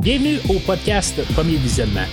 [0.00, 2.06] Bienvenue au podcast Premier Visionnement.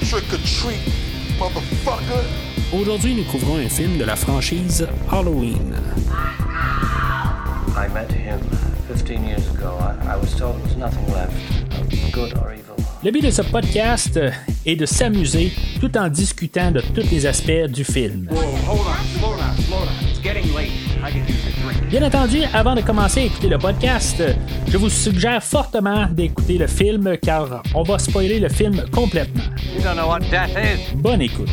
[2.74, 5.76] Aujourd'hui, nous couvrons un film de la franchise Halloween.
[7.76, 8.40] I met him
[8.88, 9.78] 15 years ago.
[9.80, 11.34] I, was told there was nothing left,
[12.12, 12.76] good or evil.
[13.04, 14.20] Le but de ce podcast
[14.66, 15.52] est de s'amuser
[15.82, 18.30] tout en discutant de tous les aspects du film.
[21.94, 24.24] Bien entendu, avant de commencer à écouter le podcast,
[24.68, 29.44] je vous suggère fortement d'écouter le film car on va spoiler le film complètement.
[30.96, 31.50] Bonne écoute.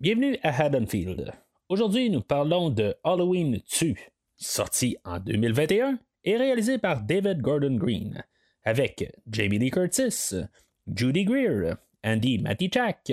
[0.00, 1.34] Bienvenue à Haddonfield.
[1.68, 3.92] Aujourd'hui, nous parlons de Halloween 2,
[4.38, 8.24] sorti en 2021 et réalisé par David Gordon Green
[8.64, 10.36] avec Jamie Lee Curtis,
[10.90, 13.12] Judy Greer, Andy Matichak,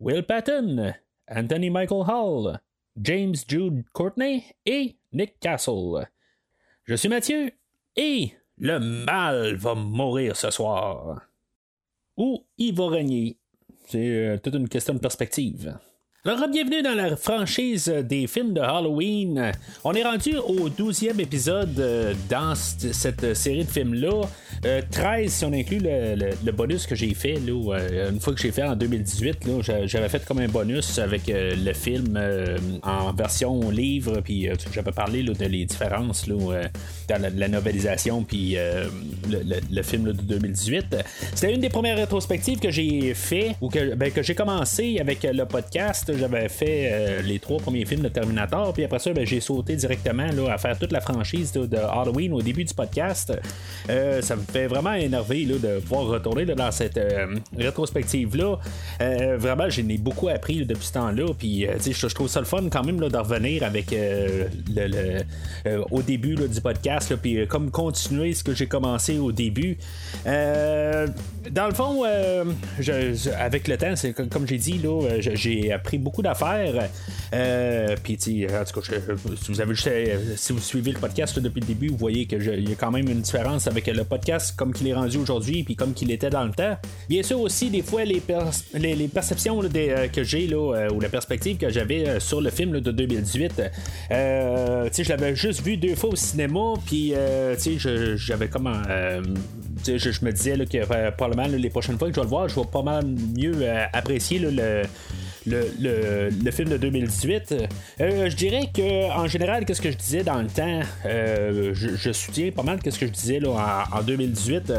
[0.00, 0.94] Will Patton,
[1.28, 2.60] Anthony Michael Hall,
[2.98, 6.06] James Jude Courtney et Nick Castle.
[6.84, 7.50] Je suis Mathieu
[7.96, 11.22] et le mal va mourir ce soir.
[12.18, 13.38] Ou il va régner?
[13.86, 15.78] C'est euh, toute une question de perspective.
[16.28, 19.52] Alors, bienvenue dans la franchise des films de Halloween.
[19.84, 24.22] On est rendu au 12e épisode euh, dans cette série de films-là.
[24.62, 28.40] 13 euh, si on inclut le, bonus que j'ai fait, là, euh, une fois que
[28.40, 29.38] j'ai fait en 2018.
[29.84, 32.18] j'avais fait comme un bonus avec le film
[32.82, 36.62] en version livre, puis j'avais parlé de les différences là,
[37.08, 38.56] dans la, novelisation, puis
[39.30, 40.96] le, film de 2018.
[41.34, 45.22] C'était une des premières rétrospectives que j'ai fait, ou que, ben, que j'ai commencé avec
[45.22, 49.26] le podcast j'avais fait euh, les trois premiers films de Terminator, puis après ça, ben,
[49.26, 53.32] j'ai sauté directement là, à faire toute la franchise de Halloween au début du podcast.
[53.90, 58.58] Euh, ça me fait vraiment énerver là, de pouvoir retourner dans cette euh, rétrospective-là.
[59.36, 62.84] vraiment, j'en ai beaucoup appris depuis ce temps-là, puis je trouve ça le fun quand
[62.84, 65.22] même de revenir avec le,
[65.90, 69.76] au début du podcast, puis comme continuer ce que j'ai commencé au début.
[70.24, 72.04] dans le fond,
[73.38, 74.80] avec le temps, c'est comme j'ai dit,
[75.20, 76.88] j'ai appris beaucoup d'affaires.
[77.34, 78.96] Euh, puis, en tout cas,
[79.42, 79.74] si, vous avez,
[80.36, 83.08] si vous suivez le podcast depuis le début, vous voyez qu'il y a quand même
[83.08, 86.44] une différence avec le podcast comme qu'il est rendu aujourd'hui, puis comme qu'il était dans
[86.44, 86.76] le temps.
[87.08, 91.70] Bien sûr, aussi, des fois, les, perceptions euh, que j'ai, euh, ou la perspective que
[91.70, 93.62] j'avais sur le film de 2018,
[94.10, 97.14] je l'avais juste vu deux fois au cinéma, puis,
[98.16, 98.70] j'avais comme.
[99.84, 102.56] Je, je, me disais que probablement les prochaines fois que je vais le voir, je
[102.56, 103.04] vais pas mal
[103.36, 103.54] mieux
[103.92, 104.82] apprécier le,
[105.46, 107.54] le, le, film de 2018.
[108.00, 112.12] Euh, je dirais que en général, qu'est-ce que je disais dans le temps, euh, je,
[112.12, 114.70] soutiens pas mal qu'est-ce que je disais là, en, 2018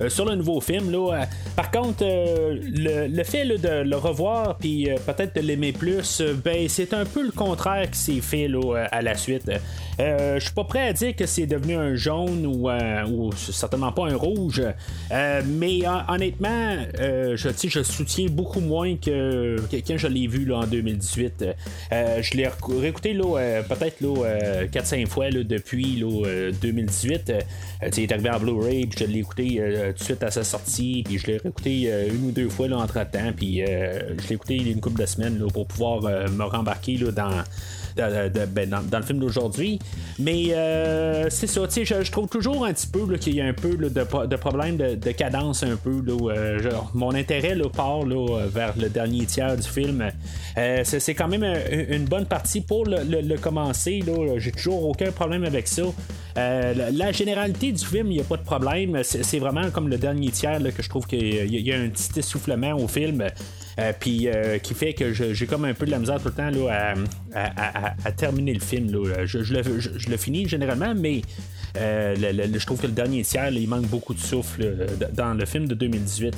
[0.00, 0.90] euh, sur le nouveau film.
[0.90, 1.26] Là,
[1.56, 7.04] par contre, le, fait de le revoir puis peut-être de l'aimer plus, ben c'est un
[7.04, 9.50] peu le contraire qui s'est fait là, à la suite.
[9.98, 14.08] je suis pas prêt à dire que c'est devenu un jaune ou, ou certainement pas
[14.08, 14.62] un rouge,
[15.10, 21.44] mais honnêtement, je, je soutiens beaucoup moins que, quelqu'un je l'ai vu là, en 2018.
[21.92, 26.02] Euh, je l'ai réécouté euh, peut-être 4-5 fois depuis
[26.60, 27.32] 2018.
[27.96, 29.62] il est arrivé en Blu-ray, puis je l'ai écouté
[29.96, 33.32] tout de suite à sa sortie, puis je l'ai réécouté une ou deux fois entre-temps,
[33.36, 37.42] puis je l'ai écouté une couple de semaines pour pouvoir me rembarquer dans
[37.96, 39.78] ben, dans, le film d'aujourd'hui.
[40.18, 43.76] Mais euh, c'est ça, je, trouve toujours un petit peu qu'il y a un peu
[43.76, 46.02] de, problème de, cadence un peu.
[46.08, 50.10] Euh, mon intérêt part vers le dernier tiers du film.
[50.56, 51.44] Euh, c'est quand même
[51.88, 54.02] une bonne partie pour le, commencer.
[54.38, 55.82] J'ai toujours aucun problème avec ça.
[56.36, 59.00] la, généralité du film, il n'y a pas de problème.
[59.02, 62.72] C'est vraiment comme le dernier tiers que je trouve qu'il y, a un petit essoufflement
[62.74, 63.24] au film.
[63.78, 66.34] Euh, puis euh, qui fait que j'ai comme un peu de la misère tout le
[66.34, 66.94] temps là,
[67.34, 68.88] à, terminer le film.
[69.24, 71.22] Je, le, finis généralement, mais
[71.76, 75.68] euh, je trouve que le dernier tiers, il manque beaucoup de souffle dans le film
[75.68, 76.36] de 2018.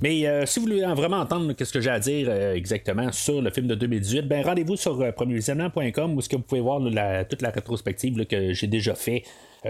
[0.00, 3.66] Mais si vous voulez vraiment entendre ce que j'ai à dire exactement sur le film
[3.66, 6.80] de 2018, ben rendez-vous sur euh, où ce que vous pouvez voir
[7.28, 9.24] toute la rétrospective que j'ai déjà fait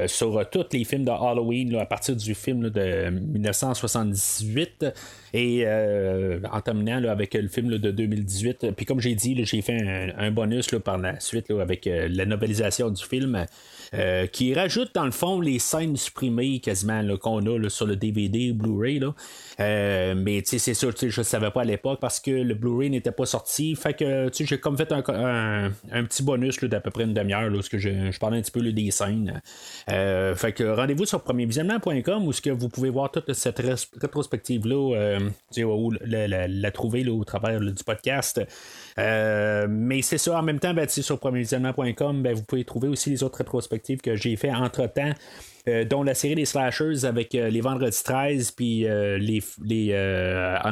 [0.06, 4.86] sur euh, tous les films de Halloween à partir du film de 1978
[5.32, 8.72] et euh, en terminant avec le film de 2018.
[8.72, 13.02] Puis comme j'ai dit, j'ai fait un, bonus par la suite avec la novelisation du
[13.02, 13.46] film.
[14.32, 19.00] qui rajoute dans le fond les scènes supprimées quasiment qu'on a sur le DVD Blu-ray.
[19.58, 23.26] mais c'est sûr, je ne savais pas à l'époque parce que le Blu-ray n'était pas
[23.26, 23.74] sorti.
[23.74, 25.72] Fait que j'ai comme fait un,
[26.04, 28.90] petit bonus d'à peu près une demi-heure, où je, je parlais un petit peu des
[28.90, 29.40] scènes.
[29.88, 33.58] Fait que rendez-vous sur premiervisionnement.com où ce que vous pouvez voir toute cette
[34.00, 35.18] rétrospective-là,
[35.56, 38.40] ou la, trouver au travers du podcast.
[38.96, 43.22] mais c'est ça, en même temps, ben, sur premiervisionnement.com, ben, vous pouvez trouver aussi les
[43.22, 45.12] autres rétrospectives que j'ai fait entre-temps.
[45.88, 49.86] dont la série des slashers avec les vendredis 13 puis les, les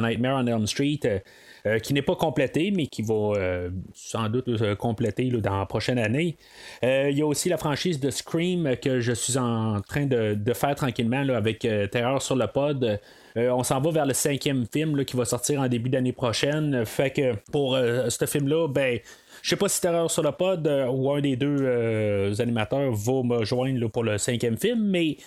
[0.01, 1.21] Nightmare on Elm Street
[1.67, 5.65] euh, qui n'est pas complété, mais qui va euh, sans doute euh, compléter dans la
[5.65, 6.37] prochaine année.
[6.81, 10.75] Il y a aussi la franchise de Scream que je suis en train de, faire
[10.75, 11.59] tranquillement avec
[11.91, 12.99] Terreur sur le pod.
[13.35, 16.85] on s'en va vers le cinquième film qui va sortir en début d'année prochaine.
[16.85, 18.99] Fait que pour ce film-là, ben.
[19.43, 23.45] Je sais pas si Terreur sur le pod ou un des deux animateurs va me
[23.45, 25.17] joindre pour le cinquième film, mais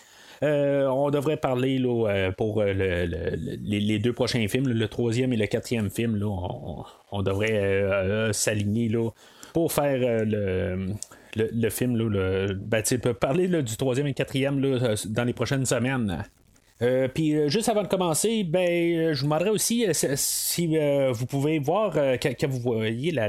[0.43, 5.37] euh, on devrait parler là, euh, pour euh, les, deux prochains films, le troisième et
[5.37, 6.17] le quatrième film.
[6.17, 6.29] Là,
[7.13, 8.91] on, devrait s'aligner
[9.53, 11.97] pour faire le, film.
[11.97, 12.83] Là, le, ben,
[13.21, 16.25] parler du troisième et quatrième dans les prochaines semaines.
[16.83, 20.79] Euh, puis euh, juste avant de commencer, ben, euh, je vous demanderais aussi si
[21.13, 23.29] vous pouvez voir quand, vous voyez la,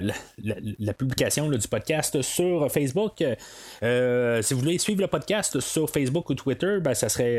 [0.00, 3.18] la, publication du podcast sur Facebook.
[3.18, 7.38] si vous voulez suivre le podcast sur Facebook ou Twitter, ben, ça serait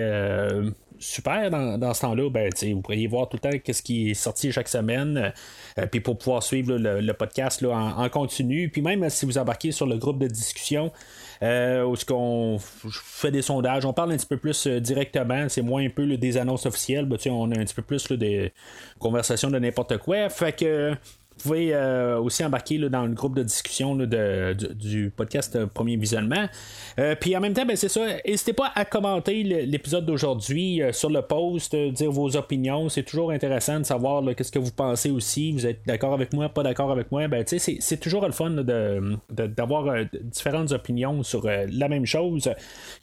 [0.99, 2.29] super dans, ce temps-là.
[2.29, 5.33] Ben, vous pourriez voir tout le temps ce qui est sorti chaque semaine.
[5.91, 8.69] puis pour pouvoir suivre le, podcast là, en, continu.
[8.69, 10.91] Puis même si vous embarquez sur le groupe de discussion,
[11.43, 15.61] euh, où qu'on fait des sondages, on parle un petit peu plus euh, directement, c'est
[15.61, 18.53] moins un peu des annonces officielles, on a un petit peu plus des
[18.99, 20.29] conversations de n'importe quoi.
[20.29, 20.93] Fait que
[21.37, 26.47] pouvez euh, aussi embarquer dans le groupe de discussion du, podcast euh, Premier Visionnement.
[26.99, 28.01] Euh, puis en même temps, ben, c'est ça.
[28.25, 32.89] N'hésitez pas à commenter l'épisode d'aujourd'hui sur le post, dire vos opinions.
[32.89, 35.51] C'est toujours intéressant de savoir qu'est-ce que vous pensez aussi.
[35.51, 37.27] Vous êtes d'accord avec moi, pas d'accord avec moi?
[37.27, 38.51] Ben, c'est, toujours le fun
[39.29, 42.49] d'avoir différentes opinions sur la même chose.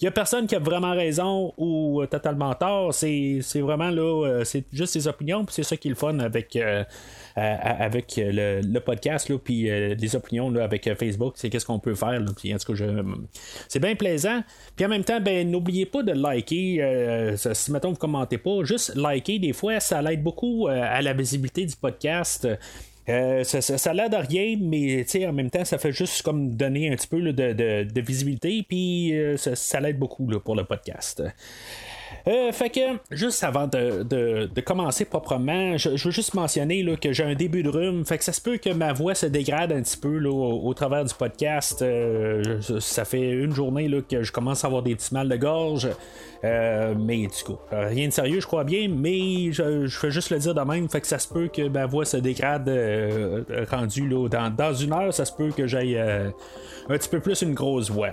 [0.00, 2.92] Il n'y a personne qui a vraiment raison ou totalement tort.
[2.92, 5.44] C'est, vraiment là, c'est juste ses opinions.
[5.48, 6.58] C'est ça qui est le fun avec
[7.36, 11.94] avec le, podcast, puis euh, les opinions là, avec euh, Facebook, c'est qu'est-ce qu'on peut
[11.94, 12.20] faire.
[12.20, 12.84] En tout cas, je...
[13.68, 14.42] c'est bien plaisant.
[14.76, 16.78] Puis en même temps, ben, n'oubliez pas de liker.
[16.80, 21.12] Euh, si mettons vous commentez pas, juste liker, des fois, ça l'aide beaucoup à la
[21.12, 22.48] visibilité du podcast.
[23.06, 26.96] ça, ça, l'aide à rien, mais en même temps, ça fait juste comme donner un
[26.96, 31.22] petit peu de, visibilité, puis ça, ça l'aide beaucoup pour le podcast.
[32.26, 32.80] Euh, fait que,
[33.10, 37.68] juste avant de, commencer proprement, je, veux juste mentionner là, que j'ai un début de
[37.68, 38.04] rhume.
[38.06, 40.72] Fait que ça se peut que ma voix se dégrade un petit peu là, au,
[40.72, 41.82] travers du podcast.
[41.82, 45.36] Euh, ça fait une journée là, que je commence à avoir des petits mal de
[45.36, 45.88] gorge.
[46.44, 50.38] Euh, mais du coup, rien de sérieux, je crois bien, mais je, fais juste le
[50.38, 50.88] dire de même.
[50.88, 52.70] Fait que ça se peut que ma voix se dégrade
[53.70, 55.12] rendu là, dans, dans, une heure.
[55.12, 56.32] Ça se peut que j'aille un
[56.88, 58.12] petit peu plus une grosse voix.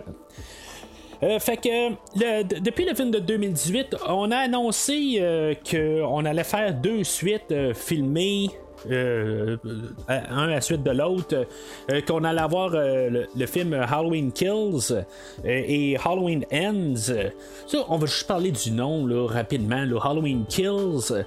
[1.23, 6.73] Euh, fait que depuis le film de 2018, on a annoncé euh, qu'on allait faire
[6.73, 8.49] deux suites euh, filmées
[8.89, 9.57] euh,
[10.07, 11.45] un à la suite de l'autre,
[11.91, 15.03] euh, qu'on allait avoir euh, le, film Halloween Kills
[15.43, 16.95] et Halloween Ends.
[17.67, 19.85] Ça, on va juste parler du nom là, rapidement.
[20.01, 21.23] Halloween Kills,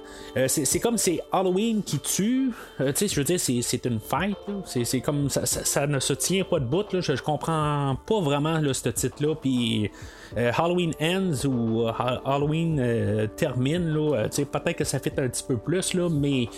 [0.47, 2.51] c'est comme c'est Halloween qui tue.
[2.77, 4.35] tu sais, je veux dire, c'est une fête.
[4.65, 6.85] C'est comme ça, ne se tient pas de bout.
[6.99, 9.35] Je, comprends pas vraiment ce titre-là.
[9.35, 9.91] Puis.
[10.35, 16.49] Halloween Ends ou Halloween termine, peut-être que ça fait un petit peu plus, là, mais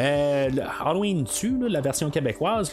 [0.00, 0.48] euh,
[0.84, 2.72] Halloween tue, la version québécoise,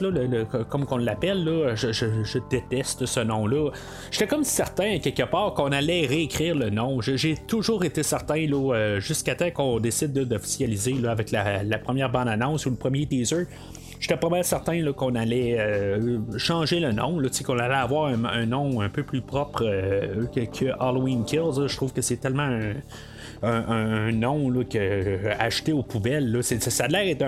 [0.69, 3.72] comme qu'on l'appelle, je, déteste ce nom-là.
[4.12, 7.01] J'étais comme certain, quelque part, qu'on allait réécrire le nom.
[7.01, 12.66] J'ai toujours été certain, là, euh, jusqu'à temps qu'on décide d'officialiser avec la, première bande-annonce
[12.68, 13.47] ou le premier teaser.
[14.00, 18.81] J'étais pas mal certain qu'on allait euh, changer le nom, qu'on allait avoir un, nom
[18.81, 19.64] un peu plus propre
[20.33, 21.68] que, Halloween Kills.
[21.68, 22.59] Je trouve que c'est tellement
[24.11, 26.42] nom là, que, euh, acheté aux poubelles.
[26.42, 27.25] ça a l'air d'être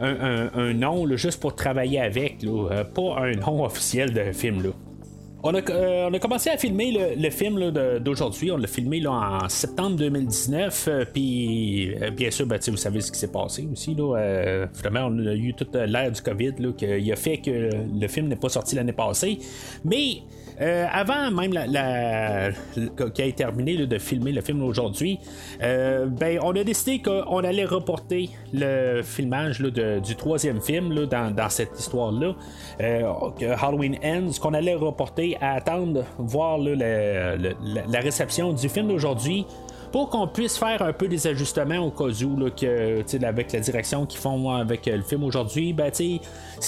[0.00, 4.62] un, nom juste pour travailler avec, euh, pas un nom officiel de film.
[4.62, 4.70] Là.
[5.42, 7.70] On a, euh, on a, commencé à filmer le, film
[8.00, 8.52] d'aujourd'hui.
[8.52, 10.88] On l'a filmé là, en septembre 2019.
[11.12, 13.94] Puis, bien sûr, ben, vous savez ce qui s'est passé aussi.
[13.94, 18.08] Là, vraiment, on a eu toute l'ère du COVID là, qui a fait que le
[18.08, 19.38] film n'est pas sorti l'année passée.
[19.84, 20.22] Mais
[20.60, 22.50] euh, avant même la, la,
[23.32, 25.18] terminé de filmer le film aujourd'hui,
[25.62, 31.78] euh, ben, on a décidé qu'on allait reporter le filmage du troisième film dans, cette
[31.78, 32.34] histoire-là,
[32.80, 39.46] euh, Halloween Ends, qu'on allait reporter à attendre voir la, réception du film d'aujourd'hui
[39.92, 42.46] pour qu'on puisse faire un peu des ajustements au cas où
[43.22, 46.20] avec la direction qu'ils font avec le film aujourd'hui, ben, si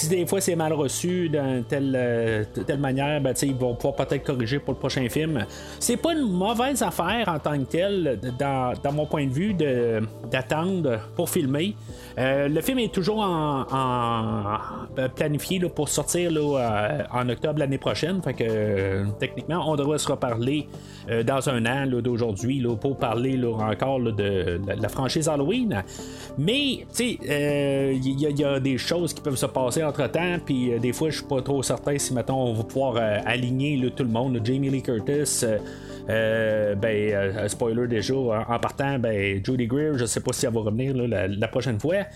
[0.09, 4.59] des fois c'est mal reçu d'une telle, telle manière, ben, ils vont pouvoir peut-être corriger
[4.59, 5.47] pour le prochain film.
[5.79, 9.55] C'est pas une mauvaise affaire en tant que telle, dans, mon point de vue,
[10.31, 11.75] d'attendre pour filmer.
[12.19, 13.65] Euh, le film est toujours en,
[14.99, 18.23] euh, planifié pour sortir euh, en octobre l'année prochaine.
[18.23, 20.69] Fait que techniquement, on devrait se reparler
[21.27, 25.83] dans un an d'aujourd'hui pour parler encore de, la franchise Halloween.
[26.39, 30.37] Mais, tu sais, il y, a des choses qui peuvent se passer entre temps.
[30.45, 34.05] Puis des fois, je suis pas trop certain si maintenant on va pouvoir aligner tout
[34.05, 34.41] le monde.
[34.45, 35.45] Jamie Lee Curtis.
[36.09, 40.53] Euh, ben, euh, spoiler déjà, en, partant, ben, Judy Greer, je sais pas si elle
[40.53, 42.07] va revenir la, prochaine fois.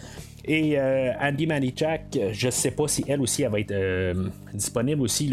[0.44, 4.14] Et euh, Andy Manichak, je sais pas si elle aussi elle va être
[4.52, 5.32] disponible aussi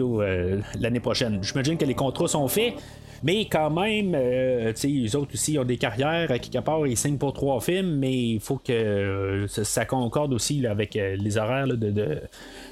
[0.79, 1.39] l'année prochaine.
[1.41, 2.73] J'imagine que les contrats sont faits.
[3.23, 6.31] Mais quand même, les autres aussi ont des carrières.
[6.31, 10.65] À quelque part, ils signent pour trois films, mais il faut que ça, concorde aussi
[10.67, 12.21] avec les horaires de,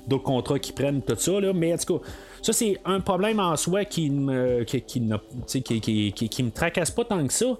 [0.08, 1.32] d'autres contrats qu'ils prennent, tout ça.
[1.54, 2.06] Mais en tout cas,
[2.42, 5.00] ça, c'est un problème en soi qui me, qui, qui,
[6.44, 7.58] me tracasse pas tant que ça.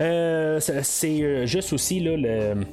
[0.00, 2.64] Euh, c'est euh, juste aussi là, le.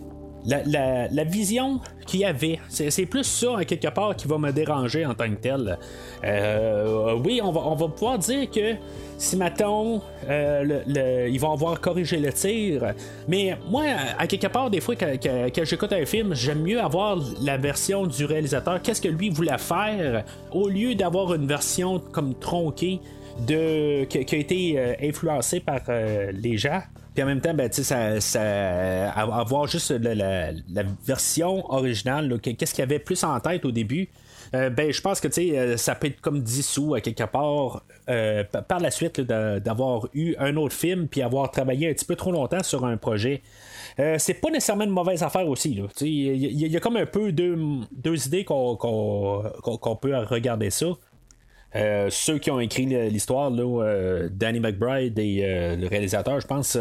[0.45, 5.05] La, vision qu'il y avait, c'est, plus ça, à quelque part, qui va me déranger
[5.05, 5.77] en tant que tel.
[6.23, 8.75] Euh, oui, on va, pouvoir dire que
[9.19, 12.93] si mettons, euh, ils vont avoir corrigé le tir.
[13.27, 13.83] Mais moi,
[14.17, 18.25] à quelque part, des fois, quand, j'écoute un film, j'aime mieux avoir la version du
[18.25, 23.01] réalisateur, qu'est-ce que lui voulait faire, au lieu d'avoir une version comme tronquée
[23.45, 26.81] de, qui, a été euh, influencée par euh, les gens?
[27.19, 30.53] Puis en même temps, ben, ça, ça, avoir juste la,
[31.05, 34.07] version originale, qu'est-ce qu'il y avait plus en tête au début.
[34.53, 38.45] Euh, ben, je pense que euh, ça peut être comme dissous à quelque part euh,
[38.45, 42.31] par la suite d'avoir eu un autre film puis avoir travaillé un petit peu trop
[42.31, 43.41] longtemps sur un projet.
[44.17, 45.77] c'est pas nécessairement une mauvaise affaire aussi.
[45.99, 47.59] Il y, a comme un peu deux,
[47.91, 50.85] deux idées qu'on peut regarder ça.
[51.73, 56.77] Ceux qui ont écrit l'histoire, Danny McBride et le réalisateur, je pense,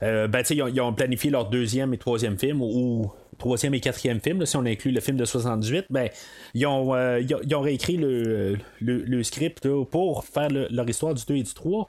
[0.00, 4.20] ben, ils ont, ils, ont, planifié leur deuxième et troisième film ou troisième et quatrième
[4.20, 6.08] film, si on inclut le film de 78, ben,
[6.54, 7.20] ils, ont, euh,
[7.52, 11.88] réécrit le, script pour faire leur histoire du 2 et du 3.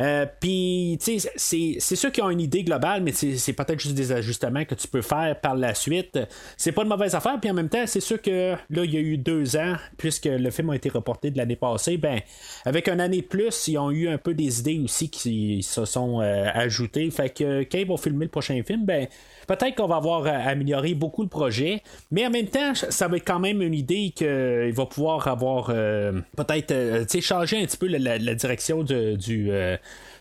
[0.00, 3.94] Euh, puis, tu sais, c'est ceux qui ont une idée globale, mais c'est peut-être juste
[3.94, 6.18] des ajustements que tu peux faire par la suite.
[6.56, 8.96] C'est pas une mauvaise affaire, puis en même temps, c'est sûr que là, il y
[8.96, 12.20] a eu deux ans, puisque le film a été reporté de l'année passée, ben,
[12.64, 15.84] avec une année de plus, ils ont eu un peu des idées aussi qui se
[15.84, 17.10] sont euh, ajoutées.
[17.10, 19.06] Fait que quand ils vont filmer le prochain film, ben,
[19.46, 23.26] peut-être qu'on va avoir amélioré beaucoup le projet, mais en même temps, ça va être
[23.26, 26.74] quand même une idée qu'il va pouvoir avoir euh, peut-être
[27.20, 29.50] changer un petit peu la, direction du,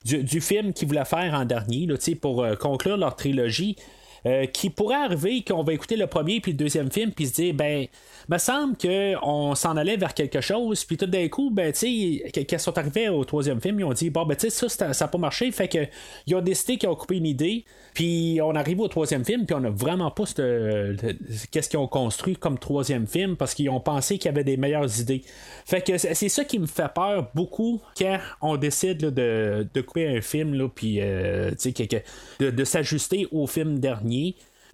[0.04, 3.78] du, film qu'ils voulaient faire en dernier, là, pour euh, conclure leur trilogie.
[4.26, 7.34] Euh, qui pourrait arriver qu'on va écouter le premier puis le deuxième film puis se
[7.34, 7.88] dire ben
[8.30, 12.46] me semble qu'on s'en allait vers quelque chose, puis tout d'un coup, ben, tu sais,
[12.50, 15.06] quand sont arrivés au troisième film, ils ont dit, bon, ben, tu sais, ça, ça
[15.06, 15.80] n'a pas marché, fait que,
[16.28, 19.56] ils ont décidé qu'ils ont coupé une idée, puis on arrive au troisième film, puis
[19.60, 24.18] on a vraiment pas qu'est-ce qu'ils ont construit comme troisième film, parce qu'ils ont pensé
[24.18, 25.24] qu'il y avait des meilleures idées.
[25.66, 30.22] Fait que c'est ça qui me fait peur beaucoup quand on décide de, couper un
[30.22, 32.04] film, puis, euh, tu sais,
[32.40, 34.13] de, de s'ajuster au film dernier.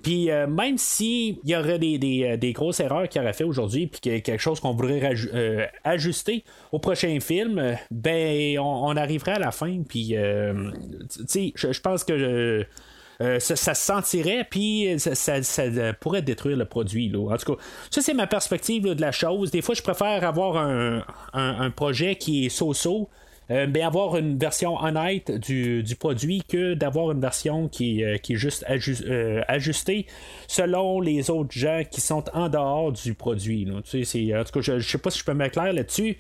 [0.02, 4.22] Puis euh, même s'il y aurait des, euh, grosses erreurs qu'il aurait fait aujourd'hui, puis
[4.22, 9.82] quelque chose qu'on voudrait euh, ajuster au prochain film, ben on, arriverait à la fin.
[9.88, 12.66] Puis, tu sais, je pense que.
[13.40, 17.14] ça, se sentirait, puis ça, pourrait détruire le produit.
[17.14, 19.52] En tout cas, ça, c'est ma perspective de la chose.
[19.52, 21.04] Des fois, je préfère avoir un,
[21.34, 23.10] un projet qui est so-so,
[23.52, 28.36] euh, avoir une version honnête du, produit que d'avoir une version qui, euh, qui est
[28.36, 30.06] juste euh, ajustée
[30.48, 33.68] selon les autres gens qui sont en dehors du produit.
[33.72, 36.18] En tout cas, je, ne sais pas si je peux m'éclairer là-dessus,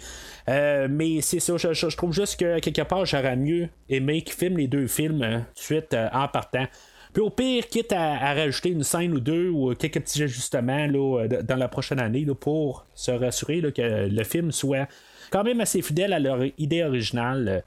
[0.48, 1.55] mais c'est ça.
[1.57, 5.62] Je, trouve juste que quelque part, j'aurais mieux aimé qu'ils filment les deux films tout
[5.62, 6.65] de suite en partant.
[7.13, 11.27] Puis au pire, quitte à, rajouter une scène ou deux ou quelques petits ajustements là,
[11.43, 14.88] dans la prochaine année pour se rassurer que le film soit
[15.31, 17.63] quand même assez fidèles à leur idée originale.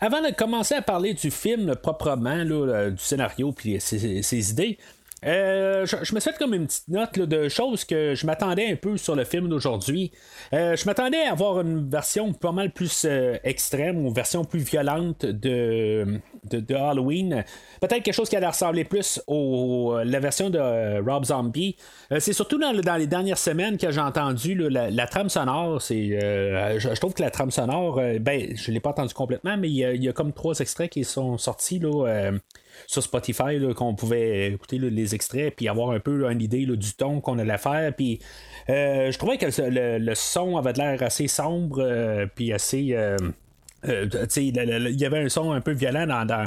[0.00, 4.78] Avant de commencer à parler du film proprement, euh, du scénario puis ses, idées,
[5.24, 8.98] euh, je, me suis comme une petite note de choses que je m'attendais un peu
[8.98, 10.12] sur le film d'aujourd'hui.
[10.52, 13.06] Euh, je m'attendais à avoir une version pas mal plus
[13.42, 17.44] extrême ou une version plus violente de, de, Halloween.
[17.80, 21.76] Peut-être quelque chose qui allait ressembler plus à la version de Rob Zombie.
[22.18, 25.80] c'est surtout dans, les dernières semaines que j'ai entendu la, trame sonore.
[25.80, 30.08] Je, trouve que la trame sonore, ben, je l'ai pas entendu complètement, mais il y,
[30.08, 32.32] a, comme trois extraits qui sont sortis là,
[32.86, 37.20] sur Spotify qu'on pouvait écouter les extraits puis avoir un peu une idée du ton
[37.20, 37.94] qu'on allait faire.
[37.94, 38.20] Puis
[38.68, 43.16] je trouvais que le, son avait l'air assez sombre puis assez euh,
[44.36, 46.44] il y avait un son un peu violent dans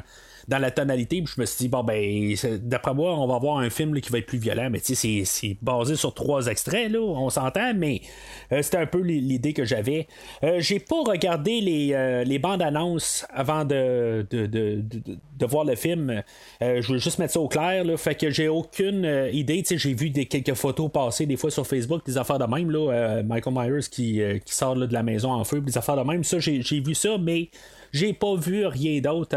[0.58, 1.24] la tonalité.
[1.26, 4.18] Je me suis dit, bon, ben, d'après moi, on va avoir un film qui va
[4.20, 4.70] être plus violent.
[4.72, 8.02] Mais tu sais, c'est basé sur trois extraits, là, on s'entend, mais
[8.52, 10.08] euh, c'était un peu l'idée que j'avais.
[10.44, 14.26] Euh, j'ai pas regardé les, euh, bandes annonces avant de,
[15.42, 16.24] voir le film.
[16.62, 19.64] je veux juste mettre ça au clair, là, fait que j'ai aucune idée.
[19.70, 23.54] J'ai vu quelques photos passer des fois sur Facebook, des affaires de même, là, Michael
[23.54, 26.24] Myers qui, qui sort de la maison en feu, des affaires de même.
[26.24, 27.50] Ça, j'ai vu ça, mais
[27.92, 29.36] j'ai pas vu rien d'autre,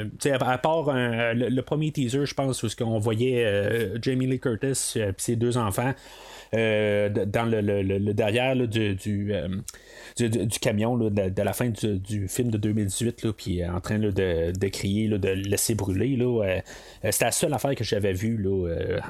[0.00, 4.40] euh, euh, à, part le, premier teaser, je pense, où on voyait euh, Jamie Lee
[4.40, 5.92] Curtis et ses deux enfants.
[6.52, 9.32] dans le, derrière du,
[10.60, 15.28] camion de, la fin du, film de 2018, là, puis en train de, crier, de
[15.28, 16.18] laisser brûler.
[17.10, 18.44] C'était la seule affaire que j'avais vue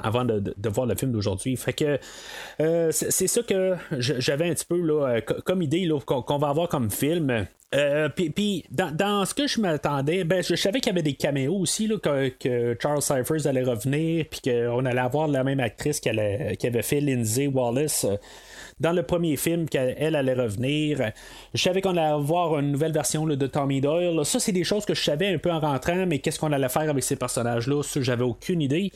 [0.03, 1.55] avant de, voir le film d'aujourd'hui.
[1.57, 1.99] Fait que
[2.91, 4.81] c'est ça que j'avais un petit peu
[5.45, 7.47] comme idée qu'on va avoir comme film.
[7.73, 11.55] Euh, puis, dans, ce que je m'attendais, ben, je, savais qu'il y avait des caméos
[11.55, 16.09] aussi, là, que, Charles Cyphers allait revenir, puis qu'on allait avoir la même actrice qui,
[16.09, 18.17] avait fait Lindsay Wallace euh,
[18.81, 21.11] dans le premier film qu'elle allait revenir.
[21.53, 24.25] Je savais qu'on allait avoir une nouvelle version de Tommy Doyle.
[24.25, 26.69] Ça, c'est des choses que je savais un peu en rentrant, mais qu'est-ce qu'on allait
[26.69, 28.91] faire avec ces personnages-là, ça, j'avais aucune idée.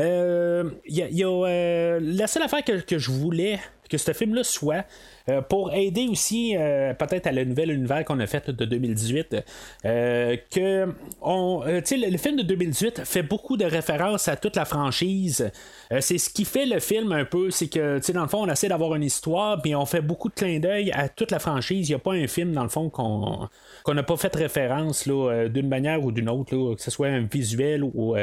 [0.00, 3.58] Euh, la seule affaire que je voulais
[3.92, 4.86] que ce film-là soit
[5.28, 9.36] euh, pour aider aussi euh, peut-être à la nouvelle univers qu'on a fait de 2018
[9.84, 10.88] euh, que
[11.20, 15.50] on, le, le film de 2018 fait beaucoup de références à toute la franchise.
[16.00, 18.68] C'est ce qui fait le film un peu c'est que dans le fond on essaie
[18.68, 21.90] d'avoir une histoire puis on fait beaucoup de clins d'œil à toute la franchise.
[21.90, 23.48] Il n'y a pas un film dans le fond qu'on
[23.84, 27.84] qu'on n'a pas fait référence d'une manière ou d'une autre que ce soit un visuel
[27.84, 28.16] ou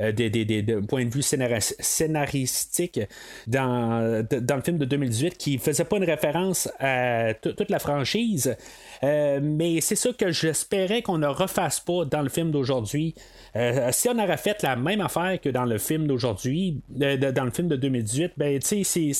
[0.00, 3.00] euh, des, des, point de vue scénaristique
[3.48, 8.56] dans, dans le film de 2018 qui faisait pas une référence à toute la franchise.
[9.02, 13.14] Euh, mais c'est ça que j'espérais qu'on ne refasse pas dans le film d'aujourd'hui.
[13.56, 17.50] Euh, si on aurait fait la même affaire que dans le film d'aujourd'hui, dans le
[17.50, 19.12] film de 2018, ben tu sais,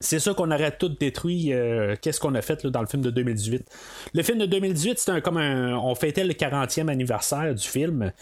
[0.00, 1.52] c'est ça qu'on aurait tout détruit.
[2.02, 3.64] Qu'est-ce qu'on a fait dans le film de 2018
[4.12, 8.12] Le film de 2018, c'était comme un, on fêtait le 40e anniversaire du film.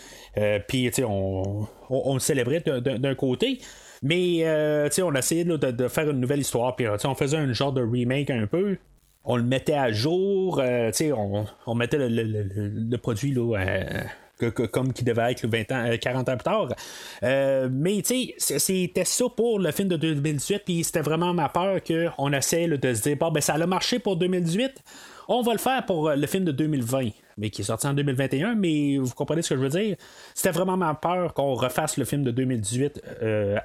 [0.69, 1.56] Puis tu sais, on
[1.91, 3.61] on, le célébrait d'un côté.
[4.03, 6.77] Mais euh, on a essayé de, faire une nouvelle histoire.
[6.77, 8.77] Puis on faisait un genre de remake un peu.
[9.25, 10.61] On le mettait à jour.
[10.61, 10.91] Euh,
[11.67, 13.57] on, mettait le, produit là,
[14.71, 16.69] comme qui devait être 20 ans, 40 euh, ans plus tard.
[17.71, 18.03] mais
[18.39, 22.95] c'était ça pour le film de 2018, puis c'était vraiment ma peur qu'on essaie de
[22.95, 24.83] se dire, ben ça a marché pour 2018,
[25.29, 28.55] on va le faire pour le film de 2020 mais qui est sorti en 2021,
[28.55, 29.97] mais vous comprenez ce que je veux dire?
[30.35, 33.59] C'était vraiment ma peur qu'on refasse le film de 2018 euh,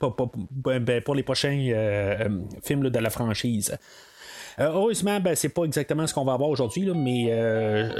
[0.00, 2.28] ben, pour, les prochains euh, euh,
[2.62, 3.76] films de la franchise.
[4.58, 7.26] heureusement, ben, c'est pas exactement ce qu'on va avoir aujourd'hui, mais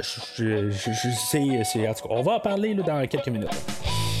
[0.01, 1.43] je, sais,
[2.09, 4.14] on va en parler dans quelques minutes.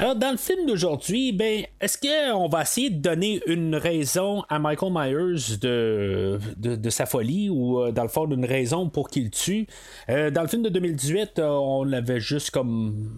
[0.00, 4.58] Alors, dans le film d'aujourd'hui, ben, est-ce qu'on va essayer de donner une raison à
[4.58, 9.30] Michael Myers de, de, sa folie ou, euh, dans le fond, d'une raison pour qu'il
[9.30, 9.66] tue?
[10.08, 13.10] Euh, dans le film de 2018, euh, on avait juste comme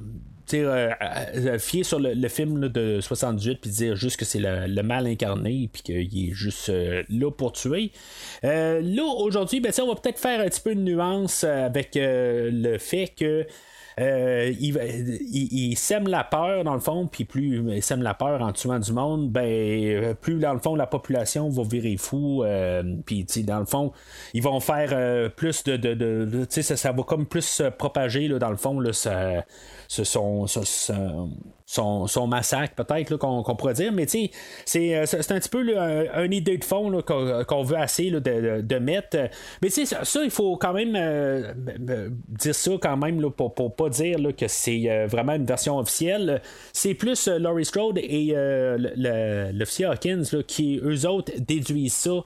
[0.49, 5.83] fier sur le, film de 78 puis dire juste que c'est le, mal incarné puis
[5.83, 6.71] qu'il est juste
[7.09, 7.93] là pour tuer.
[8.43, 13.15] là aujourd'hui, ben, on va peut-être faire un petit peu de nuance avec le fait
[13.17, 13.47] que
[14.01, 18.53] euh, il, sème la peur dans le fond, puis plus il sème la peur en
[18.53, 23.27] tuant du monde, ben plus dans le fond la population va virer fou, euh, puis
[23.45, 23.93] dans le fond
[24.35, 28.29] ils vont faire euh, plus de, de, de, ça, ça va comme plus se propager
[28.29, 29.45] là, dans le fond là, ça,
[29.89, 30.47] ce sont,
[31.73, 33.93] son, massacre, peut-être, qu'on, pourrait dire.
[33.93, 34.29] Mais tu
[34.67, 39.17] sais, euh, c'est, un petit peu un, idée de fond qu'on, veut assez de, mettre.
[39.63, 41.53] Mais ça, il faut quand même euh,
[42.29, 46.43] dire ça quand même pour, pour pas dire que c'est euh, vraiment une version officielle.
[46.73, 48.35] C'est plus Laurie Strode et
[49.53, 52.25] l'officier Hawkins qui, eux autres, déduisent ça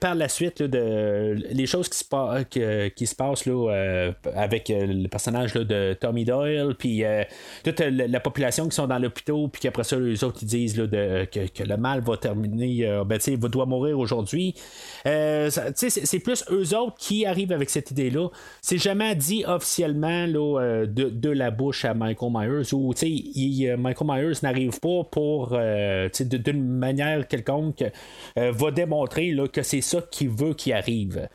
[0.00, 5.54] par la suite de les choses qui se, qui se passent là, avec le personnage
[5.54, 7.04] de Tommy Doyle, puis
[7.64, 10.86] toute la, population qui sont dans l'hôpital, puis qu'après ça, les autres ils disent là,
[10.86, 14.54] de, que, le mal va terminer, ben, il doit mourir aujourd'hui.
[15.04, 18.28] c'est plus eux autres qui arrivent avec cette idée-là.
[18.62, 22.92] C'est jamais dit officiellement là, de, la bouche à Michael Myers, ou
[23.78, 27.84] Michael Myers n'arrive pas pour, d'une manière quelconque,
[28.36, 31.28] va démontrer là, c'est ça qu'il veut qu'il arrive.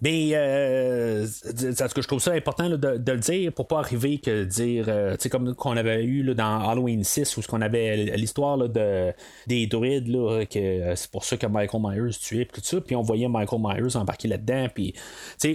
[0.00, 4.84] Mais euh, que je trouve ça important de, le dire pour pas arriver que dire
[4.88, 9.12] euh, sais comme qu'on avait eu dans Halloween 6 où ce qu'on avait l'histoire de,
[9.48, 13.02] des druides là, que c'est pour ça que Michael Myers tuait tout ça puis on
[13.02, 14.94] voyait Michael Myers embarquer là-dedans puis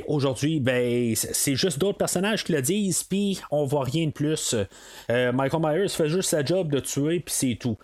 [0.07, 4.55] aujourd'hui ben c'est juste d'autres personnages qui le disent puis on voit rien de plus
[5.09, 7.77] euh, Michael Myers fait juste sa job de tuer puis c'est tout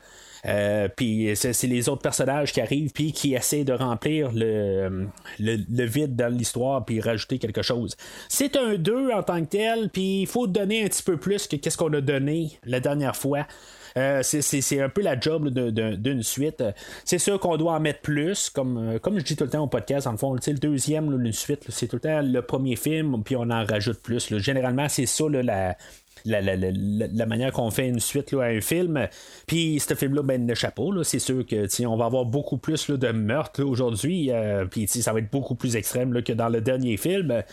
[0.96, 5.08] puis c'est les autres personnages qui arrivent puis qui essaient de remplir le,
[5.40, 7.96] le, vide dans l'histoire puis rajouter quelque chose.
[8.28, 11.48] C'est un 2 en tant que tel, puis il faut donner un petit peu plus
[11.48, 13.46] que qu'est-ce qu'on a donné la dernière fois.
[13.98, 16.64] Euh, c'est un peu la job d'une suite.
[17.06, 19.64] C'est sûr qu'on doit en mettre plus, comme, euh, comme je dis tout le temps
[19.64, 23.24] au podcast, en fond, le deuxième, une suite, c'est tout le temps le premier film,
[23.24, 24.36] puis on en rajoute plus.
[24.38, 25.76] Généralement, c'est ça la,
[26.26, 29.08] la, manière qu'on fait une suite là, à un film.
[29.48, 33.12] Puis ce film-là, ben, le chapeau, c'est sûr que on va avoir beaucoup plus de
[33.12, 34.32] meurtres aujourd'hui.
[34.32, 37.44] Euh, puis ça va être beaucoup plus extrême que dans le dernier film.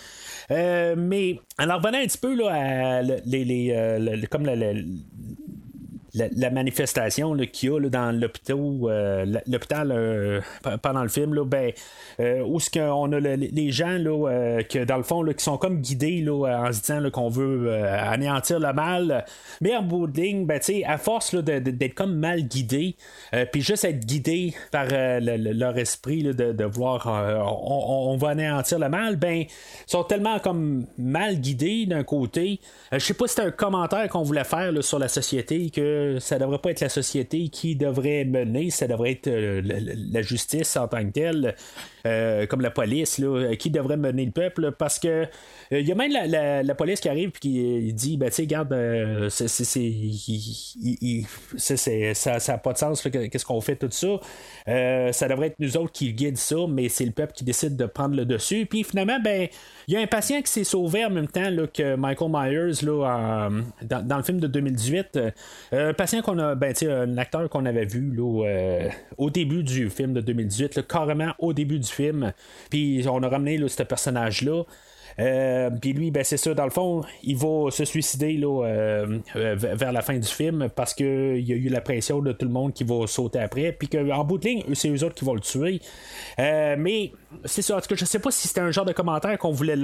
[0.51, 4.55] Euh, mais en revenant un petit peu là, à les, les, euh, comme la,
[6.17, 11.73] la, manifestation qu'il y a dans l'hôpital, euh, euh, pendant le film, là, ben,
[12.21, 15.81] euh, où ce qu'on a les gens là, que dans le fond qui sont comme
[15.81, 19.25] guidés là, en se disant qu'on veut anéantir le mal,
[19.61, 22.97] mais en bout de ligne, ben, à force d'être comme mal guidés,
[23.53, 29.45] puis juste être guidés par leur esprit de, voir on, va anéantir le mal, ben
[29.87, 32.61] sont tellement comme mal guidés d'un côté.
[32.93, 36.39] Je sais pas si c'était un commentaire qu'on voulait faire sur la société que ça
[36.39, 40.89] devrait pas être la société qui devrait mener, ça devrait être euh, la, justice en
[40.89, 41.55] tant que telle,
[42.07, 43.21] euh, comme la police,
[43.59, 45.27] qui devrait mener le peuple, parce que
[45.71, 48.47] il euh, y a même la, police qui arrive et qui dit ben tu sais
[48.47, 48.75] garde
[49.31, 49.51] c'est,
[52.15, 54.21] ça n'a pas de sens qu'est-ce qu'on fait tout ça.
[55.13, 57.87] Ça devrait être nous autres qui guident ça mais c'est le peuple qui décide de
[57.87, 58.67] prendre le dessus.
[58.67, 59.49] Puis finalement ben
[59.89, 62.85] il y a un patient qui s'est sauvé en même temps là, que Michael Myers
[62.85, 63.49] là,
[63.83, 65.19] dans, le film de 2018
[65.73, 70.13] un patient qu'on a ben un acteur qu'on avait vu là, au début du film
[70.13, 72.33] de 2018 carrément au début du film.
[72.71, 74.63] Puis on a ramené ce personnage là
[75.19, 79.19] euh, puis lui, ben, c'est ça, dans le fond, il va se suicider là, euh,
[79.37, 82.47] euh, vers la fin du film parce qu'il y a eu la pression de tout
[82.47, 83.73] le monde qui va sauter après.
[83.73, 85.81] Puis qu'en bout de ligne, c'est eux autres qui vont le tuer.
[86.39, 87.13] mais
[87.45, 89.53] c'est ça, en tout cas, je sais pas si c'était un genre de commentaire qu'on
[89.53, 89.77] voulait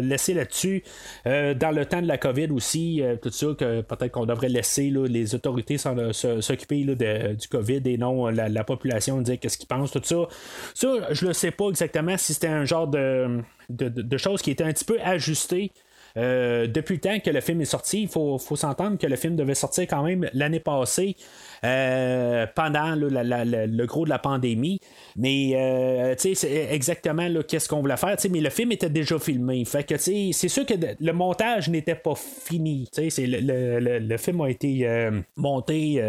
[0.00, 0.82] laisser là-dessus.
[1.24, 5.34] dans le temps de la COVID aussi, tout ça, que peut-être qu'on devrait laisser les
[5.34, 10.28] autorités s'occuper du COVID et non la, population dire qu'est-ce qu'ils pensent, tout ça.
[10.74, 14.64] Ça, je ne sais pas exactement si c'était un genre de de, choses qui étaient
[14.64, 15.72] un petit peu ajustées.
[16.16, 19.36] Euh, depuis le temps que le film est sorti, il faut, s'entendre que le film
[19.36, 21.16] devait sortir quand même l'année passée,
[21.64, 24.80] euh, pendant le gros de la pandémie.
[25.16, 28.16] Mais euh, c'est exactement qu'est-ce qu'on voulait faire.
[28.30, 29.64] Mais le film était déjà filmé.
[29.64, 32.88] Fait que c'est sûr que le montage n'était pas fini.
[32.96, 36.02] Le, film a été monté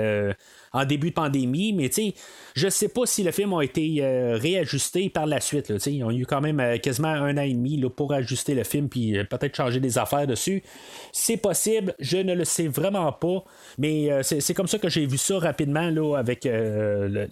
[0.72, 2.14] en début de pandémie, mais tu sais,
[2.56, 5.74] je sais pas si le film a été euh, réajusté par la suite.
[5.88, 8.90] Ils ont eu quand même euh, quasiment un an et demi pour ajuster le film
[8.90, 10.64] puis euh, peut-être changer des affaires dessus.
[11.12, 13.44] C'est possible, je ne le sais vraiment pas,
[13.78, 17.28] mais c'est comme ça que j'ai vu ça rapidement là, avec le,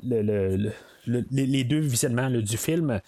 [1.06, 3.00] les deux visionnements du film.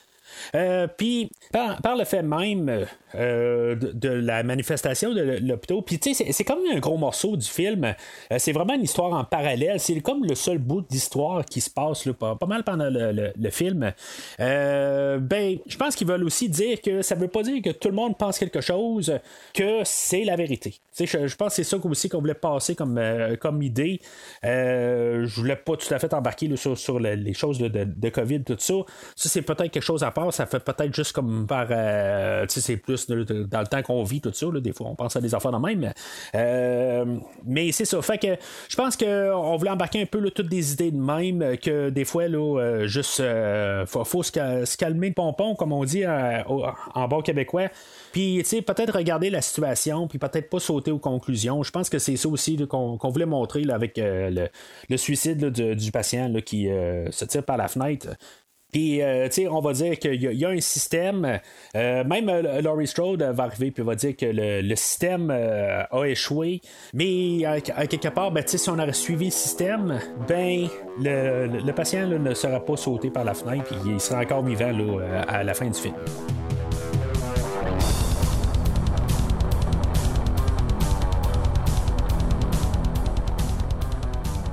[0.97, 5.81] Puis, par, le fait même euh, de, la manifestation de l'hôpital.
[5.83, 7.85] Puis tu sais, c'est comme un gros morceau du film.
[7.85, 9.79] Euh, c'est vraiment une histoire en parallèle.
[9.79, 13.91] C'est comme le seul bout d'histoire qui se passe pas, mal pendant le, film.
[14.39, 17.87] Euh, ben, je pense qu'ils veulent aussi dire que ça veut pas dire que tout
[17.87, 19.17] le monde pense quelque chose,
[19.55, 20.75] que c'est la vérité.
[20.99, 23.01] Je, je, pense que c'est ça aussi qu'on voulait passer comme,
[23.39, 24.01] comme idée.
[24.43, 28.73] je voulais pas tout à fait embarquer sur, les choses de, de, COVID, tout ça.
[29.15, 30.31] Ça, c'est peut-être quelque chose à part.
[30.31, 31.67] Ça fait peut-être juste comme par.
[31.67, 31.73] tu
[32.53, 34.47] sais, c'est plus dans le temps qu'on vit, tout ça.
[34.59, 35.91] des fois, on pense à des affaires de même.
[36.35, 37.05] Euh,
[37.45, 38.01] mais c'est ça.
[38.01, 38.35] Fait que
[38.67, 42.27] je pense qu'on voulait embarquer un peu toutes des idées de même, que des fois,
[42.27, 47.67] là, euh, juste, euh, faut, se, calmer le pompon, comme on dit en bas québécois.
[48.11, 51.63] Puis, peut-être regarder la situation, puis peut-être pas sauter aux conclusions.
[51.63, 56.65] Je pense que c'est ça aussi qu'on voulait montrer avec le, suicide du, patient qui
[57.11, 58.07] se tire par la fenêtre.
[58.71, 61.39] Puis, tu sais, on va dire qu'il y, a un système.
[61.73, 66.61] même Laurie Strode va arriver puis va dire que le, système a échoué.
[66.93, 70.67] Mais à, quelque part, ben, si on aurait suivi le système, ben
[70.99, 74.71] le, patient ne sera pas sauté par la fenêtre puis il sera encore vivant
[75.27, 75.95] à la fin du film.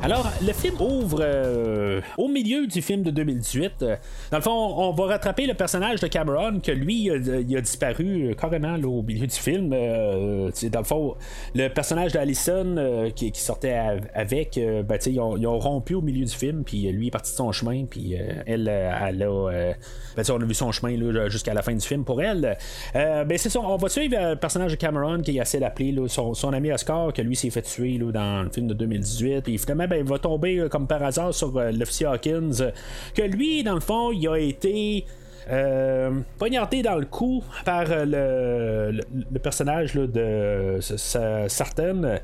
[0.07, 3.85] Alors, le film ouvre euh, au milieu du film de 2018.
[4.31, 8.29] Dans le fond, on va rattraper le personnage de Cameron, que lui, il a, disparu
[8.29, 9.73] euh, carrément au milieu du film.
[9.73, 11.17] Euh, dans le fond,
[11.57, 13.77] le personnage d'Allison qui, sortait
[14.15, 17.33] avec, ben, ils, ont, ils, ont, rompu au milieu du film, puis lui est parti
[17.33, 18.15] de son chemin, puis
[18.47, 19.75] elle, elle a.
[20.17, 22.57] Ben, on a vu son chemin jusqu'à la fin du film pour elle.
[22.95, 26.53] ben, c'est ça, on va suivre le personnage de Cameron qui essaie d'appeler son, son,
[26.53, 29.96] ami Oscar, que lui s'est fait tuer dans le film de 2018, puis finalement, ben,
[29.99, 32.73] il va tomber euh, comme par hasard sur euh, l'officier Hawkins,
[33.15, 35.05] que lui, dans le fond, il a été.
[35.49, 39.01] Euh, poignardé dans le cou par le,
[39.41, 42.19] personnage de Sartain,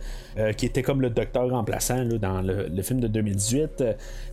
[0.56, 3.84] qui était comme le docteur remplaçant dans le, film de 2018.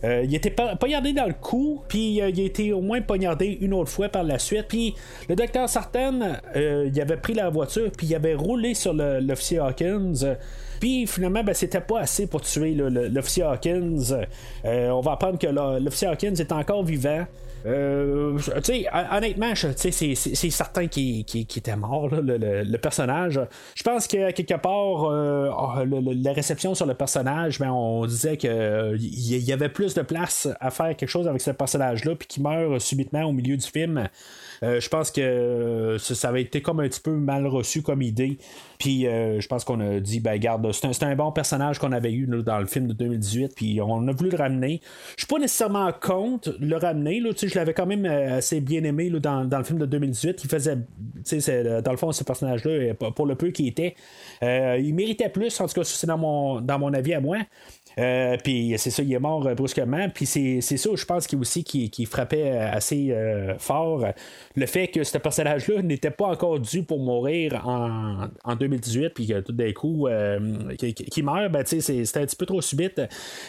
[0.02, 3.90] il était poignardé dans le cou, puis il a été au moins poignardé une autre
[3.90, 4.66] fois par la suite.
[4.66, 4.96] Puis
[5.28, 10.34] le docteur Sartain, il avait pris la voiture, puis il avait roulé sur l'officier Hawkins.
[10.80, 14.00] Puis finalement, ben, c'était pas assez pour tuer l'officier Hawkins.
[14.64, 17.26] Euh, on va apprendre que l'officier Hawkins est encore vivant.
[17.66, 18.38] Euh,
[19.12, 23.38] honnêtement, c'est certain qu'il était mort, le, personnage.
[23.74, 28.38] Je pense que quelque part, euh, ah, la réception sur le personnage, ben, on disait
[28.38, 32.42] qu'il y avait plus de place à faire quelque chose avec ce personnage-là, puis qu'il
[32.42, 34.08] meurt subitement au milieu du film.
[34.62, 38.38] Euh, je pense que ça, avait été comme un petit peu mal reçu comme idée.
[38.78, 42.26] Puis je pense qu'on a dit, ben garde, c'est un, bon personnage qu'on avait eu
[42.26, 44.80] dans le film de 2018, puis on a voulu le ramener.
[45.16, 48.84] Je suis pas nécessairement contre le ramener, là, je l'avais quand même euh, assez bien
[48.84, 50.44] aimé dans, le film de 2018.
[50.44, 53.94] Il faisait, dans le fond, ce personnage-là, euh, pour le peu qu'il était,
[54.42, 57.38] euh, il méritait plus, en tout cas, c'est dans mon, dans mon avis à moi.
[57.98, 60.08] Euh, puis c'est ça, il est mort euh, brusquement.
[60.08, 63.14] Puis c'est, ça, je pense, qui aussi qui, frappait euh, assez
[63.58, 64.04] fort.
[64.56, 69.26] Le fait que ce personnage-là n'était pas encore dû pour mourir en, en 2018, puis
[69.26, 70.08] que tout d'un coup,
[70.78, 73.00] qui, meurt, ben, c'était un petit peu trop subite.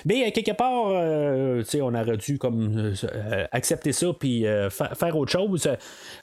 [0.05, 2.93] Mais quelque part, on aurait dû comme
[3.51, 5.69] accepter ça, puis faire autre chose.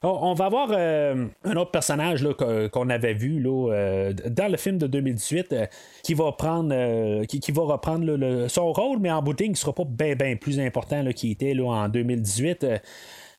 [0.03, 2.25] On, va avoir un autre personnage
[2.71, 5.55] qu'on avait vu là, dans le film de 2018
[6.03, 8.08] qui va prendre qui, qui va reprendre
[8.47, 11.65] son rôle, mais en boutique, il ne sera pas bien plus important qu'il était là,
[11.65, 12.65] en 2018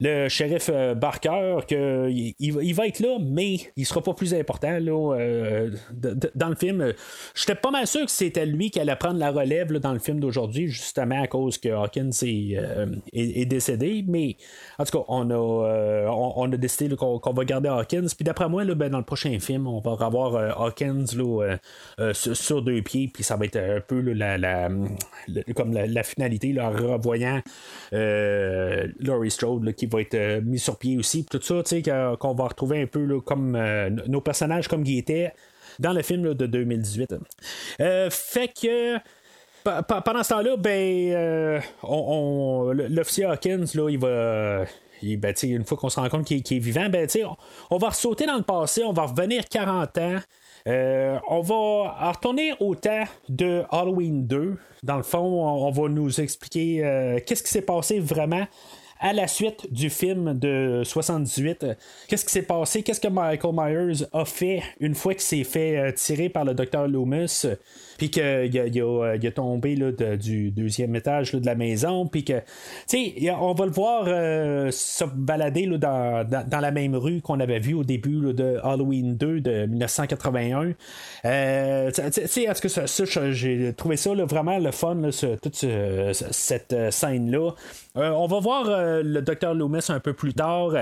[0.00, 4.78] le shérif euh, Barker, que, il, va être là, mais il sera pas plus important
[4.78, 5.70] là, euh,
[6.34, 6.94] dans le film.
[7.34, 10.18] J'étais pas mal sûr que c'était lui qui allait prendre la relève dans le film
[10.18, 12.86] d'aujourd'hui, justement à cause que Hawkins est, euh,
[13.44, 14.02] décédé.
[14.08, 14.36] Mais
[14.78, 18.06] en tout cas, on a, on, a décidé qu'on, va garder Hawkins.
[18.16, 21.06] Puis d'après moi, là, ben, dans le prochain film, on va revoir Hawkins
[22.14, 23.10] sur, deux pieds.
[23.12, 24.70] Puis ça va être un peu la, la,
[25.54, 27.42] comme la, finalité, en revoyant
[27.92, 31.24] Laurie Strode qui va être euh, mis sur pied aussi.
[31.24, 34.98] Tout ça, tu sais, qu'on va retrouver un peu comme euh, nos personnages comme ils
[34.98, 35.32] étaient
[35.78, 37.14] dans le film de 2018.
[37.80, 38.98] Euh, fait que.
[39.62, 41.60] Pendant ce temps-là, ben,
[42.88, 44.64] l'officier Hawkins, là, il va.
[45.02, 47.36] Ben, une fois qu'on se rend compte qu'il est vivant, ben, on,
[47.74, 50.18] on va sauter dans le passé, on va revenir 40 ans.
[50.66, 54.56] on va retourner au temps de Halloween 2.
[54.82, 58.46] Dans le fond, on, va nous expliquer qu'est-ce qui s'est passé vraiment
[59.00, 61.66] à la suite du film de 78,
[62.06, 65.78] qu'est-ce qui s'est passé, qu'est-ce que Michael Myers a fait une fois qu'il s'est fait
[65.78, 67.46] euh, tirer par le docteur Loomis?
[68.00, 72.38] Puis qu'il il a, tombé là, du deuxième étage de la maison, puis que,
[72.88, 77.20] tu sais, on va le voir euh, se balader là, dans, dans, la même rue
[77.20, 80.72] qu'on avait vu au début de Halloween 2 de 1981.
[81.26, 85.10] Euh, tu sais, tout cas, ça, j'ai trouvé ça vraiment le fun, là,
[85.42, 87.50] toute cette euh, scène-là.
[87.96, 88.64] on va voir
[89.02, 90.72] le docteur Loomis un peu plus tard.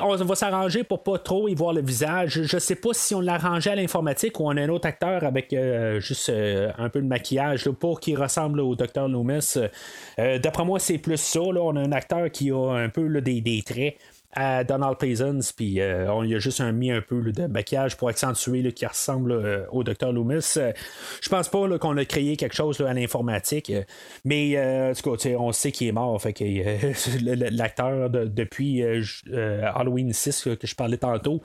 [0.00, 2.40] On va s'arranger pour pas trop y voir le visage.
[2.44, 5.22] Je sais pas si on l'a arrangé à l'informatique ou on a un autre acteur
[5.22, 5.54] avec
[5.98, 9.54] juste euh, un peu de maquillage pour qu'il ressemble au Dr Loomis.
[10.18, 11.40] Euh, d'après moi, c'est plus ça.
[11.40, 13.96] On a un acteur qui a un peu des, traits
[14.32, 18.70] à Donald Pleasance, puis euh, on a juste mis un peu de maquillage pour accentuer
[18.72, 20.58] qui ressemble au Dr Loomis.
[21.22, 23.72] je pense pas qu'on a créé quelque chose à l'informatique,
[24.24, 26.20] mais en tout cas, on sait qu'il est mort.
[27.22, 28.82] L'acteur depuis
[29.32, 31.40] Halloween 6 que je parlais tantôt.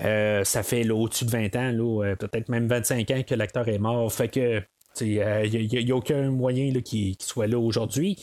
[0.00, 3.78] Euh, ça fait au-dessus de 20 ans, euh, peut-être même 25 ans que l'acteur est
[3.78, 4.12] mort.
[4.12, 4.62] Fait que
[5.00, 8.18] il n'y a, aucun moyen qu'il soit là aujourd'hui.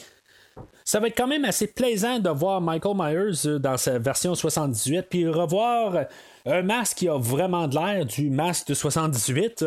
[0.84, 5.06] ça va être quand même assez plaisant de voir Michael Myers dans sa version 78,
[5.10, 6.06] puis revoir
[6.46, 9.66] un masque qui a vraiment de l'air du masque de 78.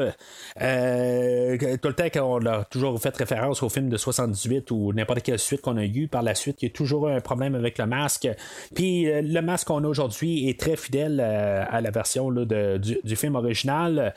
[0.61, 5.23] Euh, tout le temps qu'on a toujours fait référence au film de 78 ou n'importe
[5.23, 7.79] quelle suite qu'on a eu par la suite, il y a toujours un problème avec
[7.79, 8.29] le masque.
[8.75, 13.17] Puis euh, le masque qu'on a aujourd'hui est très fidèle euh, à la version du,
[13.17, 14.15] film original.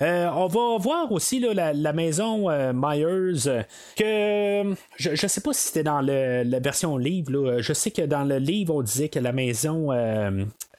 [0.00, 3.62] On va voir aussi la, maison Myers
[3.96, 7.60] que je ne sais pas si c'était dans la version livre.
[7.60, 9.90] Je sais que dans le livre, on disait que la maison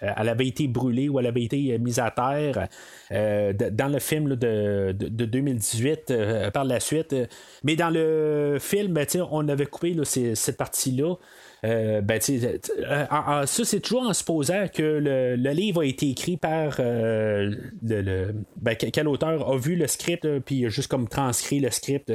[0.03, 2.67] euh, elle avait été brûlée ou elle avait été euh, mise à terre
[3.11, 6.13] euh, dans le film de, 2018
[6.53, 7.15] par la suite.
[7.63, 11.15] Mais dans le film, ben, on avait coupé cette partie-là.
[11.65, 17.55] Euh, ben, ça, c'est toujours en supposant que le, livre a été écrit par euh,
[17.81, 22.11] le, ben, quel auteur a vu le script, puis juste comme transcrit le script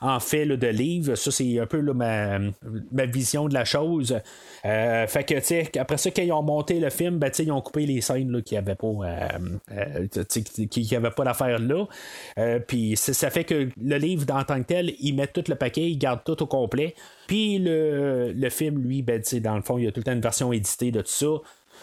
[0.00, 1.14] en fait de livre.
[1.14, 2.38] Ça, c'est un peu ma,
[3.06, 4.18] vision de la chose.
[4.64, 7.86] Euh, fait que, après ça, quand ils ont monté le film, ben, ils ont coupé
[7.86, 9.28] les scènes qui n'avaient pas,
[10.70, 11.86] qui, pas d'affaire là.
[12.66, 15.90] puis ça fait que le livre, en tant que tel, il met tout le paquet,
[15.90, 16.94] il garde tout au complet.
[17.26, 20.12] Puis le, le film, lui, ben, dans le fond, il y a tout le temps
[20.12, 21.26] une version éditée de tout ça.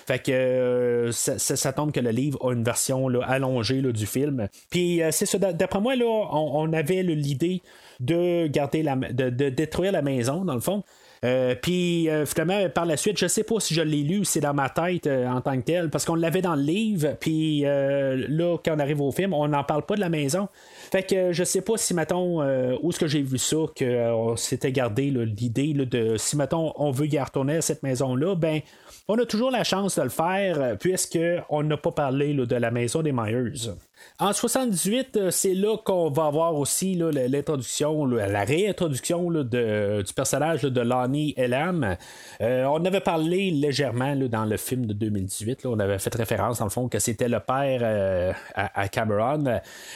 [0.06, 4.48] Fait que euh, ça, tombe que le livre a une version allongée du film.
[4.70, 7.62] Puis euh, c'est ça, d'après moi, là, on, avait l'idée
[8.00, 10.84] de garder la de, détruire la maison, dans le fond.
[11.24, 14.42] Euh, puis finalement, par la suite, je sais pas si je l'ai lu ou c'est
[14.42, 18.58] dans ma tête en tant que tel, parce qu'on l'avait dans le livre, puis là,
[18.64, 20.48] quand on arrive au film, on n'en parle pas de la maison.
[20.92, 24.36] Fait que je sais pas si, mettons, euh, où est-ce que j'ai vu ça, qu'on
[24.36, 28.62] s'était gardé l'idée de si, mettons, on veut y retourner à cette maison-là, ben,
[29.08, 32.72] on a toujours la chance de le faire, euh, puisqu'on n'a pas parlé de la
[32.72, 33.72] maison des Myers.
[34.20, 40.82] En 78, euh, c'est là qu'on va avoir aussi l'introduction, la réintroduction du personnage de
[40.82, 41.96] Lonnie Elam.
[42.42, 45.66] Euh, on avait parlé légèrement dans le film de 2018.
[45.66, 49.44] on avait fait référence, dans le fond, que c'était le père euh, à, Cameron.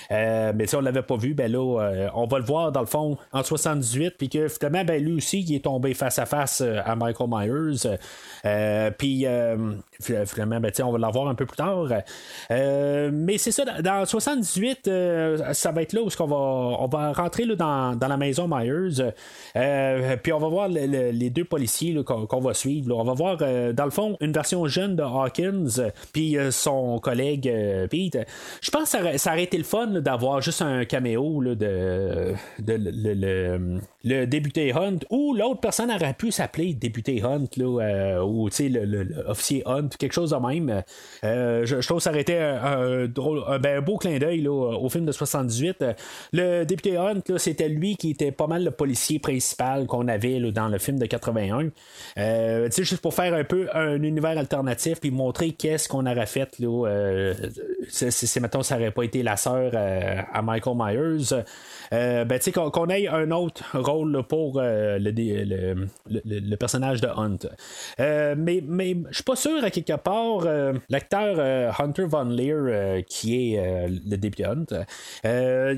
[0.09, 2.87] mais si on ne l'avait pas vu, ben là, on va le voir, dans le
[2.87, 4.15] fond, en 78.
[4.17, 7.97] Puis que finalement, ben, lui aussi, il est tombé face à face à Michael Myers.
[8.97, 9.25] puis
[9.99, 11.87] finalement, ben, on va l'avoir un peu plus tard.
[12.49, 16.87] mais c'est ça, dans en 78, euh, ça va être là où on va, on
[16.87, 19.11] va rentrer là, dans, la maison Myers.
[19.55, 22.95] Euh, puis on va voir les deux policiers qu'on, va suivre.
[22.95, 27.51] On va voir, euh, dans le fond, une version jeune de Hawkins, puis son collègue
[27.89, 28.17] Pete.
[28.61, 32.73] Je pense que ça, aurait été le fun d'avoir juste un caméo de, de,
[34.03, 40.13] le, député Hunt, ou l'autre personne aurait pu s'appeler député Hunt, ou l'officier Hunt, quelque
[40.13, 40.83] chose de même.
[41.23, 45.85] Je, trouve que ça aurait été un, ben, beau clin d'œil au film de 78.
[46.33, 50.67] Le député Hunt, c'était lui qui était pas mal le policier principal qu'on avait dans
[50.67, 51.69] le film de 81.
[52.17, 56.59] Euh, juste pour faire un peu un univers alternatif puis montrer qu'est-ce qu'on aurait fait.
[56.59, 57.33] Là, euh,
[57.89, 61.43] c'est, mettons, ça n'aurait pas été la sœur euh, à Michael Myers.
[61.93, 67.37] Euh, ben, qu'on, ait un autre rôle pour le, le, personnage de Hunt.
[67.99, 70.47] mais mais je suis pas sûr à quelque part
[70.89, 74.45] l'acteur Hunter Von Lear qui est euh, le député
[75.25, 75.75] euh,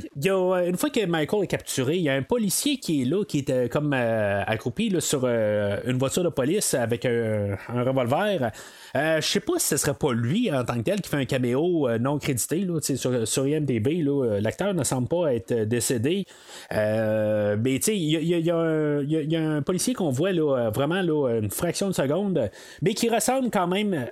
[0.67, 3.39] une fois que Michael est capturé, il y a un policier qui est là, qui
[3.39, 8.51] est euh, comme accroupi sur une voiture de police avec un revolver.
[8.95, 11.17] Euh, je sais pas si ce serait pas lui en tant que tel qui fait
[11.17, 13.87] un caméo euh, non crédité là, sur, sur IMDB.
[14.07, 16.25] Euh, l'acteur ne semble pas être décédé.
[16.71, 22.49] mais il y, a, un policier qu'on voit là, vraiment là, une fraction de seconde,
[22.81, 24.07] mais qui ressemble quand même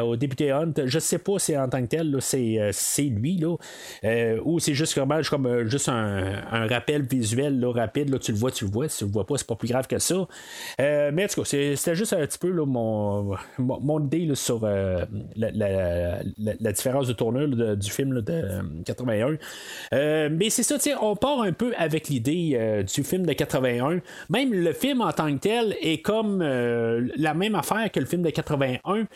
[0.00, 0.72] au député Hunt.
[0.84, 3.56] Je sais pas si en tant que tel c'est, lui là,
[4.44, 8.10] ou c'est juste comme juste un, rappel visuel là, rapide.
[8.10, 8.88] Là, tu le vois, tu le vois.
[8.88, 10.26] Si tu le vois pas, c'est pas plus grave que ça.
[10.78, 14.00] mais en tout cas, c'était juste un petit peu là, mon, mon, mon
[14.34, 15.04] sur euh,
[15.36, 19.28] la, différence de tournure du film de 81.
[19.28, 19.36] Euh,
[19.92, 24.00] euh, mais c'est ça, on part un peu avec l'idée du film de 81.
[24.30, 28.22] Même le film en tant que tel est comme la même affaire que le film
[28.22, 29.06] de 81.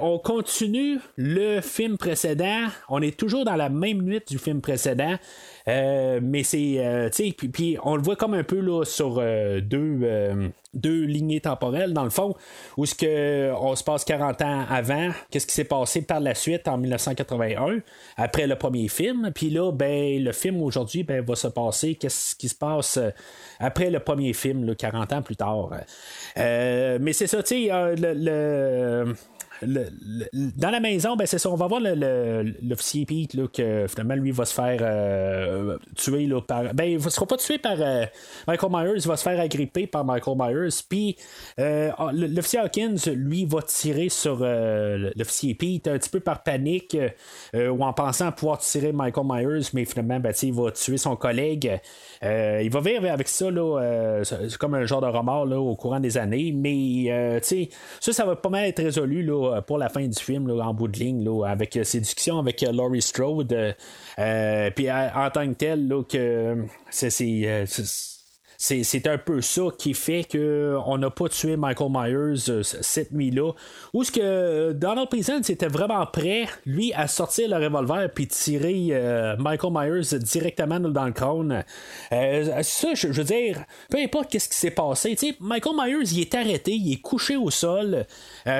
[0.00, 2.66] on continue le film précédent.
[2.88, 5.16] On est toujours dans la même nuit du film précédent.
[5.66, 9.16] Euh, mais c'est, euh, tu sais, puis, on le voit comme un peu là, sur
[9.18, 12.34] euh, deux, deux lignées temporelles, dans le fond,
[12.76, 16.34] où ce que on se passe 40 ans avant, qu'est-ce qui s'est passé par la
[16.34, 17.78] suite en 1981,
[18.16, 22.36] après le premier film, puis là, ben, le film aujourd'hui ben, va se passer, qu'est-ce
[22.36, 22.98] qui se passe
[23.58, 25.70] après le premier film, là, 40 ans plus tard.
[26.36, 29.14] mais c'est ça, tu sais, le
[29.62, 34.30] dans la maison, ben c'est ça, on va voir l'officier Pete là, que finalement lui
[34.30, 36.74] va se faire euh, tuer par.
[36.74, 38.04] Ben, il ne sera pas tué par euh,
[38.48, 40.82] Michael Myers, il va se faire agripper par Michael Myers.
[40.88, 41.16] Puis
[41.58, 46.96] euh, ah, l'officier Hawkins, lui, va tirer sur l'officier Pete un petit peu par panique
[47.54, 51.80] ou en pensant pouvoir tirer Michael Myers, mais finalement, ben, il va tuer son collègue.
[52.22, 56.00] il va vivre avec ça, là, c'est comme un genre de remords là, au courant
[56.00, 57.40] des années, mais
[58.00, 60.74] ça, ça va pas mal être résolu là, euh, pour la fin du film en
[60.74, 63.74] bout de ligne avec ses discussions avec euh, Laurie Strode.
[64.18, 68.13] Euh, puis en tant que tel, que c'est
[68.56, 73.52] c'est un peu ça qui fait qu'on n'a pas tué Michael Myers euh, cette nuit-là.
[73.92, 78.88] Ou ce que Donald Pleasance était vraiment prêt, lui, à sortir le revolver puis tirer
[78.90, 81.64] euh, Michael Myers directement dans le crâne?
[82.12, 85.16] Euh, ça, je, veux dire, peu importe qu'est-ce qui s'est passé.
[85.40, 88.06] Michael Myers, il est arrêté, il est couché au sol.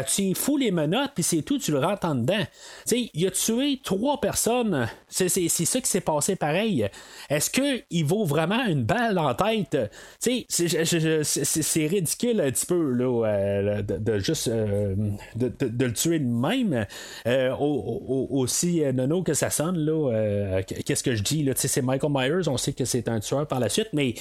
[0.09, 2.45] tu fous les menottes puis c'est tout, tu le rentres en dedans.
[2.93, 4.89] il a tué trois personnes.
[5.09, 6.89] C'est ça qui s'est passé pareil.
[7.31, 9.77] Est-ce qu'il vaut vraiment une balle en tête?
[10.18, 14.95] C'est ridicule un petit peu là, euh, de, juste euh,
[15.37, 15.53] de,
[15.85, 16.87] le tuer de même.
[17.26, 21.49] Euh, aussi nono que ça sonne, là, qu'est-ce que je dis?
[21.55, 24.14] C'est Michael Myers, on sait que c'est un tueur par la suite, mais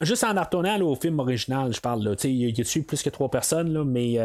[0.00, 3.72] juste en retournant au film original, je parle, il a tué plus que trois personnes,
[3.72, 4.18] là, mais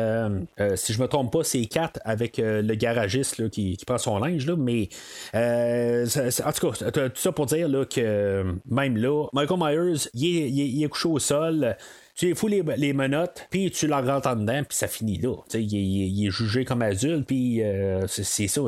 [0.75, 4.45] si je me trompe pas, c'est quatre avec le garagiste là, qui, prend son linge,
[4.45, 4.89] là, mais
[5.33, 10.80] en tout cas, tout ça pour dire là, que même là, Michael Myers, il est
[10.89, 11.75] couché au sol.
[12.15, 15.33] Tu fous les, les menottes, puis tu la rentres en dedans, puis ça finit là.
[15.53, 18.61] Il, est jugé comme adulte, puis euh, c'est ça.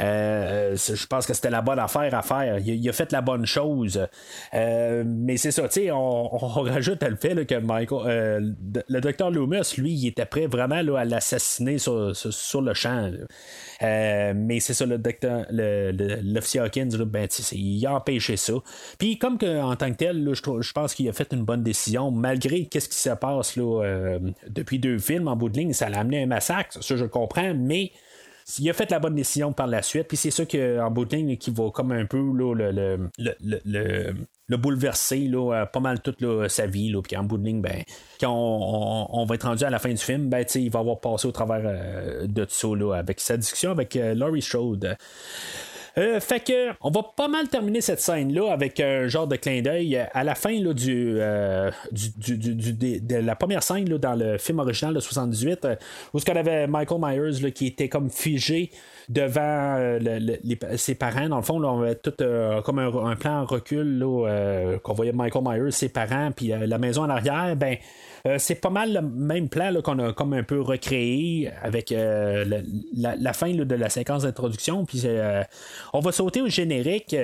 [0.00, 2.58] euh, je pense que c'était la bonne affaire à faire.
[2.58, 4.06] Il, a fait la bonne chose.
[4.54, 6.28] Euh, mais c'est ça, sais, on,
[6.62, 8.56] rajoute le fait que Michael,
[8.88, 12.12] le docteur Loomis, lui, il était prêt vraiment à l'assassiner sur,
[12.60, 13.10] le champ.
[13.84, 18.54] Euh, mais c'est ça, le docteur, l'officier Hawkins, ben, il a empêché ça.
[18.98, 22.10] Puis comme que, en tant que tel, je, pense qu'il a fait une bonne décision,
[22.10, 24.18] malgré qu'est-ce qui se passe là, euh,
[24.48, 27.54] depuis deux films en bout de ligne, ça l'a amené un massacre, ça je comprends,
[27.54, 27.92] mais
[28.58, 31.16] il a fait la bonne décision par la suite, puis c'est ça qu'en bout de
[31.16, 34.14] ligne, qui va comme un peu là, le, le,
[34.48, 36.94] le bouleverser là, pas mal toute sa vie.
[37.02, 37.82] Puis en bout de ligne, ben,
[38.20, 41.26] quand on, va être rendu à la fin du film, ben, il va avoir passé
[41.26, 44.96] au travers euh, de tout ça avec sa discussion avec euh, Laurie Strode.
[45.96, 49.62] Euh, fait que on va pas mal terminer cette scène-là avec un genre de clin
[49.62, 54.94] d'œil à la fin là, du, de la première scène là, dans le film original
[54.94, 55.68] de 78,
[56.12, 58.70] où ce qu'on avait Michael Myers là, qui était comme figé
[59.08, 60.36] devant euh,
[60.76, 61.28] ses parents.
[61.28, 65.12] Dans le fond, on avait tout euh, comme un, plan en recul euh, qu'on voyait
[65.12, 67.54] Michael Myers, ses parents, puis la maison en arrière.
[67.56, 67.76] Ben,
[68.26, 72.62] euh, c'est pas mal le même plan qu'on a comme un peu recréé avec euh,
[72.94, 74.86] la, fin de la séquence d'introduction.
[74.86, 75.42] Puis euh,
[75.92, 77.14] on va sauter au générique.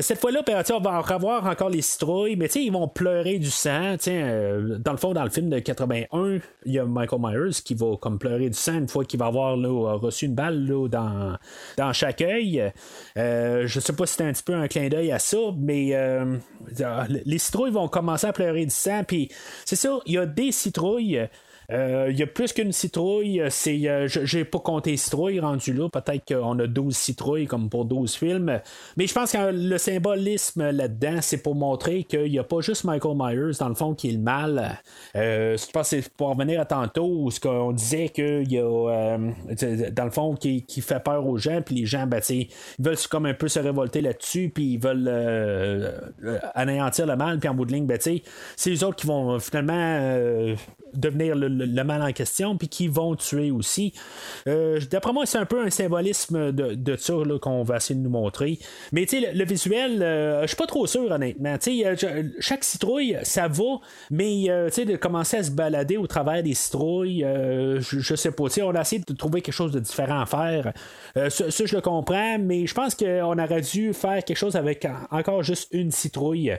[0.00, 3.96] cette fois-là, ben, on va revoir encore les citrouilles, mais ils vont pleurer du sang.
[4.04, 7.96] dans le fond, dans le film de 81, il y a Michael Myers qui va
[7.96, 11.38] comme pleurer du sang une fois qu'il va avoir reçu une balle dans,
[11.78, 12.70] dans chaque œil.
[13.16, 15.96] je sais pas si c'est un petit peu un clin d'œil à ça, mais
[17.24, 19.02] les citrouilles vont commencer à pleurer du sang.
[19.06, 19.30] Puis
[19.64, 21.26] c'est ça, il y a des citrouilles euh,
[21.72, 23.42] il y a plus qu'une citrouille.
[23.50, 25.88] C'est, euh, j'ai pas compté citrouilles rendu là.
[25.88, 28.60] Peut-être qu'on a 12 citrouilles comme pour 12 films.
[28.96, 32.84] Mais je pense que le symbolisme là-dedans, c'est pour montrer qu'il n'y a pas juste
[32.84, 34.78] Michael Myers, dans le fond, qui est le mal.
[35.16, 39.18] Euh, je pense que c'est pour revenir à tantôt ce qu'on disait qu'il y a,
[39.92, 41.62] dans le fond, qui, fait peur aux gens.
[41.62, 42.48] Puis les gens, ben, ils
[42.78, 44.50] veulent comme un peu se révolter là-dessus.
[44.54, 45.10] Puis ils veulent
[46.54, 47.38] anéantir le mal.
[47.38, 50.54] Puis en bout de ligne, ben, c'est les autres qui vont finalement
[50.94, 53.92] devenir le, mal en question, puis qui vont tuer aussi.
[54.46, 58.04] Euh, d'après moi, c'est un peu un symbolisme de, de ça qu'on va essayer de
[58.04, 58.58] nous montrer.
[58.92, 61.56] Mais le, visuel, euh, je suis pas trop sûr, honnêtement.
[61.60, 61.96] Sais,
[62.38, 63.80] chaque citrouille, ça va,
[64.10, 68.44] mais euh, de commencer à se balader au travers des citrouilles, je, je, sais pas.
[68.62, 70.72] On a essayé de trouver quelque chose de différent à faire.
[71.30, 75.42] Ça, je le comprends, mais je pense qu'on aurait dû faire quelque chose avec encore
[75.42, 76.52] juste une citrouille.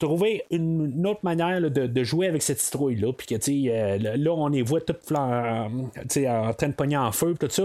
[0.00, 3.34] trouver une, autre manière de, jouer avec cette citrouille-là puis que,
[3.68, 7.62] euh, là, on les voit toutes en train de pogner en feu, tout ça.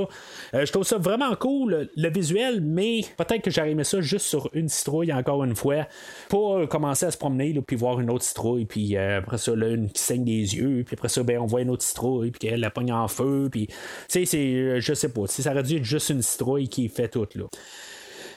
[0.53, 4.25] Euh, je trouve ça vraiment cool, le, visuel, mais peut-être que j'aurais aimé ça juste
[4.25, 5.87] sur une citrouille, encore une fois,
[6.27, 9.67] pour commencer à se promener, puis voir une autre citrouille, puis euh, après ça, là,
[9.69, 12.47] une qui saigne des yeux, puis après ça, ben, on voit une autre citrouille, puis
[12.47, 13.75] qu'elle la pogne en feu, puis, tu
[14.07, 17.27] sais, c'est, je sais pas, ça aurait dû être juste une citrouille qui fait tout,
[17.35, 17.45] là.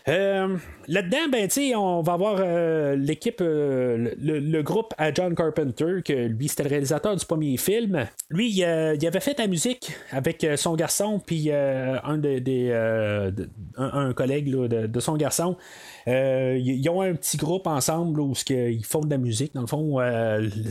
[0.08, 0.56] Euh,
[0.88, 6.48] là-dedans, ben, on va avoir euh, l'équipe, euh, le, groupe à John Carpenter, que lui,
[6.48, 8.06] c'était le réalisateur du premier film.
[8.30, 12.72] Lui, il, avait fait la musique avec son garçon, puis un, des,
[13.76, 15.56] un, collègue de, son garçon.
[16.06, 19.54] ils ont un petit groupe ensemble où ils font de la musique.
[19.54, 19.98] Dans le fond,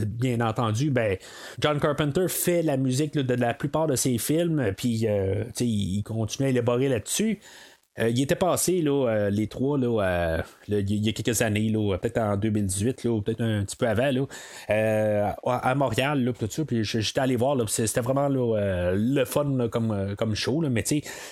[0.06, 1.18] bien entendu, ben,
[1.60, 5.06] John Carpenter fait la musique de la plupart de ses films, puis
[5.60, 7.40] il continue à élaborer là-dessus.
[8.00, 11.98] Euh, il était passé, là, euh, les trois, là, il y a quelques années, là,
[11.98, 14.26] peut-être en 2018, là, ou peut-être un petit peu avant, là,
[14.70, 19.26] euh, à Montréal, là, tout ça, puis j'étais allé voir, là, c'était vraiment là, le
[19.26, 20.86] fun comme, comme show, là, mais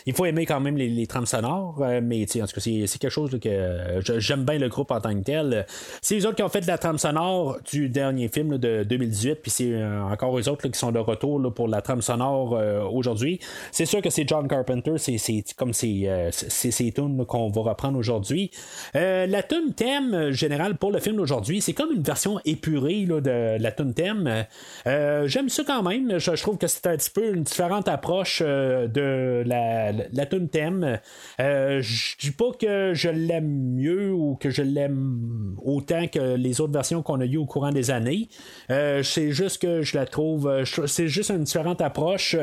[0.06, 3.10] il faut aimer quand même les, les trames sonores, mais en tout cas, c'est quelque
[3.10, 5.66] chose que j'aime bien le groupe en tant que tel.
[6.02, 9.36] C'est les autres qui ont fait de la trame sonore du dernier film de 2018,
[9.36, 12.60] puis c'est encore eux autres qui sont de retour pour la trame sonore
[12.92, 13.40] aujourd'hui.
[13.72, 16.08] C'est sûr que c'est John Carpenter, c'est comme c'est
[16.50, 18.52] ces tunes qu'on va reprendre aujourd'hui.
[18.96, 23.58] Euh, la tune thème générale pour le film d'aujourd'hui, c'est comme une version épurée de
[23.60, 24.46] la tune thème.
[24.88, 26.18] Euh, j'aime ça quand même.
[26.18, 31.00] Je, trouve que c'est un petit peu une différente approche euh, de la, la, thème.
[31.38, 36.74] je dis pas que je l'aime mieux ou que je l'aime autant que les autres
[36.74, 38.30] versions qu'on a eues au courant des années.
[38.70, 40.64] c'est juste que je la trouve.
[40.86, 42.36] c'est juste une différente approche.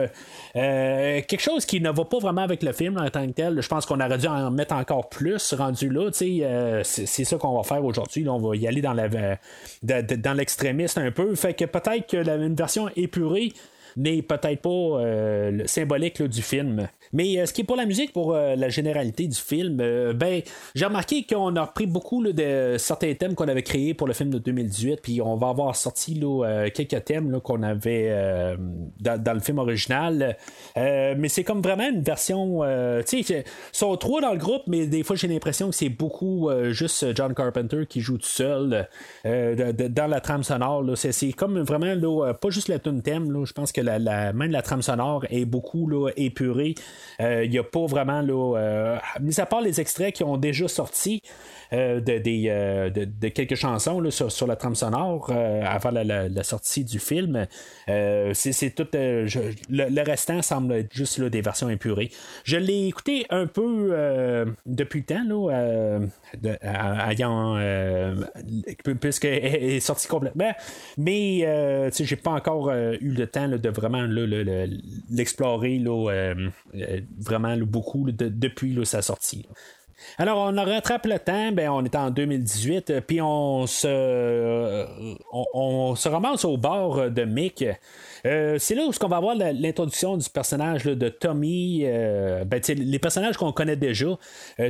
[0.54, 3.60] quelque chose qui ne va pas vraiment avec le film en tant que tel.
[3.60, 6.10] Je pense qu'on aurait dû en mettre encore plus rendu là.
[6.22, 8.28] Euh, c'est ça qu'on va faire aujourd'hui.
[8.28, 9.08] On va y aller dans la
[9.82, 11.34] dans l'extrémiste un peu.
[11.34, 13.52] Fait que peut-être que la, version épurée
[13.96, 16.88] n'est peut-être pas euh, symbolique du film.
[17.12, 20.12] Mais euh, ce qui est pour la musique, pour euh, la généralité du film, euh,
[20.12, 20.42] ben
[20.74, 24.30] j'ai remarqué qu'on a repris beaucoup de certains thèmes qu'on avait créés pour le film
[24.30, 26.20] de 2018, puis on va avoir sorti
[26.74, 28.56] quelques thèmes qu'on avait
[29.00, 30.36] dans, le film original.
[30.76, 32.62] mais c'est comme vraiment une version.
[33.06, 36.48] tu sais, sont trois dans le groupe, mais des fois j'ai l'impression que c'est beaucoup
[36.70, 38.88] juste John Carpenter qui joue tout seul
[39.24, 40.84] dans la trame sonore.
[40.96, 43.44] C'est, comme vraiment là, pas juste le tune thème.
[43.44, 46.74] Je pense que la, la, même la trame sonore est beaucoup épurée.
[47.18, 50.36] Il euh, n'y a pas vraiment, là, euh, mis à part les extraits qui ont
[50.36, 51.22] déjà sorti,
[51.72, 57.46] euh, de, de, quelques chansons sur, la trame sonore avant la, sortie du film.
[57.86, 58.86] c'est tout.
[58.92, 62.10] le, restant semble être juste des versions impurées.
[62.44, 65.24] Je l'ai écouté un peu depuis le temps,
[66.42, 67.58] là, ayant,
[69.00, 70.52] puisqu'elle est sortie complètement.
[70.98, 74.06] Mais j'ai pas encore eu le temps de vraiment
[75.10, 75.82] l'explorer
[77.18, 79.46] vraiment beaucoup depuis sa sortie.
[80.18, 84.86] Alors, on rattrape le temps, ben, on est en 2018, euh, puis on se, euh,
[85.32, 87.64] on, se ramasse au bord de Mick.
[88.26, 93.36] Euh, c'est là où on va avoir l'introduction du personnage de Tommy, ben, les personnages
[93.36, 94.18] qu'on connaît déjà.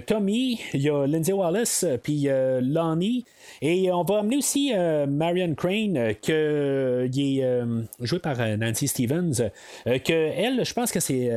[0.07, 2.29] Tommy, il y a Lindsay Wallace, puis
[2.61, 3.25] Lonnie,
[3.63, 4.73] et on va amener aussi
[5.09, 7.63] Marion Crane, qui est
[8.01, 9.51] jouée par Nancy Stevens,
[9.85, 11.31] que elle, je pense que c'est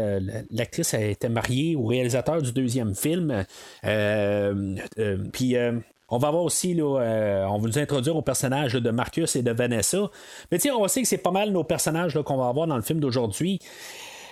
[0.51, 3.45] l'actrice a été mariée au réalisateur du deuxième film.
[3.85, 5.79] Euh, euh, puis euh,
[6.11, 9.51] on va voir aussi, là, on va nous introduire aux personnages de Marcus et de
[9.51, 10.09] Vanessa.
[10.51, 12.99] Mais on sait que c'est pas mal nos personnages qu'on va avoir dans le film
[12.99, 13.59] d'aujourd'hui.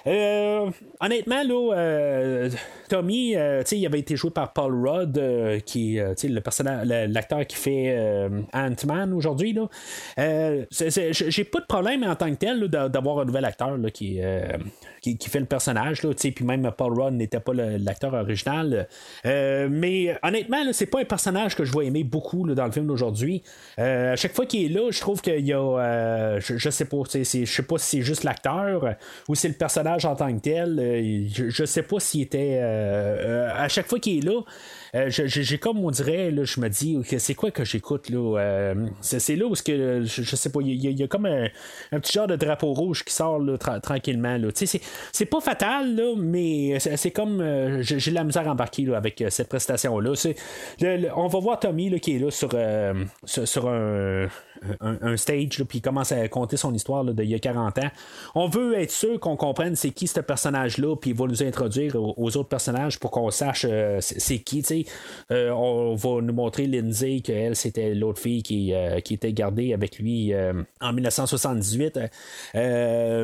[0.08, 0.70] Euh,
[1.02, 2.50] honnêtement, là, euh,
[2.90, 5.20] Tommy, euh, il avait été joué par Paul Rudd,
[5.66, 9.58] qui est le personnage, l'acteur qui fait Ant-Man aujourd'hui.
[10.18, 14.20] J'ai pas de problème en tant que tel d'avoir un nouvel acteur qui,
[15.02, 16.02] qui, fait le personnage.
[16.02, 18.88] Puis même Paul Rudd n'était pas l'acteur original.
[19.26, 23.44] mais honnêtement, c'est pas un personnage que je vais aimer beaucoup dans le film d'aujourd'hui.
[23.78, 26.40] à chaque fois qu'il est là, je trouve qu'il y a.
[26.40, 28.96] je, je sais pas, je sais pas si c'est juste l'acteur
[29.28, 30.80] ou si c'est le personnage en tant que tel.
[30.80, 32.60] Euh, je, sais pas s'il était.
[32.78, 34.42] Euh, euh, à chaque fois qu'il est là,
[35.10, 39.46] j'ai comme on dirait, là, je me dis, c'est quoi que j'écoute là C'est là
[39.46, 41.50] où que, je, sais pas, il y, a comme un,
[42.00, 43.42] petit genre de drapeau rouge qui sort
[43.82, 44.38] tranquillement.
[44.56, 50.14] C'est pas fatal, là, mais c'est comme j'ai la misère embarquée avec cette prestation-là.
[51.16, 52.50] On va voir Tommy là, qui est là sur,
[53.26, 57.90] sur, un, stage, puis il commence à compter son histoire d'il y a 40 ans.
[58.36, 61.96] On veut être sûr qu'on comprenne c'est qui ce personnage-là, puis il va nous introduire
[61.96, 62.67] aux, autres personnages
[63.00, 64.58] pour qu'on sache euh, c'est qui.
[65.32, 69.74] Euh, on va nous montrer Lindsay, qu'elle, c'était l'autre fille qui, euh, qui, était gardée
[69.74, 70.34] avec lui
[70.82, 72.00] en 1978.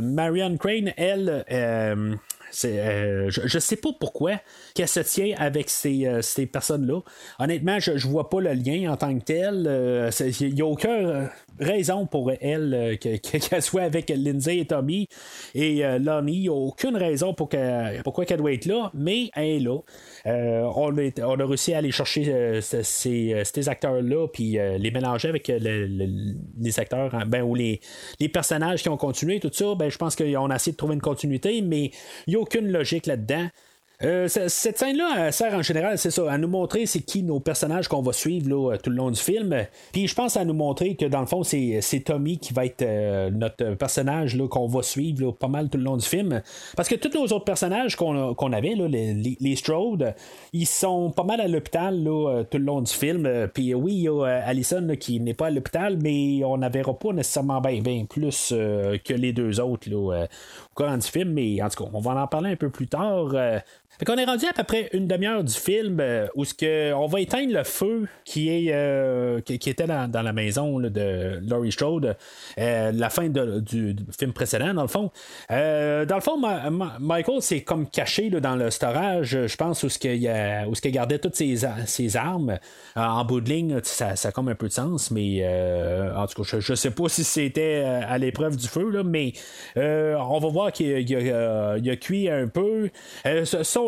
[0.02, 1.44] Marion Crane, elle,
[2.54, 4.40] je, je sais pas pourquoi
[4.74, 7.02] qu'elle se tient avec ces, ces personnes-là.
[7.40, 10.12] Honnêtement, je, je vois pas le lien en tant que tel.
[10.42, 11.30] Il n'y a aucune
[11.60, 15.08] raison pour elle qu'elle soit avec Lindsay et Tommy
[15.56, 16.34] et Lonnie.
[16.34, 17.50] Il n'y a aucune raison pour
[18.04, 19.78] pourquoi qu'elle doit être là, mais elle est là.
[20.26, 26.80] on, on, a réussi à aller chercher ces, ces acteurs-là puis les mélanger avec les
[26.80, 27.80] acteurs, hein, ben, ou les,
[28.20, 30.96] les personnages qui ont continué, tout ça, ben, je pense qu'on a essayé de trouver
[30.96, 31.92] une continuité, mais
[32.28, 33.48] il n'y a aucune logique là-dedans.
[34.04, 37.88] Euh, cette scène-là sert en général, c'est ça, à nous montrer c'est qui nos personnages
[37.88, 39.56] qu'on va suivre là, tout le long du film.
[39.94, 42.82] Puis je pense à nous montrer que dans le fond, c'est, Tommy qui va être
[42.82, 46.42] euh, notre personnage qu'on va suivre pas mal tout le long du film.
[46.76, 50.16] Parce que tous nos autres personnages qu'on, avait, les, Strode,
[50.52, 53.48] ils sont pas mal à l'hôpital tout le long du film.
[53.54, 56.94] Puis oui, il y a Allison qui n'est pas à l'hôpital, mais on ne verra
[56.94, 59.88] pas nécessairement bien, plus euh, que les deux autres
[60.74, 61.34] cours du film.
[61.34, 63.34] Mais en tout cas, on va en parler un peu plus tard.
[64.00, 67.06] Fait qu'on est rendu à peu près une demi-heure du film euh, où ce on
[67.06, 72.18] va éteindre le feu qui est euh, qui, était dans, la maison de Laurie Strode,
[72.58, 75.12] euh, la fin du, film précédent dans le fond.
[75.50, 76.42] dans le fond,
[77.00, 80.28] Michael s'est comme caché dans le storage, je pense où ce qu'il
[80.68, 82.58] où ce gardait toutes ses, armes
[82.96, 85.46] en bout de ligne, ça, ça, a comme un peu de sens, mais
[86.16, 89.34] en tout cas, je, ne sais pas si c'était à l'épreuve du feu là, mais
[89.76, 92.90] on va voir qu'il a, a, cuit un peu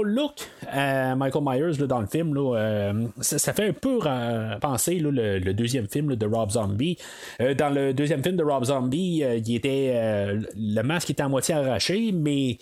[0.06, 4.00] look à Michael Myers dans le film, euh, ça, fait un peu
[4.62, 6.98] penser le, deuxième film de Rob Zombie.
[7.42, 9.96] Euh, dans le deuxième film de Rob Zombie, euh, il était
[10.56, 12.58] le masque était à moitié arraché, mais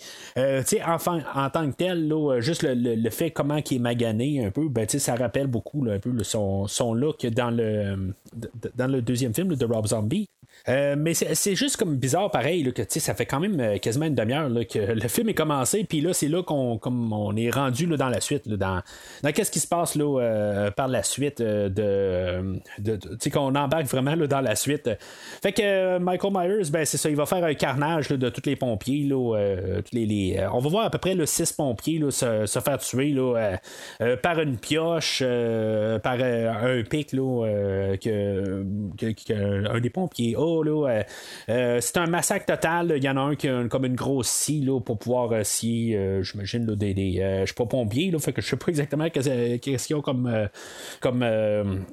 [0.86, 4.88] enfin, en tant que tel, juste le, fait comment il est magané un peu, ben,
[4.88, 10.28] ça rappelle beaucoup un son, look dans le deuxième film de Rob Zombie.
[10.68, 14.14] Euh, mais c'est juste comme bizarre pareil que ça fait quand même euh, quasiment une
[14.14, 17.84] demi-heure que le film est commencé, puis là c'est là qu'on comme on est rendu
[17.84, 18.80] là, dans la suite, dans,
[19.22, 22.60] dans qu'est-ce qui se passe là, euh, par la suite de,
[23.30, 24.88] qu'on embarque vraiment dans la suite.
[25.42, 28.56] Fait que Michael Myers, ben c'est ça, il va faire un carnage de tous les
[28.56, 29.06] pompiers.
[29.92, 33.14] Les, on va voir à peu près le six pompiers là, se, faire tuer
[34.22, 35.22] par une pioche,
[36.02, 38.64] par un pic que,
[39.68, 41.02] un des pompiers euh,
[41.48, 42.94] euh, c'est un massacre total.
[42.96, 45.44] Il y en a un qui a comme une grosse scie là, pour pouvoir euh,
[45.44, 46.94] scier, j'imagine, des.
[46.94, 50.02] des je suis pas pompier, là, fait que je sais pas exactement qu'est-ce qu'ils ont
[50.02, 50.48] comme,
[51.00, 51.24] comme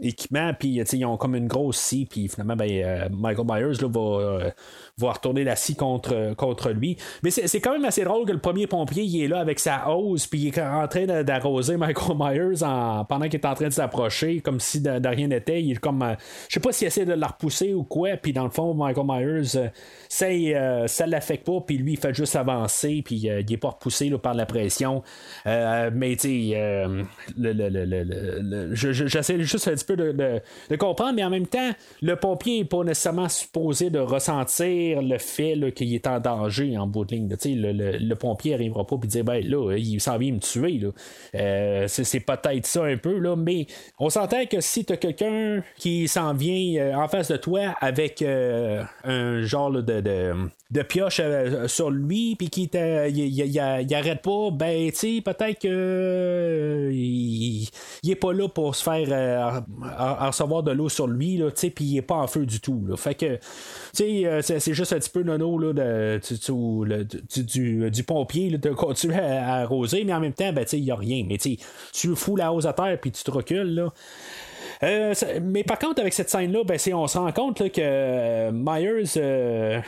[0.02, 0.54] équipement.
[0.58, 2.08] Puis ils ont comme une grosse scie.
[2.10, 4.54] Puis finalement, ben, Michael Myers là, va
[4.98, 6.98] va retourner la scie contre, contre lui.
[7.24, 9.90] Mais c'est quand même assez drôle que le premier pompier il est là avec sa
[9.90, 13.68] hose, puis il est en train d'arroser Michael Myers en, pendant qu'il est en train
[13.68, 15.62] de s'approcher, comme si de, rien n'était.
[15.62, 16.02] Il est comme.
[16.02, 16.16] Euh,
[16.48, 19.06] je sais pas s'il essaie de la repousser ou quoi, puis dans le fond, Michael
[19.06, 19.68] Myers, euh,
[20.10, 23.70] ça, euh, ça l'affecte pas, puis lui, il fait juste avancer, puis il est pas
[23.70, 25.04] repoussé par la pression.
[25.46, 26.88] mais tu sais,
[28.74, 31.72] j'essaie juste un petit peu de, de, comprendre, mais en même temps,
[32.02, 36.88] le pompier n'est pas nécessairement supposé de ressentir le fait qu'il est en danger en
[36.88, 37.30] bout de ligne.
[37.46, 40.82] Le, le, pompier n'arrivera pas et dire ben là, il s'en vient me tuer.
[41.36, 43.68] Euh, c'est, peut-être ça un peu, là, mais
[44.00, 47.76] on s'entend que si tu as quelqu'un qui s'en vient euh, en face de toi
[47.80, 50.02] avec euh, un genre de,
[50.72, 54.52] de pioche euh, sur lui puis qui il, arrête pas.
[54.52, 57.70] Ben tu peut-être que euh, il,
[58.10, 59.60] est pas là pour se faire euh,
[60.26, 62.86] recevoir de l'eau sur lui là tu puis il est pas en feu du tout
[62.88, 62.96] là.
[62.96, 63.38] fait que
[63.96, 70.06] tu c'est juste un petit peu nono là de, du, pompier de continuer à, arroser
[70.06, 71.26] mais en même temps ben tu il y a rien.
[71.28, 71.58] Mais tu
[71.92, 73.92] tu fous la hausse à terre puis tu te recules là
[74.84, 79.18] euh, mais par contre, avec cette scène-là, ben, on se rend compte que euh, Myers,
[79.18, 79.80] euh,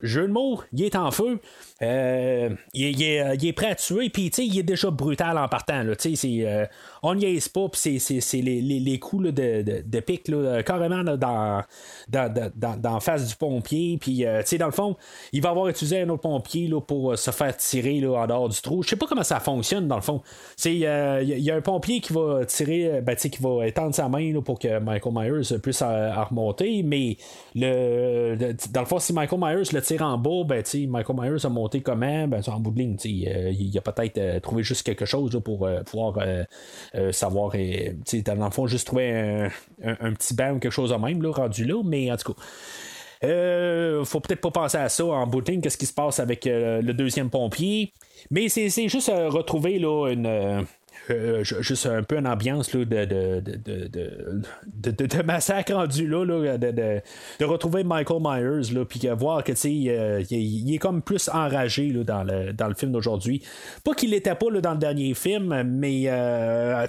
[0.00, 1.40] jeu de mots, il est en feu.
[1.84, 5.82] Euh, il, est, prêt à tuer, puis il est déjà brutal en partant.
[5.82, 6.68] Là, c'est,
[7.02, 10.30] on n'y est pas, puis c'est, les, coups de, de, de, pic
[10.64, 13.98] carrément dans, face du pompier.
[14.00, 14.24] Puis
[14.58, 14.96] dans le fond,
[15.32, 18.48] il va avoir utilisé un autre pompier là, pour se faire tirer là, en dehors
[18.48, 18.82] du trou.
[18.82, 20.22] Je sais pas comment ça fonctionne dans le fond.
[20.64, 24.58] Il y, a un pompier qui va tirer, ben, qui va étendre sa main pour
[24.58, 27.16] que Michael Myers puisse remonter, mais
[27.54, 31.73] dans le fond, si Michael Myers le tire en bas, ben, Michael Myers a monté
[31.80, 35.40] comment, ben, en bout de ligne, euh, il a peut-être euh, trouvé juste quelque chose
[35.44, 36.18] pour euh, pouvoir
[37.12, 39.48] savoir, dans le fond, juste trouver
[39.82, 42.40] un, petit banc ou quelque chose de même, là, rendu là, mais en tout cas.
[44.04, 46.44] faut peut-être pas penser à ça en bout de ligne, qu'est-ce qui se passe avec
[46.46, 47.92] le deuxième pompier.
[48.30, 50.66] Mais c'est juste retrouver là, une,
[51.42, 53.42] juste un peu une ambiance de,
[55.22, 56.24] massacre rendu là,
[56.58, 62.24] de, retrouver Michael Myers, puis voir que il, il, est comme plus enragé là, dans,
[62.68, 63.42] le, film d'aujourd'hui.
[63.84, 66.86] Pas qu'il l'était pas là, dans le dernier film, mais ah,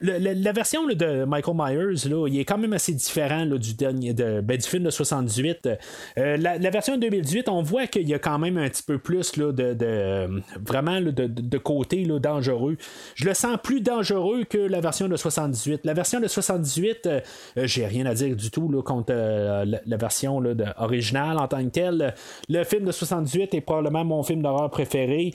[0.00, 4.84] la version de Michael Myers, là, il est quand même assez différent ben, du film
[4.84, 5.68] de 78.
[6.16, 9.36] la, version de 2018, on voit qu'il y a quand même un petit peu plus
[9.36, 12.76] là, de, vraiment de, de, côté là, dangereux.
[13.14, 15.82] Je le sens plus dangereux que la version de 78.
[15.84, 17.20] La version de 78, euh,
[17.58, 20.42] euh, j'ai rien à dire du tout là, contre euh, la, version
[20.78, 22.14] originale en tant que telle.
[22.48, 25.34] Le film de 78 est probablement mon film d'horreur préféré.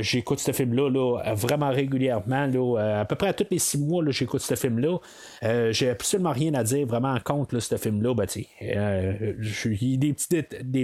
[0.00, 2.48] j'écoute ce film-là là, vraiment régulièrement.
[2.78, 4.98] À peu près à tous les six mois, j'écoute ce film-là.
[5.72, 8.14] j'ai absolument rien à dire vraiment contre ce film-là.
[8.14, 10.12] Ben, il y a des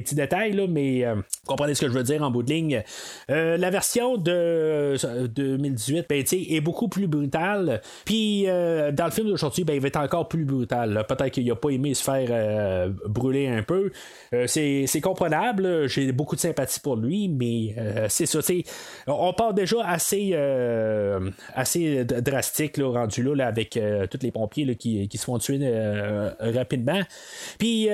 [0.01, 2.83] petits, détails, mais vous comprenez ce que je veux dire en bout de ligne.
[3.29, 7.81] la version de 2018 ben, est beaucoup plus brutale.
[8.05, 11.05] Puis euh, dans le film d'aujourd'hui, ben, il va être encore plus brutal.
[11.09, 13.91] Peut-être qu'il n'a pas aimé se faire euh, brûler un peu.
[14.35, 15.89] Euh, c'est, comprenable.
[15.89, 17.75] J'ai beaucoup de sympathie pour lui, mais
[18.09, 18.39] c'est ça.
[19.09, 20.35] On part déjà assez,
[21.55, 23.79] assez drastique là, rendu là, avec
[24.11, 25.59] tous les pompiers qui, qui, se font tuer
[26.39, 27.01] rapidement.
[27.59, 27.89] Puis,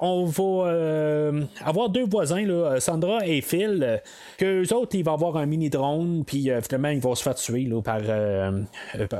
[0.00, 1.32] on va
[1.64, 4.00] avoir deux voisins, là, Sandra et Phil,
[4.38, 7.34] que eux autres, ils vont avoir un mini drone, puis finalement, ils vont se faire
[7.34, 8.62] tuer par, euh,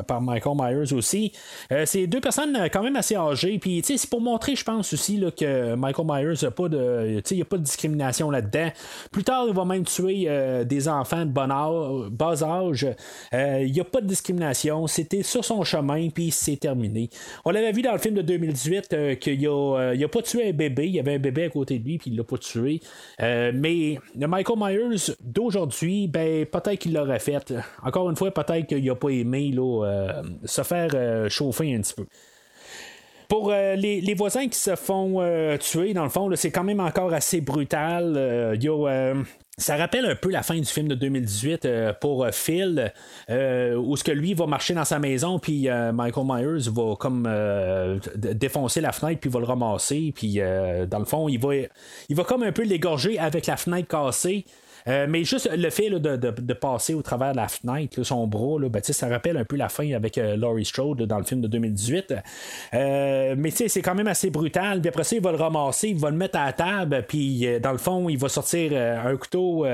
[0.07, 1.33] par Michael Myers aussi.
[1.73, 3.59] Euh, c'est deux personnes euh, quand même assez âgées.
[3.59, 7.23] Puis c'est pour montrer, je pense aussi là, que Michael Myers n'a pas de.
[7.31, 8.71] Il a pas de discrimination là-dedans.
[9.11, 10.29] Plus tard, il va même tuer
[10.65, 12.87] des enfants de bon âge, bas âge.
[13.33, 14.87] Il n'y a pas de discrimination.
[14.87, 17.11] C'était sur son chemin, puis c'est terminé.
[17.45, 20.87] On l'avait vu dans le film de 2018 qu'il n'a a pas tué un bébé.
[20.87, 22.81] Il y avait un bébé à côté de lui, puis il l'a pas tué.
[23.21, 27.55] mais le Michael Myers d'aujourd'hui, ben peut-être qu'il l'aurait fait.
[27.83, 31.95] Encore une fois, peut-être qu'il n'a pas aimé euh, se faire euh, chauffer un petit
[31.95, 32.07] peu.
[33.29, 35.21] Pour euh, les, voisins qui se font
[35.61, 38.59] tuer, dans le fond, c'est quand même encore assez brutal.
[39.59, 41.69] ça rappelle un peu la fin du film de 2018
[42.01, 42.91] pour Phil,
[43.29, 47.29] où ce que lui va marcher dans sa maison, puis Michael Myers va comme
[48.17, 50.41] défoncer la fenêtre, puis va le ramasser, puis
[50.89, 51.51] dans le fond, il va,
[52.09, 54.47] il va comme un peu l'égorger avec la fenêtre cassée.
[54.87, 58.69] Euh, mais juste le fait de, passer au travers de la fenêtre, son bras, là,
[58.69, 61.49] ben, ça rappelle un peu la fin avec euh, Laurie Strode dans le film de
[61.49, 62.15] 2018.
[62.75, 64.81] Euh, mais c'est quand même assez brutal.
[64.81, 67.47] Puis après ça, il va le ramasser, il va le mettre à la table, puis
[67.61, 69.67] dans le fond, il va sortir un couteau.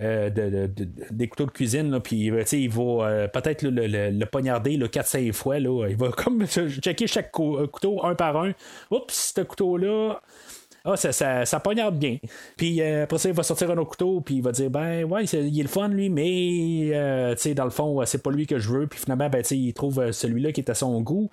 [0.00, 5.58] des couteaux de cuisine, puis il va peut-être le, poignarder 4-5 fois.
[5.58, 5.86] Là.
[5.88, 8.52] Il va comme checker chaque couteau un par un.
[8.90, 10.20] Oups, ce couteau-là,
[10.84, 12.18] ah, ça, ça, ça poignarde bien.
[12.56, 15.04] Puis euh, après ça, il va sortir un autre couteau, puis il va dire, ben
[15.04, 18.30] ouais, il est le fun, lui, mais, euh, tu sais, dans le fond, c'est pas
[18.30, 18.86] lui que je veux.
[18.86, 21.30] Puis finalement, ben, tu sais, il trouve euh, celui-là qui est à son goût.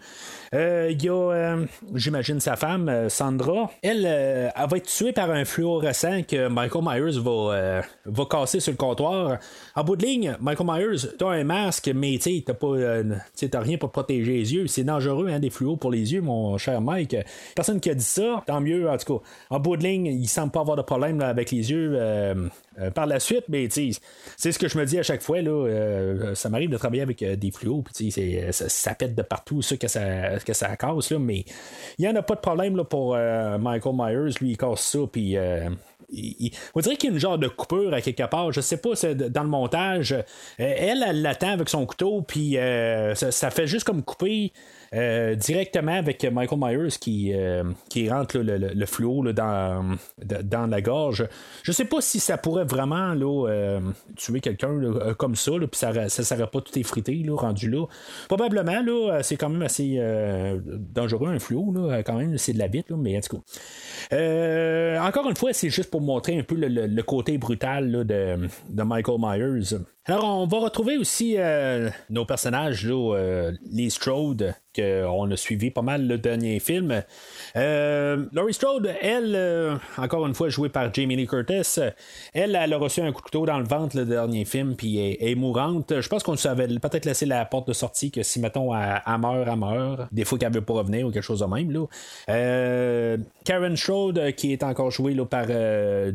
[0.58, 1.58] Il y a,
[1.94, 3.72] j'imagine, sa femme, Sandra.
[3.82, 8.72] Elle, elle va être tuée par un fluorescent que Michael Myers va, va casser sur
[8.72, 9.38] le comptoir.
[9.76, 12.76] En bout de ligne, Michael Myers, t'as un masque, mais tu t'as pas,
[13.52, 14.68] t'as rien pour protéger les yeux.
[14.68, 17.16] C'est dangereux, hein, des fluos pour les yeux, mon cher Mike.
[17.56, 20.28] Personne qui a dit ça, tant mieux, en tout cas en bout de ligne, il
[20.28, 22.50] semble pas avoir de problème avec les yeux euh,
[22.80, 25.42] euh, par la suite, mais c'est ce que je me dis à chaque fois.
[25.42, 28.12] Là, euh, ça m'arrive de travailler avec des fluos, puis
[28.52, 31.44] ça, ça, pète de partout, ça que ça, que ça casse, là, mais
[31.98, 34.34] il n'y en a pas de problème là, pour Michael Myers.
[34.40, 35.38] Lui, il casse ça, puis.
[35.38, 38.52] on dirait qu'il y a une genre de coupure à quelque part.
[38.52, 40.16] Je sais pas, c'est dans le montage.
[40.58, 42.58] elle, elle l'attend avec son couteau, puis
[43.16, 44.54] ça, ça, fait juste comme couper.
[44.94, 50.82] Euh, directement avec Michael Myers qui, euh, qui rentre le, le, fluo dans, dans la
[50.82, 51.28] gorge.
[51.64, 53.80] Je sais pas si ça pourrait vraiment euh,
[54.16, 54.80] tuer quelqu'un
[55.18, 57.86] comme ça, puis ça ne serait pas tout effrité rendu là.
[58.28, 60.00] Probablement, là, c'est quand même assez
[60.94, 63.42] dangereux un fluo, là, quand même, c'est de la bite, mais en tout
[64.12, 65.08] cas.
[65.08, 69.18] encore une fois, c'est juste pour montrer un peu le, côté brutal de, de Michael
[69.20, 69.78] Myers.
[70.06, 71.38] Alors, on va retrouver aussi
[72.10, 77.04] nos personnages, là, les Strode, qu'on a suivi pas mal le dernier film.
[77.56, 81.80] Euh, Laurie Strode, elle, euh, encore une fois jouée par Jamie Lee Curtis,
[82.34, 85.00] elle, elle a reçu un coup de couteau dans le ventre le dernier film, puis
[85.00, 86.02] est, est mourante.
[86.02, 89.48] Je pense qu'on savait peut-être laissé la porte de sortie que si, mettons, elle, meurt,
[89.48, 90.08] elle meurt.
[90.12, 91.72] Des fois qu'elle veut pas revenir ou quelque chose de même.
[91.72, 91.86] Là.
[92.30, 95.46] Euh, Karen Strode, qui est encore jouée par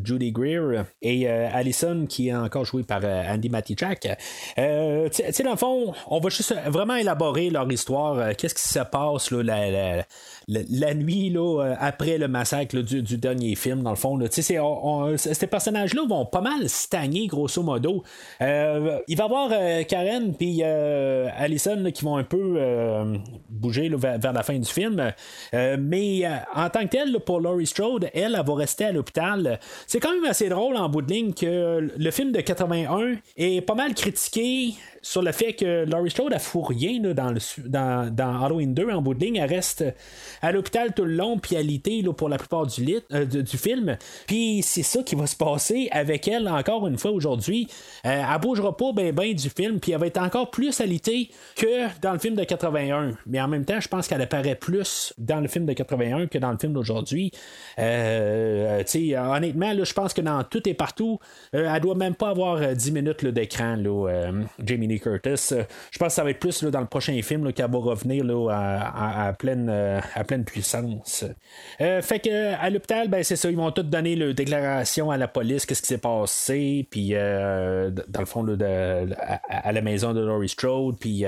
[0.04, 4.00] Judy Greer, et Allison, qui est encore jouée par Andy Matichak.
[4.00, 4.12] tu
[4.56, 8.34] sais, dans le fond, on va juste vraiment élaborer leur histoire.
[8.36, 10.05] Qu'est-ce qu'est-ce qui se passe là, la,
[10.48, 14.18] la, nuit là, euh, après le massacre du, dernier film, dans le fond.
[14.30, 18.03] ces personnages-là vont pas mal stagner, grosso modo.
[18.40, 22.59] Euh, il va y avoir euh, Karen puis Allison qui vont un peu
[23.48, 25.12] bouger vers, la fin du film.
[25.53, 26.22] mais
[26.55, 29.59] en tant que tel, pour Laurie Strode, elle, elle va rester à l'hôpital.
[29.86, 33.61] C'est quand même assez drôle en bout de ligne que le film de 81 est
[33.61, 38.14] pas mal critiqué sur le fait que Laurie Strode a fou rien dans, le, dans,
[38.14, 39.36] dans, Halloween 2 en bout de ligne.
[39.36, 39.84] Elle reste
[40.42, 43.57] à l'hôpital tout le long, puis à l'ité pour la plupart du, lit, euh, du,
[43.57, 43.96] film.
[44.26, 47.68] Puis c'est ça qui va se passer avec elle encore une fois aujourd'hui.
[48.07, 51.30] Euh, elle bougera pas bien ben du film, puis elle va être encore plus alité
[51.57, 53.12] que dans le film de 81.
[53.26, 56.38] Mais en même temps, je pense qu'elle apparaît plus dans le film de 81 que
[56.38, 57.32] dans le film d'aujourd'hui.
[57.78, 58.82] Euh,
[59.16, 61.18] honnêtement, je pense que dans tout et partout,
[61.53, 63.76] elle doit même pas avoir 10 minutes d'écran,
[64.64, 65.53] Jamie Curtis.
[65.53, 68.24] Euh, je pense que ça va être plus dans le prochain film qu'elle va revenir
[68.51, 71.24] à, pleine, euh, à pleine puissance.
[71.80, 75.16] Euh, fait que à l'hôpital, ben, c'est ça, ils vont tous donner leur déclaration à
[75.16, 78.47] la police, qu'est-ce qui s'est passé, puis dans le fond,
[79.49, 81.24] à, la maison de Laurie Strode, puis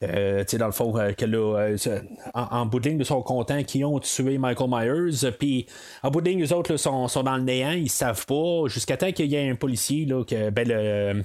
[0.00, 1.26] dans le fond, que
[2.34, 5.66] en, bout de ligne, ils sont contents qu'ils ont tué Michael Myers, puis
[6.02, 9.12] en bout de ligne, les autres sont, dans le néant, ils savent pas, jusqu'à temps
[9.12, 11.22] qu'il y ait un policier, là, que, ben, le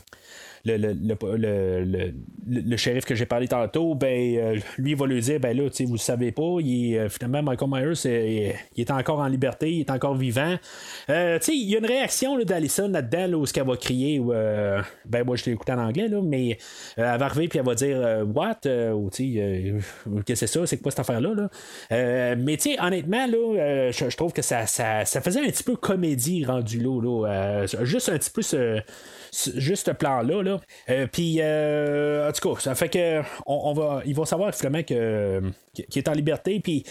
[0.65, 2.13] le, le, le,
[2.47, 5.63] le, shérif que j'ai parlé tantôt, ben, euh, lui, il va lui dire ben là,
[5.85, 9.79] vous le savez pas, il euh, finalement, Michael Myers, il, est encore en liberté, il
[9.81, 10.55] est encore vivant.
[11.09, 14.19] Euh, il y a une réaction d'Alison là-dedans, où ce qu'elle va crier,
[15.05, 16.57] ben moi, je l'ai écouté en anglais, là, mais
[16.97, 18.59] elle va arriver puis elle va dire What?
[18.61, 20.65] qu'est-ce que c'est ça?
[20.65, 21.33] C'est quoi cette affaire-là?
[21.35, 22.35] Là?
[22.35, 27.01] mais honnêtement, là, je, trouve que ça, ça, faisait un petit peu comédie rendu là.
[27.01, 28.81] là juste un petit peu ce
[29.31, 30.43] juste ce plan-là.
[30.43, 30.50] Là.
[30.89, 33.21] Euh, puis, euh, en tout cas, ça fait que
[33.73, 35.41] va, ils vont savoir finalement que
[35.73, 36.59] qui est en liberté.
[36.59, 36.83] Puis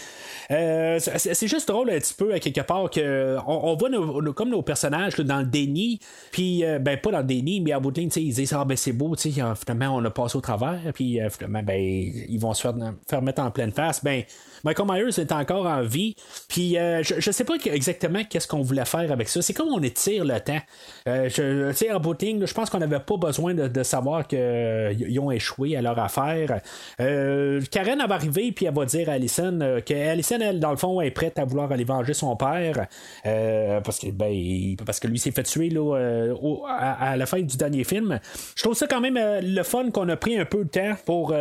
[0.49, 3.89] euh, c'est juste drôle un petit peu à quelque part que on, voit
[4.33, 5.99] comme nos personnages dans le déni.
[6.31, 8.93] Puis ben pas dans le déni, mais à bout de ils disent ah ben c'est
[8.93, 10.79] beau, finalement on a passé au travers.
[10.93, 12.61] Puis finalement ben ils vont se
[13.07, 14.03] faire, mettre en pleine face.
[14.03, 14.23] Ben
[14.63, 16.15] Michael Myers est encore en vie.
[16.47, 19.41] Puis je, je sais pas exactement qu'est-ce qu'on voulait faire avec ça.
[19.41, 20.61] C'est comme on étire le temps.
[21.05, 25.31] je, sais en bout de je pense qu'on n'avait pas besoin de, savoir qu'ils ont
[25.31, 26.61] échoué à leur affaire.
[26.97, 31.01] Karen va arriver puis va dire à Allison euh, que Allison, elle, dans le fond,
[31.01, 32.87] est prête à vouloir aller venger son père
[33.25, 36.35] euh, parce, que, ben, parce que lui s'est fait tuer là, euh,
[36.67, 38.19] à, la fin du dernier film.
[38.55, 41.35] Je trouve ça quand même le fun qu'on a pris un peu de temps pour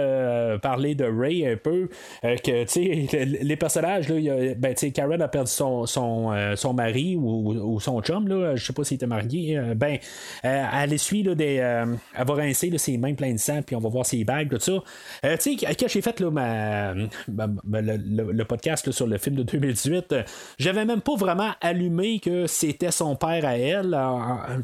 [0.62, 1.88] parler de Ray un peu.
[2.22, 8.28] que les personnages, là, ben, Karen a perdu son, son, son mari ou, son chum,
[8.28, 9.60] là, je sais pas s'il était marié.
[9.76, 9.98] ben,
[10.42, 11.54] elle essuie là, des.
[11.54, 14.60] elle va rincer ses mains pleines de sang, puis on va voir ses bagues, tout
[14.60, 15.36] ça.
[15.38, 16.94] tu sais, quand j'ai fait là, ma,
[17.28, 20.22] le, podcast sur le film de 2018, euh,
[20.58, 23.96] j'avais même pas vraiment allumé que c'était son père à elle,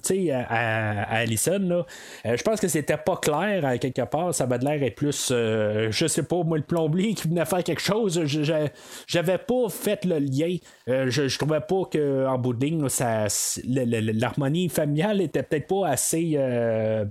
[0.03, 1.85] tu sais, à, Allison.
[2.25, 4.35] Euh, je pense que c'était pas clair à quelque part.
[4.35, 7.45] Ça va de l'air être plus, euh, je sais pas, moi, le plombier qui venait
[7.45, 8.23] faire quelque chose.
[8.25, 10.57] J'avais pas fait le lien.
[10.87, 16.39] je, trouvais pas qu'en bout de l'harmonie familiale était peut-être pas assez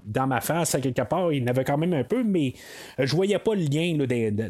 [0.05, 1.31] dans ma face à quelque part.
[1.31, 2.53] Il y en avait quand même un peu, mais
[2.97, 3.97] je voyais pas le lien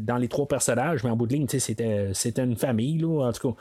[0.02, 3.32] dans les trois personnages mais en bout de ligne, c'était, c'était une famille, là, en
[3.32, 3.58] tout cas.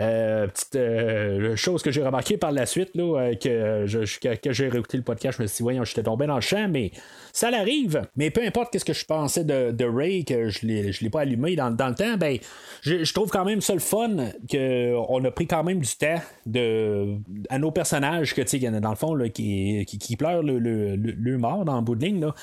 [0.00, 4.52] Euh, petite euh, chose que j'ai remarqué par la suite, là, euh, que, je, que,
[4.52, 6.92] j'ai réécouté le podcast, je me suis dit, voyons, j'étais tombé dans le champ, mais
[7.38, 8.02] ça l'arrive.
[8.16, 11.20] Mais peu importe qu'est-ce que je pensais de, de Ray, que je ne l'ai pas
[11.20, 12.38] allumé dans, dans, le temps, ben,
[12.82, 14.16] je, trouve quand même ça le fun
[14.50, 17.16] qu'on a pris quand même du temps de,
[17.48, 20.96] à nos personnages, que, tu sais, dans le fond, là, qui, qui, pleurent le, le,
[20.96, 22.34] le, mort dans le bout de ligne, là.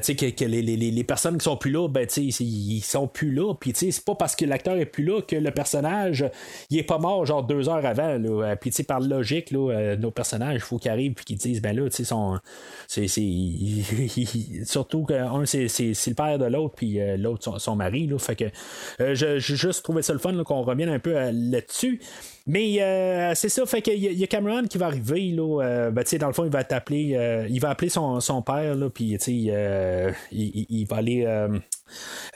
[0.00, 2.80] tu sais, que, les, les, les, personnes qui sont plus là, ben, tu sais, ils
[2.80, 6.24] sont plus là, puis c'est pas parce que l'acteur est plus là que le personnage
[6.70, 8.18] il est pas mort genre deux heures avant.
[8.18, 11.62] Euh, puis par logique, là, euh, nos personnages, il faut qu'ils arrivent et qu'ils disent
[11.62, 12.38] ben là, tu sais, son,
[14.64, 18.06] surtout qu'un c'est, le père de l'autre, puis euh, l'autre son, mari.
[18.06, 18.44] Là, fait que
[18.98, 22.00] je, juste trouvé ça le fun qu'on revienne un peu là-dessus.
[22.46, 26.04] Mais euh, c'est ça, fait qu'il y, a Cameron qui va arriver, là, euh, ben,
[26.20, 29.18] dans le fond, il va t'appeler, euh, il va appeler son, son père, là, puis
[29.26, 31.26] il, il, va aller,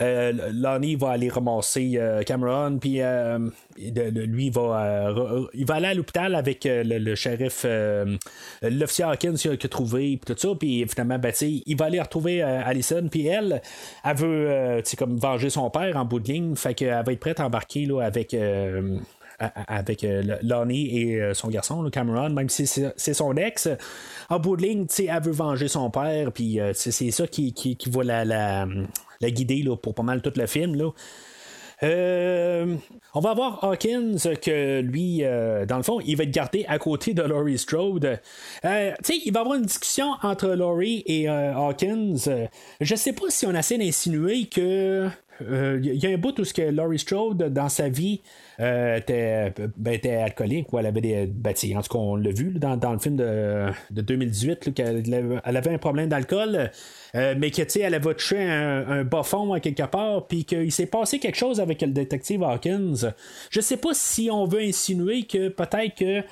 [0.01, 3.01] Lonnie va aller ramasser Cameron, puis
[3.79, 5.13] lui, il va,
[5.55, 7.67] il va aller à l'hôpital avec le, shérif,
[8.63, 12.43] l'officier Hawkins qu'il a trouvé, puis tout ça, puis finalement, ben, il va aller retrouver
[12.43, 13.61] Allison, puis elle,
[14.05, 17.41] elle veut, comme venger son père en bout de ligne, fait qu'elle va être prête
[17.41, 18.35] à embarquer, là, avec
[19.41, 23.69] avec euh, Lonnie et euh, son garçon, Cameron, même si c'est son ex.
[24.29, 27.77] En bout de ligne, elle veut venger son père, puis euh, c'est ça qui, qui,
[27.89, 30.77] va la, la, guider là, pour pas mal tout le film.
[30.77, 30.91] Là.
[31.83, 35.23] On va voir Hawkins que lui,
[35.67, 38.21] dans le fond, il va être gardé à côté de Laurie Strode.
[38.63, 42.17] Tu sais, il va y avoir une discussion entre Laurie et Hawkins.
[42.83, 45.09] je sais pas si on essaie d'insinuer que
[45.41, 48.21] il y a un bout où ce que Laurie Strode dans sa vie
[48.61, 51.27] euh, était, ben, était, alcoolique ou elle avait des.
[51.27, 55.03] Ben, en tout cas, on l'a vu dans, le film de, de 2018 qu'elle
[55.45, 56.71] elle avait un problème d'alcool.
[57.17, 60.71] Euh, mais que elle avait touché un, un bas fond à quelque part, puis qu'il
[60.71, 63.13] s'est passé quelque chose avec le détective Hawkins.
[63.51, 66.23] Je sais pas si on veut insinuer que peut-être que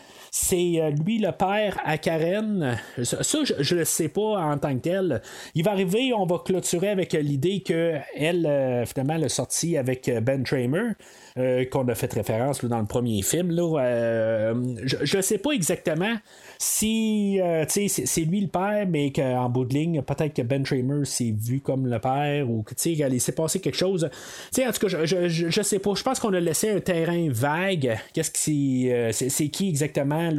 [0.41, 2.79] c'est euh, lui le père à Karen.
[3.03, 5.23] Ça, je, ne le sais pas en tant que tel.
[5.55, 10.11] Il va arriver, on va clôturer avec l'idée qu'elle, euh, finalement, elle a sorti avec
[10.23, 10.93] Ben Tramer.
[11.39, 13.51] Euh, qu'on a fait référence dans le premier film.
[13.51, 16.17] Là, je ne sais pas exactement
[16.59, 21.35] si c'est lui le père, mais qu'en bout de ligne, peut-être que Ben Tramer s'est
[21.37, 24.05] vu comme le père ou qu'il s'est passé quelque chose.
[24.05, 25.95] en tout cas, je, je, sais pas.
[25.95, 27.99] Je pense qu'on a laissé un terrain vague.
[28.13, 30.31] Qu'est-ce qui c'est qui exactement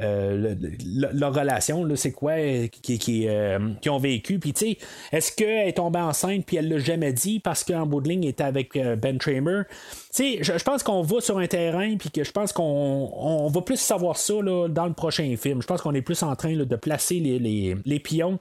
[0.00, 0.70] euh, euh,
[1.14, 2.34] leur relation, c'est quoi
[2.70, 4.38] qui, qui, euh, ont vécu.
[4.38, 4.78] Puis, tu sais,
[5.12, 8.24] est-ce qu'elle est tombée enceinte puis elle l'a jamais dit parce qu'en bout de ligne,
[8.24, 9.62] elle était avec Ben Tramer?
[10.14, 13.78] Tu je, pense qu'on va sur un terrain puis que je pense qu'on va plus
[13.78, 14.34] savoir ça
[14.68, 15.62] dans le prochain film.
[15.62, 18.38] Je pense qu'on est plus en train de placer les pions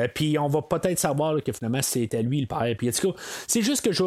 [0.00, 2.74] euh, puis on va peut-être savoir que finalement c'était lui le père.
[2.76, 2.90] Puis
[3.46, 4.02] c'est juste que je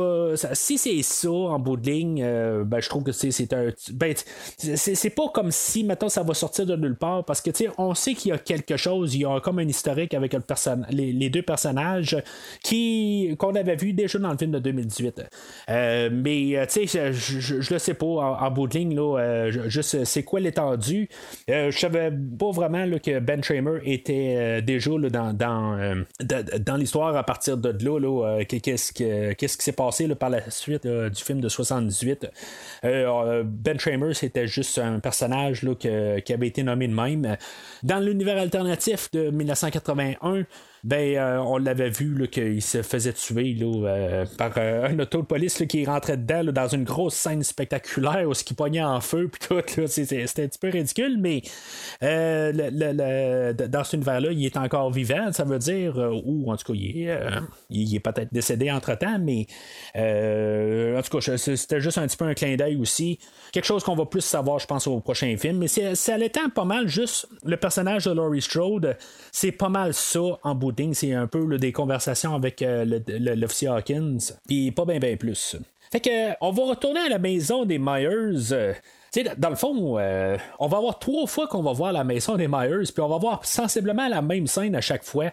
[0.53, 3.69] si c'est ça en bout de ligne, euh, ben, je trouve que c'est un.
[3.93, 4.13] Ben,
[4.57, 8.13] c'est pas comme si maintenant ça va sortir de nulle part parce que on sait
[8.13, 10.41] qu'il y a quelque chose, il y a comme un historique avec le
[10.89, 12.17] les, deux personnages
[12.69, 15.23] qu'on avait vu déjà dans le film de 2018.
[15.69, 19.49] Euh, mais tu sais, je, le sais pas en, bout de ligne, là,
[19.81, 21.09] c'est quoi l'étendue?
[21.47, 26.03] je savais pas vraiment que Ben Tramer était déjà là, dans euh,
[26.59, 31.23] dans l'histoire à partir de là, euh, qu'est-ce, qui s'est passé par la suite du
[31.23, 32.27] film de 78.
[32.83, 37.37] Euh, ben Tramer, c'était juste un personnage qui avait été nommé de même.
[37.83, 40.45] Dans l'univers alternatif de 1981,
[40.85, 45.21] ben euh, on l'avait vu qu'il se faisait tuer là, euh, par euh, un auto
[45.21, 49.01] de police qui rentrait dedans dans une grosse scène spectaculaire où ce qui pognait en
[49.01, 51.41] feu puis tout c'était un petit peu ridicule mais
[52.01, 57.07] dans cet univers-là il est encore vivant ça veut dire ou en tout cas il
[57.07, 57.19] est,
[57.71, 59.47] il est peut-être décédé entre temps mais
[59.95, 63.17] en tout cas c'était juste un petit peu un clin d'œil aussi.
[63.51, 66.65] Quelque chose qu'on va plus savoir je pense au prochain film mais ça allait pas
[66.65, 68.97] mal juste le personnage de Laurie Strode
[69.31, 74.17] c'est pas mal ça en bout c'est un peu des conversations avec euh, l'officier Hawkins,
[74.47, 75.57] puis pas bien bien plus.
[75.91, 78.51] Fait que on va retourner à la maison des Myers.
[78.51, 78.73] Euh,
[79.37, 82.47] dans le fond, euh, on va avoir trois fois qu'on va voir la maison des
[82.47, 85.31] Myers, puis on va voir sensiblement la même scène à chaque fois.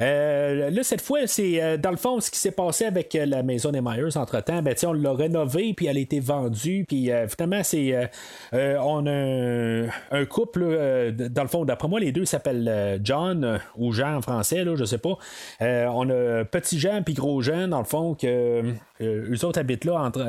[0.00, 3.26] Euh, là, cette fois, c'est euh, dans le fond ce qui s'est passé avec euh,
[3.26, 4.62] la maison des Myers entre-temps.
[4.62, 6.84] Ben, on l'a rénovée, puis elle a été vendue.
[6.86, 8.10] Puis finalement, c'est
[8.52, 14.16] on a un, couple, dans le fond, d'après moi, les deux s'appellent John ou Jean
[14.16, 15.16] en français, là, je sais pas.
[15.60, 18.62] on a Petit Jean puis Gros Jean, dans le fond, que
[19.00, 20.20] eux autres habitent là entre,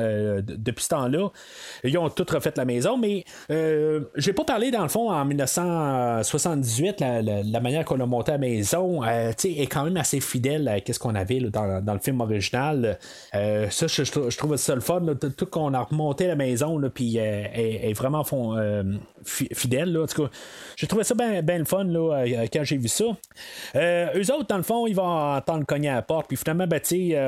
[0.42, 1.30] depuis ce temps-là.
[1.84, 7.00] Ils ont tout refait la maison, mais j'ai pas parlé, dans le fond, en 1978,
[7.00, 9.02] la, manière qu'on a monté la maison.
[9.60, 12.98] Est quand même assez fidèle à ce qu'on avait dans, dans, le film original.
[13.34, 15.00] Euh, ça, je, je, trouve ça le fun.
[15.36, 18.82] tout qu'on a remonté la maison, puis euh, est, vraiment euh,
[19.24, 19.92] fidèle.
[19.92, 20.28] Là, en
[20.76, 23.04] j'ai trouvé ça bien ben le fun là, quand j'ai vu ça.
[23.74, 26.80] eux autres, dans le fond, ils vont entendre cogner à la porte, puis finalement, ben,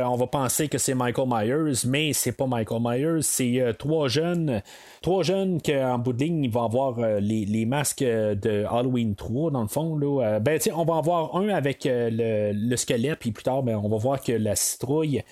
[0.07, 4.63] on va penser que c'est Michael Myers, mais c'est pas Michael Myers, c'est trois jeunes
[5.01, 9.63] trois jeunes qu'en bout de ligne, vont avoir les, les, masques de Halloween 3, dans
[9.63, 9.97] le fond.
[9.97, 10.39] Là.
[10.41, 14.23] ben, on va avoir un avec le, squelette, puis plus tard, ben, on va voir
[14.23, 15.23] que la citrouille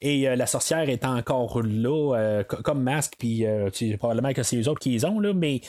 [0.00, 3.68] et euh, la sorcière est encore là, euh, comme masque, puis euh,
[3.98, 5.60] probablement que c'est les autres qui les ont, là, mais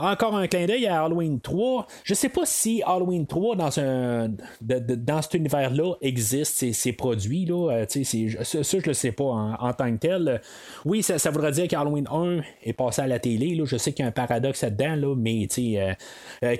[0.00, 1.86] encore un clin d'œil à Halloween 3.
[2.02, 4.28] Je sais pas si Halloween 3 dans un
[4.60, 7.84] dans cet univers-là existe, ces, produits, là.
[7.88, 10.40] ça, je le sais pas en, tant que tel.
[10.84, 13.54] Oui, ça, ça voudrait dire qu'Halloween 1 est passé à la télé.
[13.54, 13.64] Là.
[13.66, 15.46] Je sais qu'il y a un paradoxe là-dedans, là, mais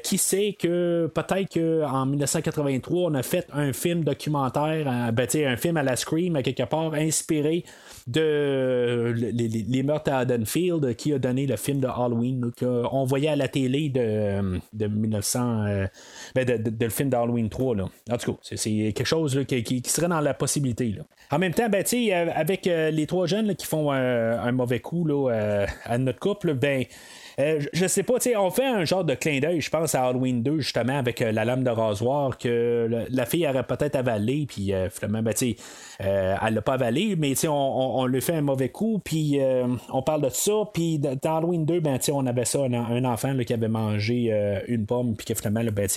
[0.03, 5.77] qui sait que peut-être qu'en 1983, on a fait un film documentaire, ben, un film
[5.77, 7.65] à la Scream, quelque part, inspiré
[8.07, 13.37] de les, meurtres à Haddonfield qui a donné le film de Halloween qu'on voyait à
[13.37, 15.87] la télé de, de 1900 euh,
[16.35, 17.85] ben de, le film d'Halloween 3 là.
[18.11, 21.03] en tout cas c'est quelque chose qui, serait dans la possibilité là.
[21.31, 25.05] en même temps ben, euh, avec euh, les trois jeunes qui font un mauvais coup
[25.05, 26.85] là, à notre couple ben
[27.39, 30.61] je sais pas, on fait un genre de clin d'œil, je pense, à Halloween 2,
[30.61, 35.35] justement, avec la lame de rasoir que la fille aurait peut-être avalé, puis finalement, ben,
[35.35, 35.55] tu
[35.99, 39.39] elle l'a pas avalé, mais on, on, lui fait un mauvais coup, puis
[39.93, 43.53] on parle de ça, puis dans Halloween 2, ben, on avait ça, un, enfant qui
[43.53, 45.89] avait mangé une pomme, puis que finalement, ben,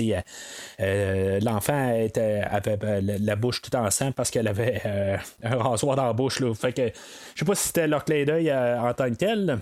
[1.41, 1.93] l'enfant
[2.51, 4.81] avait la, bouche tout en sang parce qu'elle avait
[5.43, 6.39] un rasoir dans la bouche.
[6.39, 6.53] Là.
[6.53, 6.87] Fait que
[7.35, 9.59] je sais pas si c'était leur clé d'œil en tant que tel.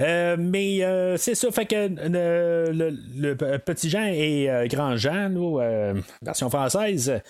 [0.00, 5.30] Euh, mais euh, c'est ça, fait que euh, le, petit Jean et grand Jean,
[6.22, 7.20] version française,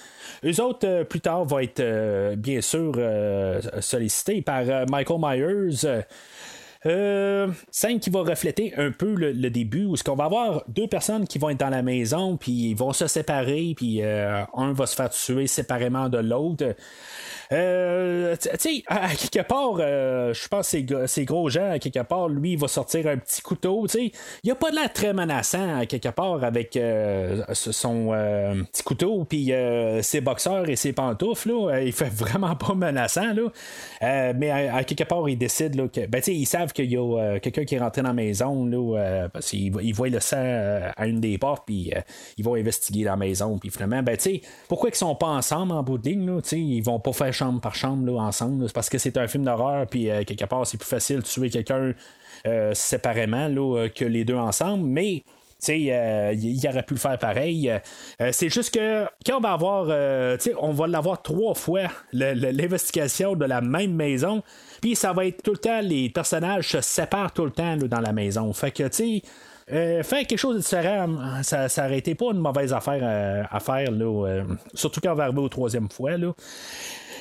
[0.45, 2.99] eux autres, plus tard, vont être bien sûr
[3.81, 6.05] sollicités par Michael Myers.
[6.87, 10.87] Euh, scène qui va refléter un peu le, début où ce qu'on va avoir deux
[10.87, 14.87] personnes qui vont être dans la maison puis ils vont se séparer puis un va
[14.87, 16.77] se faire tuer séparément de l'autre
[17.53, 22.03] euh, tu sais, à, quelque part, euh, je pense que ces, gros gens, à quelque
[22.03, 23.87] part, lui, il va sortir un petit couteau.
[23.87, 24.13] Tu sais,
[24.45, 28.09] il a pas de l'air très menaçant, à quelque part, avec euh, son
[28.71, 29.53] petit couteau, puis
[30.03, 31.49] ses boxeurs et ses pantoufles.
[31.49, 33.33] Là, il fait vraiment pas menaçant.
[33.33, 34.33] Là.
[34.35, 36.07] mais à, quelque part, il décide là, que.
[36.07, 39.51] Ben, ils savent qu'il y a quelqu'un qui est rentré dans la maison, là, parce
[39.51, 40.37] qu'ils voient le sang
[40.97, 41.93] à une des portes, puis
[42.37, 43.59] ils vont investiguer la maison.
[43.59, 46.27] Puis finalement, ben, tu sais, pourquoi ils sont pas ensemble en bout de ligne?
[46.27, 48.67] Là, ils vont pas faire chambre par chambre là, ensemble.
[48.73, 51.51] Parce que c'est un film d'horreur, puis euh, quelque part, c'est plus facile de tuer
[51.51, 51.93] quelqu'un
[52.47, 54.85] euh, séparément là, euh, que les deux ensemble.
[54.85, 55.25] Mais
[55.67, 57.73] il aurait pu le faire pareil.
[58.31, 59.89] c'est juste que quand on va avoir,
[60.61, 64.45] on va l'avoir trois fois, l'investigation de la même maison,
[64.81, 67.99] puis ça va être tout le temps, les personnages se séparent tout le temps dans
[67.99, 68.53] la maison.
[68.53, 69.23] Fait que, tu
[69.67, 73.91] sais, faire quelque chose de différent, ça n'aurait été pas une mauvaise affaire à faire,
[73.91, 76.17] là, surtout quand on va arriver au troisième fois.
[76.17, 76.35] Là.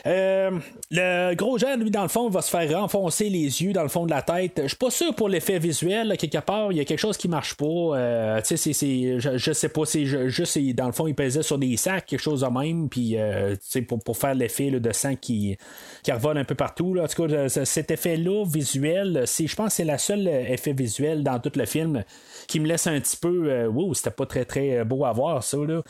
[0.07, 0.51] Euh,
[0.89, 3.89] le gros Jean, lui, dans le fond, va se faire renfoncer les yeux dans le
[3.89, 4.59] fond de la tête.
[4.63, 7.27] Je suis pas sûr pour l'effet visuel, quelque part, il y a quelque chose qui
[7.27, 7.65] marche pas.
[7.65, 11.57] Euh, tu sais, je, je, sais pas, c'est juste, dans le fond, il pesait sur
[11.57, 13.55] des sacs, quelque chose de même, puis euh,
[13.87, 15.57] pour, pour faire l'effet de sang qui,
[16.03, 16.93] qui revole un peu partout.
[16.93, 17.03] Là.
[17.03, 21.39] En tout cas, cet effet-là, visuel, je pense que c'est la seule effet visuel dans
[21.39, 22.03] tout le film
[22.47, 23.65] qui me laisse un petit peu.
[23.67, 25.81] wow, c'était pas très très beau à voir, ça, là.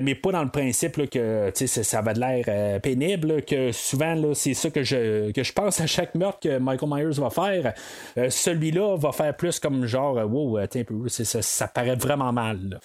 [0.00, 4.70] mais pas dans le principe que ça va de l'air pénible, que souvent, c'est ça
[4.70, 7.74] que je, que je pense à chaque meurtre que Michael Myers va faire.
[8.16, 10.58] Euh, celui-là va faire plus comme genre, euh, wow,
[11.08, 12.80] ça, ça, paraît vraiment mal.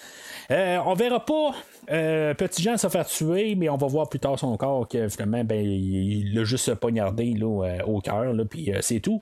[0.50, 1.54] Euh, on verra pas
[1.86, 5.44] Petit Jean se faire tuer, mais on va voir plus tard son corps que finalement,
[5.44, 9.20] ben, il l'a juste poignardé là, au cœur, puis c'est tout.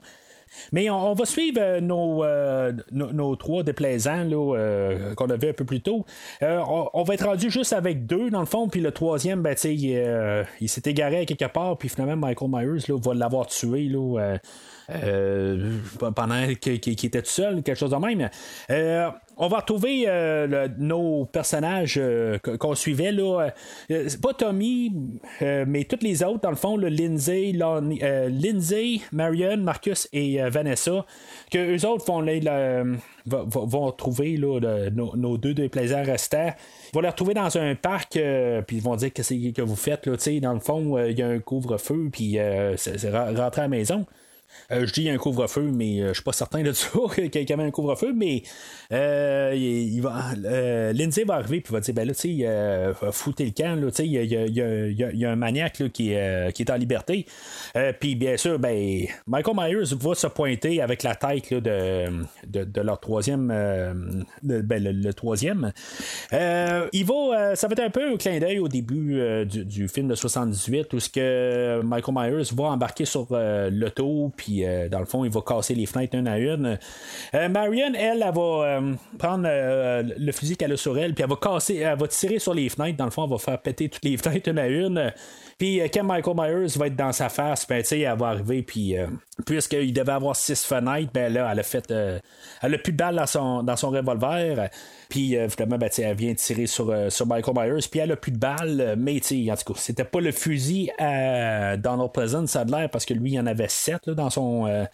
[0.73, 5.65] Mais on, va suivre euh, euh, nos, nos, trois déplaisants euh, qu'on avait un peu
[5.65, 6.05] plus tôt.
[6.43, 10.47] On, va être rendu juste avec deux dans le fond, puis le troisième, ben, il,
[10.61, 13.89] il s'est égaré à quelque part, puis finalement Michael Myers là, va l'avoir tué.
[13.89, 14.37] Là,
[16.15, 18.29] pendant qu'il était tout seul, quelque chose de même
[19.43, 23.11] on va retrouver euh, nos personnages euh, qu'on suivait.
[23.11, 23.49] Là,
[23.91, 24.93] euh, pas Tommy,
[25.41, 27.55] mais toutes les autres, dans le fond, Lindsay,
[29.13, 31.07] Marion, Marcus et Vanessa,
[31.51, 36.53] que eux autres vont, vont trouver nos, deux déplaisants restants.
[36.93, 38.19] Ils vont les retrouver dans un parc,
[38.67, 40.07] puis ils vont dire que c'est que vous faites.
[40.07, 42.39] Là, dans le fond, il y a un couvre-feu, puis
[42.77, 44.05] c'est rentrer à la maison.
[44.73, 47.53] Euh, je dis un couvre-feu, mais euh, je suis pas certain de ça qu'il y
[47.53, 48.43] avait un couvre-feu, mais
[48.93, 50.35] euh, il, va,
[50.93, 55.25] Lindsay va arriver et va dire ben là, tu sais, foutez le camp, il y,
[55.25, 57.27] a, un maniaque qui, est en liberté.
[58.01, 63.49] Puis bien sûr, ben, Michael Myers va se pointer avec la tête de, leur troisième
[64.43, 65.73] ben, le, troisième.
[66.33, 67.57] il va.
[67.57, 71.01] ça va être un peu un clin d'œil au début du, film de 78 où
[71.01, 75.43] ce que Michael Myers va embarquer sur l'auto puis euh, dans le fond, il va
[75.43, 76.79] casser les fenêtres une à une.
[77.35, 81.29] Euh, Marion, elle, elle, va euh, prendre le fusil qu'elle a sur elle, puis elle
[81.29, 82.97] va casser, elle va tirer sur les fenêtres.
[82.97, 85.13] Dans le fond, elle va faire péter toutes les fenêtres une à une.
[85.59, 88.95] Puis quand Michael Myers va être dans sa face, ben, elle va arriver, puis
[89.45, 91.91] puisqu'il devait avoir six fenêtres, ben là, elle a fait.
[91.91, 94.71] elle a plus de balles dans son, dans son revolver.
[95.11, 98.39] Puis évidemment, ben, elle vient tirer sur, sur Michael Myers, puis elle a plus de
[98.39, 98.95] balles.
[98.97, 99.21] Mais
[99.51, 103.13] en tout cas, c'était pas le fusil à Donald Pleasant, ça a l'air, parce que
[103.13, 104.67] lui, il en avait sept là, dans son.
[104.67, 104.85] Euh,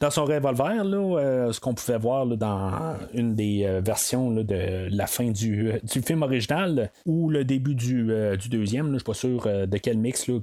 [0.00, 4.88] dans son revolver, là, euh, ce qu'on pouvait voir dans une des euh, versions de
[4.90, 8.08] la fin du, du, film original ou le début du,
[8.38, 10.28] du deuxième, je ne suis pas sûr de quel mix.
[10.28, 10.38] Là,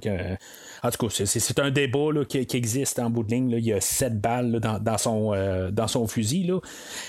[0.82, 3.50] en tout cas, c'est un débat là, qui, existe en bout de ligne.
[3.52, 5.32] Il y a sept balles dans, dans, son,
[5.72, 6.52] dans son fusil.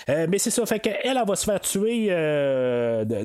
[0.07, 2.07] Mais c'est ça, fait qu'elle elle, va se faire tuer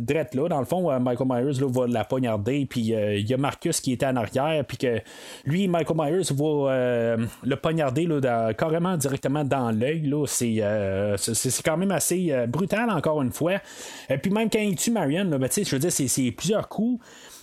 [0.01, 0.49] drette là.
[0.49, 4.07] Dans le fond, Michael Myers va la poignarder, puis il y a Marcus qui était
[4.07, 5.01] en arrière, puis que
[5.45, 10.13] lui, Michael Myers, va le poignarder là, carrément directement dans l'œil.
[10.27, 10.63] C'est,
[11.17, 13.55] c'est, quand même assez brutal, encore une fois.
[14.09, 17.01] Et puis même quand il tue Marion, ben, je veux dire, c'est plusieurs coups.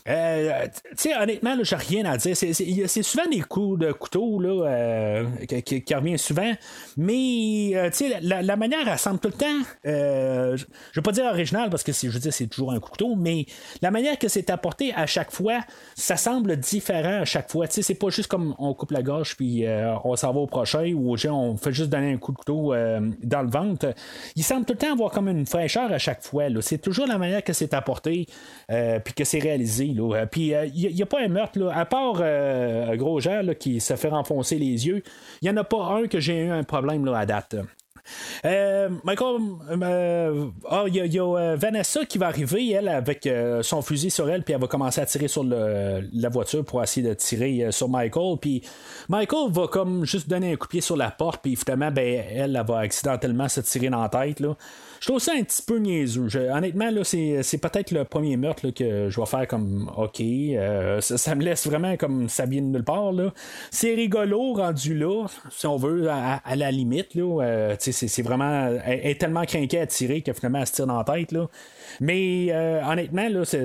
[0.10, 2.36] Euh, tu sais, honnêtement, j'ai rien à dire.
[2.36, 6.52] C'est souvent des coups de couteau là, euh, qui, revient souvent.
[6.98, 7.90] Mais euh,
[8.22, 9.66] la, manière, elle semble tout le temps.
[9.84, 13.46] je vais pas dire original parce que je veux dire, c'est toujours un couteau, mais
[13.82, 15.60] la manière que c'est apporté à chaque fois,
[15.96, 17.68] ça semble différent à chaque fois.
[17.70, 19.66] C'est pas juste comme on coupe la gorge puis
[20.04, 22.74] on s'en va au prochain ou on fait juste donner un coup de couteau
[23.24, 23.94] dans le ventre.
[24.36, 26.46] Il semble tout le temps avoir comme une fraîcheur à chaque fois.
[26.62, 28.26] C'est toujours la manière que c'est apporté
[28.68, 29.94] puis que c'est réalisé.
[30.00, 33.54] Euh, puis il euh, n'y a, pas un meurtre, là, à part euh, Gros Jean
[33.60, 35.04] qui se fait renfoncer les yeux,
[35.42, 37.56] il n'y en a pas un que j'ai eu un problème là, à date.
[38.44, 39.38] Michael,
[40.68, 43.30] ah, il y a, Vanessa qui va arriver, elle, avec
[43.62, 47.08] son fusil sur elle, puis elle va commencer à tirer sur la voiture pour essayer
[47.08, 48.38] de tirer sur Michael.
[48.42, 48.64] Puis
[49.10, 52.24] Michael va comme juste donner un coup de pied sur la porte, puis finalement, ben,
[52.32, 54.40] elle, elle, va accidentellement se tirer dans la tête.
[54.40, 54.56] Là.
[55.00, 56.28] Je trouve ça un petit peu niaiseux.
[56.52, 60.20] honnêtement, là, c'est, peut-être le premier meurtre que je vais faire comme OK.
[60.20, 63.14] Euh, ça, me laisse vraiment comme ça vient de nulle part.
[63.14, 63.32] Là.
[63.72, 67.16] C'est rigolo rendu là, si on veut, à, la limite.
[67.16, 68.78] Là, euh, c'est, vraiment.
[68.86, 71.32] Elle, est tellement craquée à tirer que finalement elle se tire dans la tête.
[71.32, 71.48] Là.
[72.02, 73.60] Mais euh, honnêtement, là, c'est.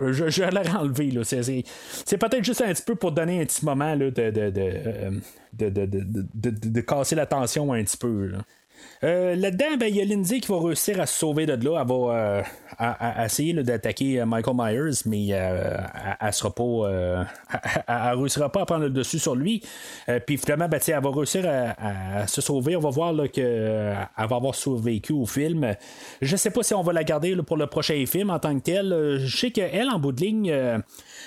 [0.00, 1.12] je, je l'ai enlevé.
[1.12, 1.22] Là.
[1.24, 6.50] C'est, peut-être juste un petit peu pour donner un petit moment là, de, de, de,
[6.50, 8.32] de, casser la tension un petit peu.
[9.04, 11.78] Euh, là-dedans, ben, il y a Lindsay qui va réussir à se sauver de là.
[11.82, 12.42] Elle va euh,
[12.78, 15.90] à, essayer d'attaquer euh, Michael Myers, mais elle,
[16.20, 16.64] elle, sera pas.
[17.86, 19.62] elle, réussira pas à prendre le dessus sur lui.
[20.26, 22.76] Puis finalement, ben, elle va réussir à, se sauver.
[22.76, 25.74] On va voir qu'elle va avoir survécu au film.
[26.22, 28.64] Je sais pas si on va la garder pour le prochain film en tant que
[28.64, 29.18] tel.
[29.18, 30.82] Je sais qu'elle, en bout de ligne,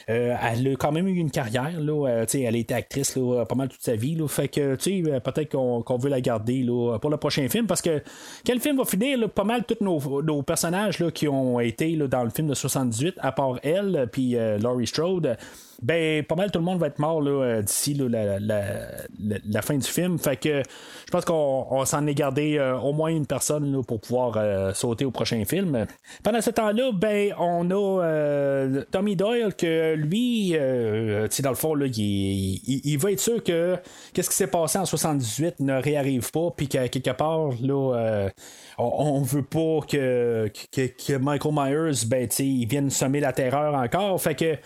[0.07, 1.79] elle a quand même eu une carrière.
[1.79, 4.17] Là, elle a été actrice là, pas mal toute sa vie.
[4.27, 4.75] Fait que
[5.19, 6.65] peut-être qu'on veut la garder
[6.99, 8.02] pour le prochain film parce que
[8.44, 12.48] quel film va finir pas mal tous nos, personnages qui ont été dans le film
[12.48, 15.38] de 78, à part elle, puis euh, Laurie Strode
[15.80, 20.18] ben pas mal tout le monde va être mort euh, d'ici la, fin du film.
[20.18, 24.76] Fait que je pense qu'on s'en est gardé euh, au moins une personne pour pouvoir
[24.76, 25.85] sauter au prochain film.
[26.23, 32.98] Pendant ce temps-là, ben on a Tommy Doyle que lui, dans le fond, là, il,
[32.98, 33.77] va être sûr que
[34.14, 38.29] qu'est-ce qui s'est passé en 78 ne réarrive pas, puis qu'à quelque part, là,
[38.77, 44.21] on, veut pas que, que, Michael Myers, ben, il vienne semer la terreur encore.
[44.21, 44.57] Fait que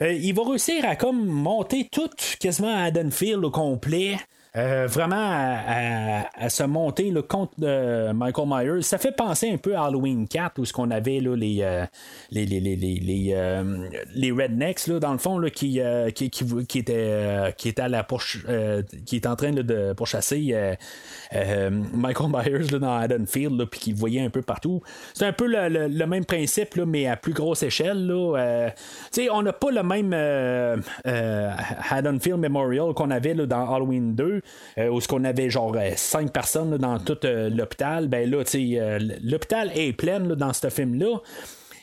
[0.00, 4.16] euh, il va réussir à comme monter tout quasiment à Haddonfield au complet.
[4.56, 8.82] Euh, vraiment à, se monter le compte de Michael Myers.
[8.82, 11.84] Ça fait penser un peu à Halloween 4 où ce qu'on avait là, les, euh,
[12.30, 12.98] les, les, les, les,
[14.14, 15.80] les, rednecks là, dans le fond là, qui,
[16.14, 18.06] qui, qui, était, qui à la
[19.04, 20.54] qui est en train de pourchasser
[21.32, 24.82] Michael Myers là, dans Haddonfield puis qui voyait un peu partout.
[25.12, 28.06] C'est un peu le, le, même principe mais à plus grosse échelle.
[28.06, 28.70] Là.
[29.30, 30.14] on n'a pas le même
[31.90, 34.37] Haddonfield Memorial qu'on avait dans Halloween 2
[34.78, 38.42] euh, où ce qu'on avait genre 5 euh, personnes dans tout euh, l'hôpital, ben là,
[39.22, 41.20] l'hôpital est plein dans ce film-là.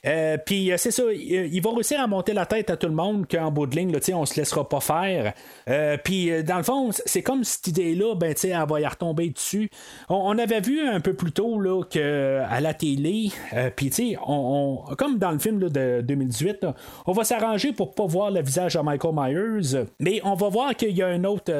[0.06, 2.94] Euh, puis euh, c'est ça, il, va réussir à monter la tête à tout le
[2.94, 5.34] monde qu'en bout de ligne, là, on se laissera pas faire.
[5.70, 9.70] Euh, puis dans le fond, c'est comme cette idée-là, ben, elle va y retomber dessus.
[10.10, 13.32] On, avait vu un peu plus tôt là, que à la télé,
[13.76, 16.68] puis on, comme dans le film de 2018,
[17.06, 20.76] on va s'arranger pour pas voir le visage de Michael Myers, mais on va voir
[20.76, 21.52] qu'il y a un autre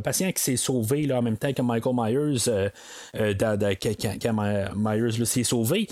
[0.00, 2.68] patient qui s'est sauvé là, en même temps que Michael Myers,
[4.22, 4.34] quand,
[4.76, 5.88] Myers s'est sauvé.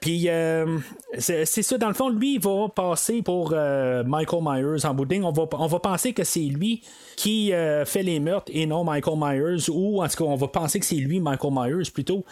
[0.00, 0.28] Puis
[1.18, 5.06] c'est ça, dans le fond, lui, il va passer pour euh, Michael Myers en bout
[5.22, 6.82] On va, on va penser que c'est lui
[7.16, 10.48] qui euh, fait les meurtres et non Michael Myers, ou en tout cas, on va
[10.48, 12.24] penser que c'est lui, Michael Myers, plutôt.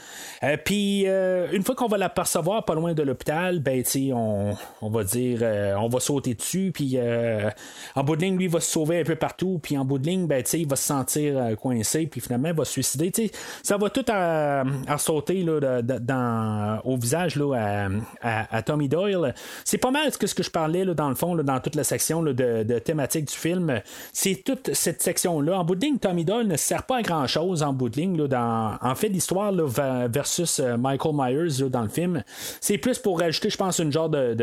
[0.42, 3.82] Euh, puis, une fois qu'on va l'apercevoir pas loin de l'hôpital, ben,
[4.14, 5.42] on, on va dire,
[5.78, 6.98] on va sauter dessus, puis
[7.94, 9.98] en bout de ligne, lui, il va se sauver un peu partout, puis en bout
[9.98, 13.12] de ligne, ben, il va se sentir coincé, puis finalement, il va se suicider.
[13.62, 14.64] ça va tout à,
[14.96, 17.88] sauter là, dans, au visage là,
[18.22, 19.34] à Tommy Doyle.
[19.64, 22.22] C'est pas mal ce que, je parlais là, dans le fond, dans toute la section
[22.22, 23.80] de, de, thématique du film.
[24.12, 25.58] C'est toute cette section-là.
[25.58, 28.20] En bout de ligne, Tommy Doyle ne sert pas à grand-chose en bout de ligne.
[28.32, 32.22] en fait, l'histoire versus euh, Michael Myers dans le film,
[32.60, 34.34] c'est plus pour rajouter, je pense, une genre de,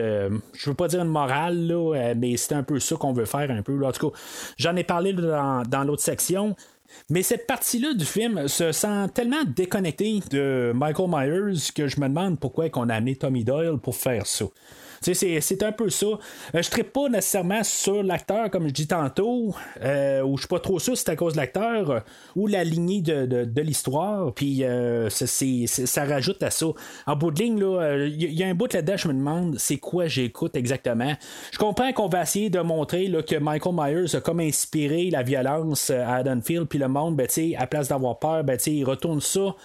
[0.53, 3.49] je veux pas dire une morale, euh, mais c'est un peu ça qu'on veut faire
[3.51, 3.85] un peu.
[3.85, 4.17] En tout cas,
[4.57, 6.55] j'en ai parlé dans l'autre section.
[7.09, 12.07] Mais cette partie-là du film se sent tellement déconnectée de Michael Myers que je me
[12.07, 14.45] demande pourquoi on a amené Tommy Doyle pour faire ça.
[15.01, 16.05] C'est un peu ça.
[16.05, 16.17] Euh,
[16.53, 20.59] je ne pas nécessairement sur l'acteur, comme je dis tantôt, euh, ou je suis pas
[20.59, 21.99] trop sûr si c'est à cause de l'acteur euh,
[22.35, 24.33] ou la lignée de, l'histoire.
[24.33, 24.63] Puis
[25.09, 26.67] ça rajoute à ça.
[27.05, 27.57] En bout de ligne,
[28.07, 31.13] il y, a un bout là-dedans, je me demande c'est quoi j'écoute exactement?
[31.51, 35.23] Je comprends qu'on va essayer de montrer là, que Michael Myers a comme inspiré la
[35.23, 39.55] violence à Haddonfield, puis le monde, ben, à place d'avoir peur, ben, il retourne ça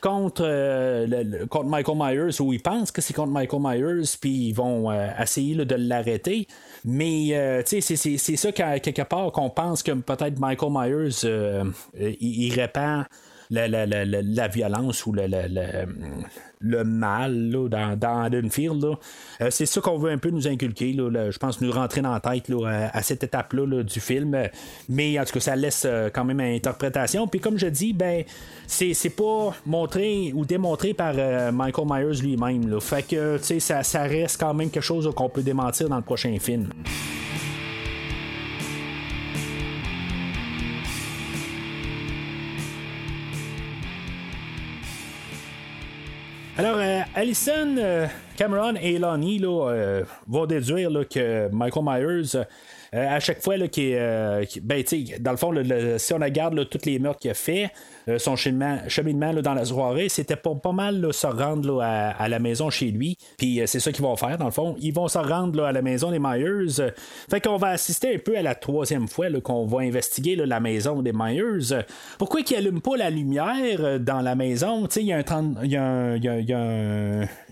[0.00, 4.52] contre, euh, contre Michael Myers, ou ils pensent que c'est contre Michael Myers, puis ils
[4.52, 6.46] vont euh, essayer de l'arrêter.
[6.84, 12.54] Mais euh, c'est, c'est ça quelque part qu'on pense que peut-être Michael Myers il, il
[12.54, 13.04] répand
[13.50, 15.26] la, la, la, la violence ou le,
[16.60, 18.84] le mal dans, dans Haddonfield.
[18.84, 20.92] Euh, c'est ça qu'on veut un peu nous inculquer.
[20.92, 24.36] Là, je pense nous rentrer dans la tête à, cette étape-là du film.
[24.88, 27.26] Mais en tout cas, ça laisse euh, quand même une interprétation.
[27.26, 28.24] Puis comme je dis, ben
[28.66, 32.80] c'est, c'est pas montré ou démontré par euh, Michael Myers lui-même.
[32.80, 36.36] Fait que ça, ça reste quand même quelque chose qu'on peut démentir dans le prochain
[36.38, 36.68] film.
[46.60, 48.06] Alors, euh, Allison, euh,
[48.36, 52.44] Cameron et Lonnie là, euh, vont déduire que Michael Myers
[52.94, 54.82] euh, à chaque fois, là, qui, euh, ben,
[55.20, 55.52] dans le fond,
[55.98, 57.70] si on regarde tous les meurtres qu'il a fait,
[58.08, 62.38] euh, son cheminement, cheminement dans la soirée, c'était pas, pas mal se rendre à, la
[62.40, 63.16] maison chez lui.
[63.38, 64.74] Puis c'est ça qu'ils vont faire, dans le fond.
[64.80, 66.92] Ils vont se rendre à la maison des Myers.
[67.30, 71.02] fait qu'on va assister un peu à la troisième fois qu'on va investiguer la maison
[71.02, 71.84] des Myers.
[72.18, 74.88] Pourquoi qu'ils n'allument pas la lumière dans la maison?
[74.96, 75.12] Il y y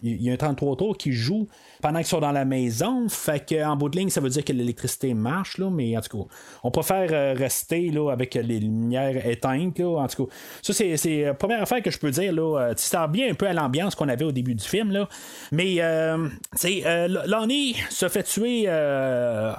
[0.03, 1.49] y a un 33 tours qui joue
[1.83, 3.09] pendant qu'ils sont dans la maison.
[3.09, 6.19] Fait qu'en bout de ligne, ça veut dire que l'électricité marche, là, mais en tout
[6.19, 6.25] cas,
[6.63, 9.81] on préfère euh, rester là, avec les lumières éteintes.
[9.81, 10.33] En tout cas,
[10.63, 12.33] ça, c'est, la première affaire que je peux dire.
[12.33, 14.93] Là, euh, ça bien un peu à l'ambiance qu'on avait au début du film.
[14.93, 15.09] Là.
[15.53, 16.29] Mais, euh,
[16.65, 18.65] euh, Lonnie se fait tuer.
[18.67, 19.53] Euh,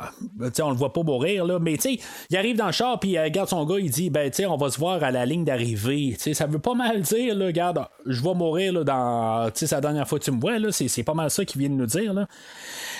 [0.61, 3.49] on le voit pas mourir, là, mais il arrive dans le char, puis il regarde
[3.49, 6.15] son gars, il dit ben, on va se voir à la ligne d'arrivée.
[6.33, 9.49] Ça veut pas mal dire, là, regarde, je vais mourir là, dans.
[9.53, 11.75] C'est la dernière fois que tu me vois, c'est pas mal ça qu'il vient de
[11.75, 12.08] nous dire.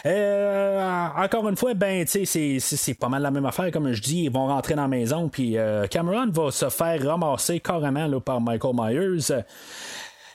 [0.06, 4.24] Euh, encore une fois, ben, c'est pas mal la même affaire, comme je dis.
[4.24, 8.20] Ils vont rentrer dans la maison, puis euh, Cameron va se faire ramasser carrément là,
[8.20, 9.44] par Michael Myers.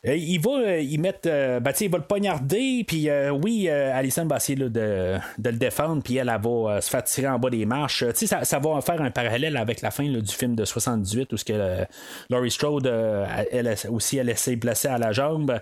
[0.07, 4.37] Euh, il va euh, il mettre ben, il va le poignarder puis oui Alison va
[4.37, 8.05] essayer de, de, le défendre puis elle, va se faire tirer en bas des marches.
[8.13, 11.45] Ça, ça va faire un parallèle avec la fin du film de 78 où ce
[11.45, 11.85] que
[12.31, 12.87] Laurie Strode
[13.51, 15.59] elle aussi elle essaie de blesser à la jambe.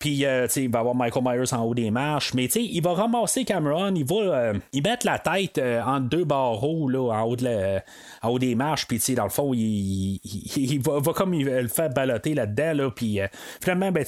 [0.00, 2.34] Puis il va avoir Michael Myers en haut des marches.
[2.34, 7.12] Mais il va ramasser Cameron il va il mettre la tête entre deux barreaux là,
[7.12, 7.82] en haut de la,
[8.26, 10.20] en haut des marches, puis dans le fond, il,
[10.56, 13.26] il, va, comme il le fait balloter là-dedans, là, puis euh,
[13.60, 14.04] finalement, ben,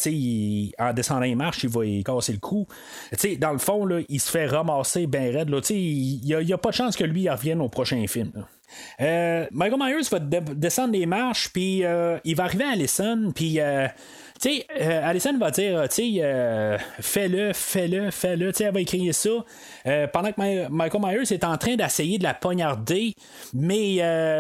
[0.79, 2.67] en descendant les marches, il va y casser le cou.
[3.39, 6.71] dans le fond, là, il se fait ramasser ben raide, là, il n'y a, pas
[6.71, 8.33] de chance que lui revienne au prochain film.
[9.01, 13.59] Euh, Michael Myers va descendre les marches, puis euh, il va arriver à Allison, puis
[14.41, 15.85] tu Alison va dire,
[17.01, 18.53] fais-le, fais-le, fais-le.
[18.61, 19.31] Elle va écrire ça
[19.89, 23.15] euh, pendant que Michael Myers est en train d'essayer de la poignarder.
[23.55, 23.97] Mais,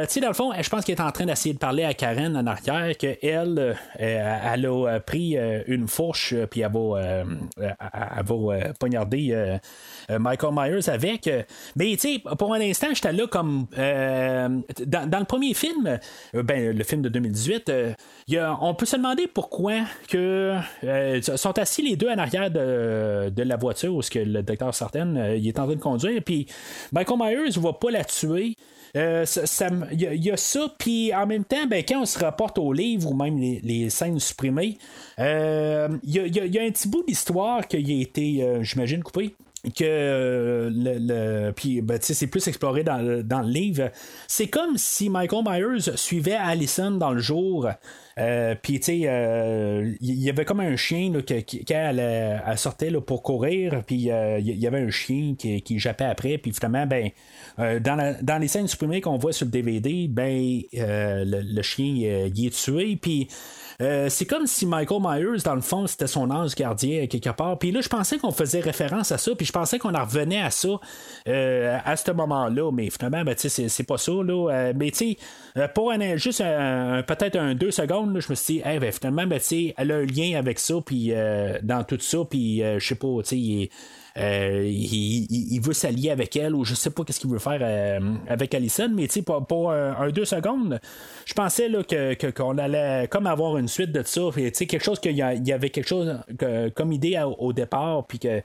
[0.07, 1.95] tu sais, dans le fond, je pense qu'il est en train d'essayer de parler à
[1.95, 7.25] Karen en arrière, qu'elle, elle a pris une fourche, puis elle va,
[7.59, 9.59] elle poignarder
[10.11, 11.31] Michael Myers avec.
[11.77, 13.66] Mais, tu sais, pour un instant, j'étais là comme.
[13.77, 15.99] Dans, dans, le premier film,
[16.33, 17.73] ben, le film de 2018,
[18.61, 23.57] on peut se demander pourquoi que euh, sont assis les deux en arrière de, la
[23.57, 26.23] voiture où que le docteur Sartain euh, il est en train de conduire.
[26.24, 26.47] Puis
[26.93, 28.55] Michael Myers ne va pas la tuer.
[28.97, 29.24] Euh,
[29.93, 33.10] il y, a ça, puis en même temps, ben, quand on se rapporte au livre
[33.10, 34.78] ou même les, scènes supprimées,
[35.19, 39.35] il y, a un petit bout d'histoire qui a été, j'imagine, coupé
[39.70, 43.90] que le, puis ben, c'est plus exploré dans, le livre.
[44.27, 47.69] C'est comme si Michael Myers suivait Allison dans le jour.
[48.19, 52.59] Euh, puis tu sais, euh, il y avait comme un chien là, qui, quand elle,
[52.59, 56.36] sortait là, pour courir, puis euh, il y avait un chien qui, qui jappait après,
[56.39, 57.11] puis finalement, ben,
[57.59, 61.86] dans, dans les scènes supprimées qu'on voit sur le DVD, ben, le, chien
[62.35, 63.28] il est tué, puis
[63.81, 67.59] euh, c'est comme si Michael Myers, dans le fond, c'était son ange gardien quelque part.
[67.59, 70.43] Puis là, je pensais qu'on faisait référence à ça, puis je pensais qu'on en revenait
[70.43, 70.81] à ça
[71.29, 74.13] euh, à ce moment-là, mais finalement, ben, c'est pas ça.
[74.13, 74.51] Là.
[74.51, 75.17] Euh, mais tu
[75.55, 79.41] sais, pour juste peut-être un deux secondes, je me suis dit, ben, finalement, ben,
[79.77, 81.13] elle a un lien avec ça, puis
[81.63, 83.71] dans tout ça, puis je sais pas, tu sais,
[84.19, 88.90] il, veut s'allier avec elle ou je sais pas qu'est-ce qu'il veut faire avec Allison,
[88.95, 90.81] mais pour, pour un, deux secondes,
[91.24, 95.16] je pensais là, que, qu'on allait comme avoir une suite de ça, quelque chose qu'il
[95.16, 96.19] y, avait quelque chose
[96.74, 98.43] comme idée au départ, puis que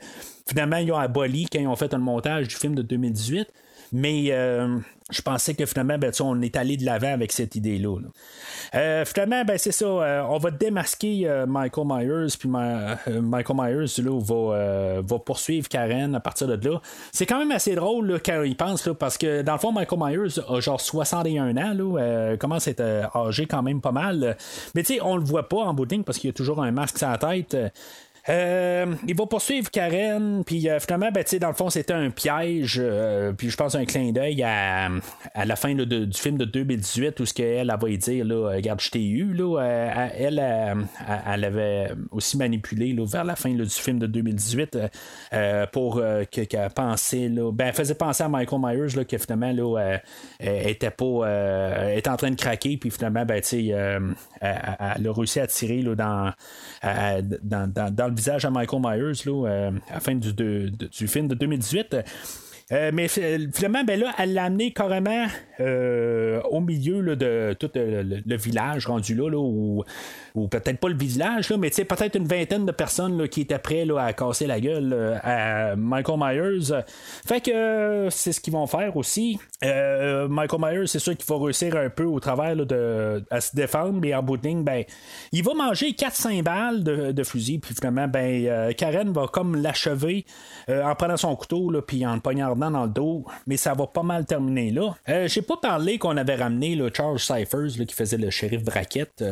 [0.47, 3.47] finalement ils ont aboli quand ils ont fait un montage du film de 2018.
[3.93, 4.79] Mais euh,
[5.13, 7.97] je pensais que finalement, ben, on est allé de l'avant avec cette idée-là.
[8.75, 9.85] Euh, finalement, ben, c'est ça.
[9.85, 16.47] Euh, on va démasquer Michael Myers, puis Michael Myers là, va, poursuivre Karen à partir
[16.47, 16.81] de là.
[17.11, 19.99] C'est quand même assez drôle quand il pense, là, parce que dans le fond, Michael
[19.99, 24.35] Myers a genre 61 ans, là, commence à être âgé quand même pas mal.
[24.75, 26.71] Mais tu sais, on le voit pas en bout parce qu'il y a toujours un
[26.71, 27.55] masque sur la tête.
[28.29, 32.79] Euh, il va poursuivre Karen, puis euh, finalement, ben, dans le fond, c'était un piège,
[32.81, 34.89] euh, puis je pense un clin d'œil à,
[35.33, 38.53] à, la fin du film de 2018 où ce qu'elle elle, va y dire, là,
[38.55, 39.59] regarde, je t'ai eu, là,
[40.17, 40.41] elle,
[41.27, 44.77] elle, avait aussi manipulé là, vers la fin du film de 2018
[45.73, 46.01] pour
[46.31, 49.97] qu'elle ben, elle faisait penser à Michael Myers, là, que finalement, là,
[50.39, 55.47] était pas, était en train de craquer, puis finalement, ben, elle, elle, a réussi à
[55.47, 56.33] tirer là, dans,
[57.43, 61.27] dans, dans, dans visage à Michael Myers là, euh, à la fin du, du film
[61.27, 61.97] de 2018.
[62.73, 65.27] Euh, mais finalement, ben là, elle l'a amené carrément
[65.59, 71.49] euh, au milieu de tout le, village rendu là, là ou peut-être pas le village,
[71.49, 75.75] là, mais peut-être une vingtaine de personnes qui étaient prêts à casser la gueule à
[75.75, 76.83] Michael Myers.
[77.25, 79.39] Fait que c'est ce qu'ils vont faire aussi.
[79.63, 83.55] Euh, Michael Myers, c'est sûr qu'il va réussir un peu au travers de, à se
[83.55, 84.83] défendre, mais en bout de ligne, ben,
[85.31, 90.25] il va manger 4-5 balles de, fusil, puis finalement, ben, euh, Karen va comme l'achever
[90.69, 93.87] euh, en prenant son couteau, puis en le poignardant dans le dos, mais ça va
[93.87, 94.95] pas mal terminer là.
[95.27, 99.23] J'ai pas parlé qu'on avait ramené le Charles Cyphers qui faisait le shérif Brackett.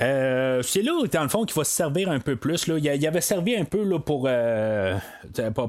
[0.00, 2.66] Euh, c'est là, dans le fond, qu'il va se servir un peu plus.
[2.66, 2.78] Là.
[2.78, 4.96] Il, avait servi un peu là, pour, euh,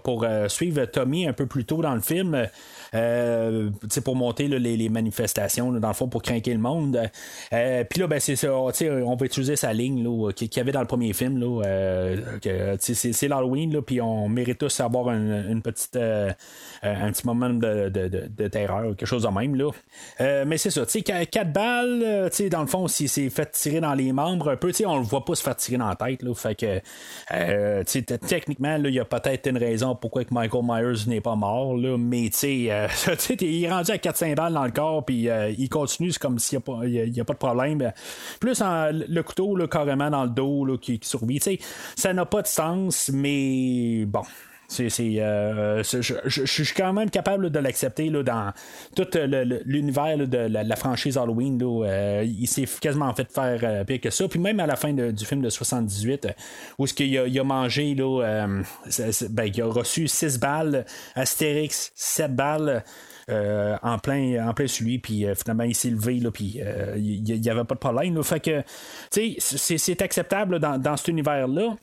[0.03, 2.47] pour euh, suivre Tommy un peu plus tôt dans le film.
[2.95, 3.69] Euh,
[4.03, 7.09] pour monter les, manifestations, dans le fond, pour craquer le monde.
[7.53, 10.81] Euh, puis là, ben, c'est ça, on va utiliser sa ligne qu'il y avait dans
[10.81, 11.41] le premier film.
[11.43, 12.37] Euh,
[12.79, 19.05] c'est, l'Halloween, puis on mérite tous avoir une, petite, un petit moment de, terreur, quelque
[19.05, 19.55] chose de même.
[20.47, 24.49] Mais c'est ça, 4 balles, dans le fond, si c'est fait tirer dans les membres
[24.49, 26.23] un peu, on le voit pas se faire tirer dans la tête.
[28.27, 32.37] Techniquement, il y a peut-être une raison pourquoi Michael Myers n'est pas mort, mais tu
[32.37, 36.11] sais, euh, il est rendu à 400 balles dans le corps, puis euh, il continue,
[36.11, 37.91] c'est comme s'il n'y a, pas de problème.
[38.39, 41.39] Plus le couteau carrément dans le dos qui, qui survit.
[41.95, 44.23] Ça n'a pas de sens, mais bon.
[44.69, 48.53] C'est, euh, je, suis quand même capable de l'accepter dans
[48.95, 49.07] tout
[49.65, 51.59] l'univers de la, franchise Halloween.
[52.23, 54.27] il s'est quasiment fait faire pire que ça.
[54.27, 56.27] Puis même à la fin du film de 78,
[56.77, 58.47] où ce qu'il a, il a mangé, là,
[59.31, 60.85] ben, il a reçu 6 balles,
[61.15, 62.83] Astérix 7 balles.
[63.27, 64.65] en plein en plein
[65.01, 66.59] puis finalement il s'est levé là puis
[66.95, 68.63] il n'y avait pas de problème fait que
[69.11, 71.75] c'est acceptable dans, dans cet univers là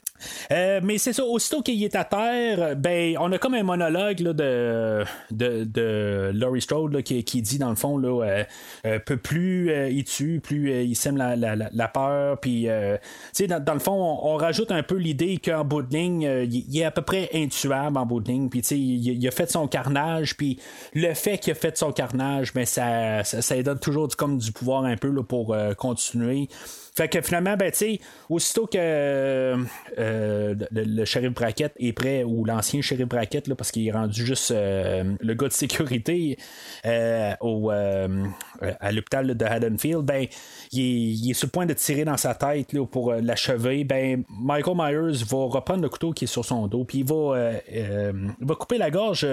[0.51, 4.21] euh, mais c'est ça, aussitôt qu'il est à terre, ben, on a comme un monologue
[4.21, 8.45] là, de, de, de Laurie Strode qui, qui, dit dans le fond, là, euh,
[8.87, 12.39] euh plus euh, il tue, plus il sème la, la, la peur.
[12.39, 16.79] Puis, dans, dans le fond, on, rajoute un peu l'idée qu'en bout de ligne, il,
[16.79, 18.49] est à peu près intuable en bout de ligne.
[18.49, 20.37] Puis, il, il, a fait son carnage.
[20.37, 20.59] Puis,
[20.95, 24.53] le fait qu'il a fait son carnage, ben, ça, ça, ça donne toujours comme du
[24.53, 26.49] pouvoir un peu là, pour continuer.
[26.97, 28.01] Fait que finalement, ben, tu sais,
[28.31, 33.87] aussitôt que euh, le, shérif Brackett est prêt, ou l'ancien shérif Brackett, là, parce qu'il
[33.87, 36.39] est rendu juste euh, le gars de sécurité
[36.87, 40.27] euh, au, à l'hôpital de Haddonfield, ben,
[40.73, 43.85] il est, sur le point de tirer dans sa tête là, pour l'achever.
[43.85, 48.47] Ben, Michael Myers va reprendre le couteau qui est sur son dos, puis il il
[48.47, 49.27] va couper la gorge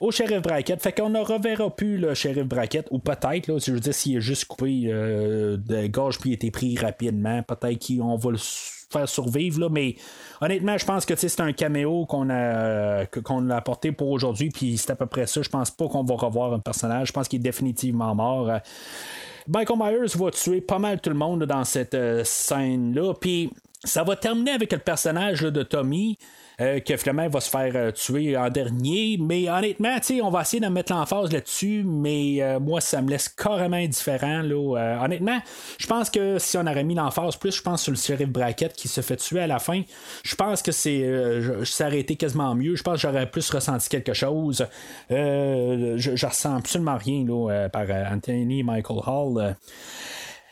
[0.00, 0.82] au shérif Brackett.
[0.82, 4.16] Fait qu'on ne reverra plus le shérif Brackett, ou peut-être, là, je veux dire, s'il
[4.16, 8.30] est juste coupé euh, de gorge puis il a été pris rapidement, peut-être qu'on va
[8.30, 9.96] le faire survivre, là, mais
[10.40, 14.90] honnêtement, je pense que c'est un caméo qu'on a, qu'on apporté pour aujourd'hui, puis c'est
[14.90, 15.42] à peu près ça.
[15.42, 17.08] Je pense pas qu'on va revoir un personnage.
[17.08, 18.50] Je pense qu'il est définitivement mort.
[19.48, 23.50] Michael Myers va tuer pas mal tout le monde dans cette euh, scène-là, puis
[23.84, 26.18] ça va terminer avec le personnage de Tommy.
[26.60, 29.18] Euh, que finalement va se faire euh, tuer en dernier.
[29.20, 33.28] Mais honnêtement, on va essayer de mettre l'emphase là-dessus, mais euh, moi, ça me laisse
[33.28, 34.42] carrément indifférent.
[34.42, 35.40] Là, honnêtement,
[35.78, 38.72] je pense que si on aurait mis l'emphase plus, je pense sur le shérif Brackett
[38.72, 39.82] qui se fait tuer à la fin,
[40.22, 41.04] je pense que c'est
[41.64, 42.76] ça aurait été quasiment mieux.
[42.76, 44.64] Je pense que j'aurais plus ressenti quelque chose.
[45.10, 49.56] je, je ressens absolument rien là, par Anthony Michael Hall.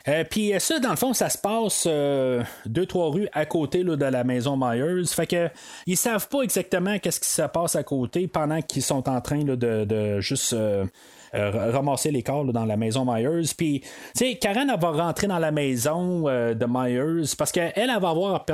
[0.08, 3.84] Euh, puis ça, dans le fond, ça se passe euh, deux, trois rues à côté
[3.84, 5.06] de la maison Myers.
[5.06, 5.48] Fait que
[5.86, 9.44] ils savent pas exactement qu'est-ce qui se passe à côté pendant qu'ils sont en train
[9.44, 10.86] de, juste euh, euh,
[11.32, 13.52] ramasser les corps dans la maison Myers.
[13.56, 17.72] Puis, tu sais, Karen, elle va rentrer dans la maison euh, de Myers parce qu'elle,
[17.74, 18.44] elle va avoir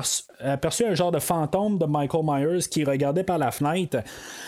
[0.40, 3.98] aperçu, un genre de fantôme de Michael Myers qui regardait par la fenêtre.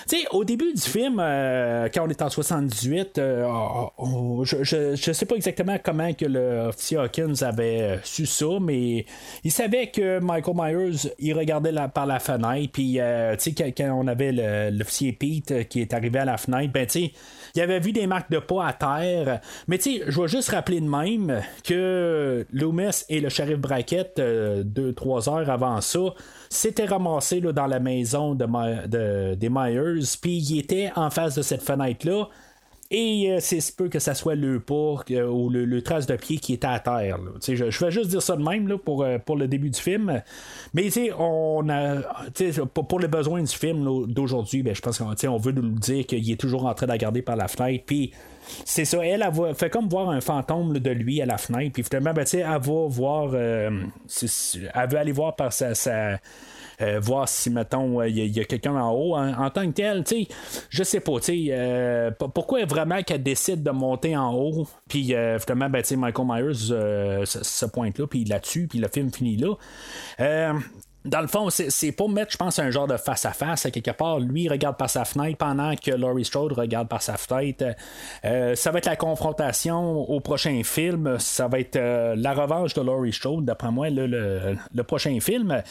[0.09, 5.27] Tu sais, au début du film, euh, quand on est en 78, je, je, sais
[5.27, 6.71] pas exactement comment que le.
[6.97, 9.07] Hawkins avait su ça, mais
[9.45, 12.73] il savait que Michael Myers, il regardait par la fenêtre.
[12.73, 12.99] Puis,
[13.39, 17.07] tu sais, quand, on avait l'officier Pete qui est arrivé à la fenêtre, ben, tu
[17.07, 17.13] sais,
[17.55, 19.41] il avait vu des marques de pas à terre.
[19.69, 24.19] Mais tu sais, je vais juste rappeler de même que Loomis et le shérif Brackett,
[24.19, 26.01] euh, deux, trois heures avant ça,
[26.49, 31.63] s'étaient ramassés dans la maison de, des Myers, puis ils étaient en face de cette
[31.63, 32.29] fenêtre-là.
[32.93, 34.97] Et euh, c'est peu que ça soit le pas
[35.29, 37.19] ou le, trace de pied qui était à terre.
[37.47, 39.81] Je, je, vais juste dire ça de même là, pour, euh, pour le début du
[39.81, 40.21] film.
[40.75, 42.01] Mais on a,
[42.75, 46.29] pour, pour les besoins du film d'aujourd'hui, ben, je pense qu'on veut nous dire qu'il
[46.29, 47.85] est toujours en train de regarder par la fenêtre.
[47.87, 48.11] Puis
[48.65, 51.75] c'est ça, elle, fait comme voir un fantôme de lui à la fenêtre.
[51.75, 53.31] Puis finalement, ben, elle va voir.
[53.35, 53.71] Euh,
[54.75, 55.75] elle veut aller voir par sa
[57.01, 59.17] voir si, mettons, il y, a, quelqu'un en haut.
[59.17, 60.29] En, tant que tel, tu sais,
[60.69, 65.15] je sais pas, tu sais, euh, pourquoi vraiment qu'elle décide de monter en haut, puis
[65.15, 69.11] euh, finalement, ben, Michael Myers se, pointe là, puis il la tue, puis le film
[69.13, 69.55] finit là
[71.05, 74.21] dans le fond, c'est pour mettre, je pense, un genre de face-à-face à quelque part.
[74.21, 77.65] Lui, regarde par sa fenêtre pendant que Laurie Strode regarde par sa fenêtre.
[78.27, 81.17] Euh, ça va être la confrontation au prochain film.
[81.19, 85.63] Ça va être euh, la revanche de Laurie Strode, d'après moi, le, prochain film.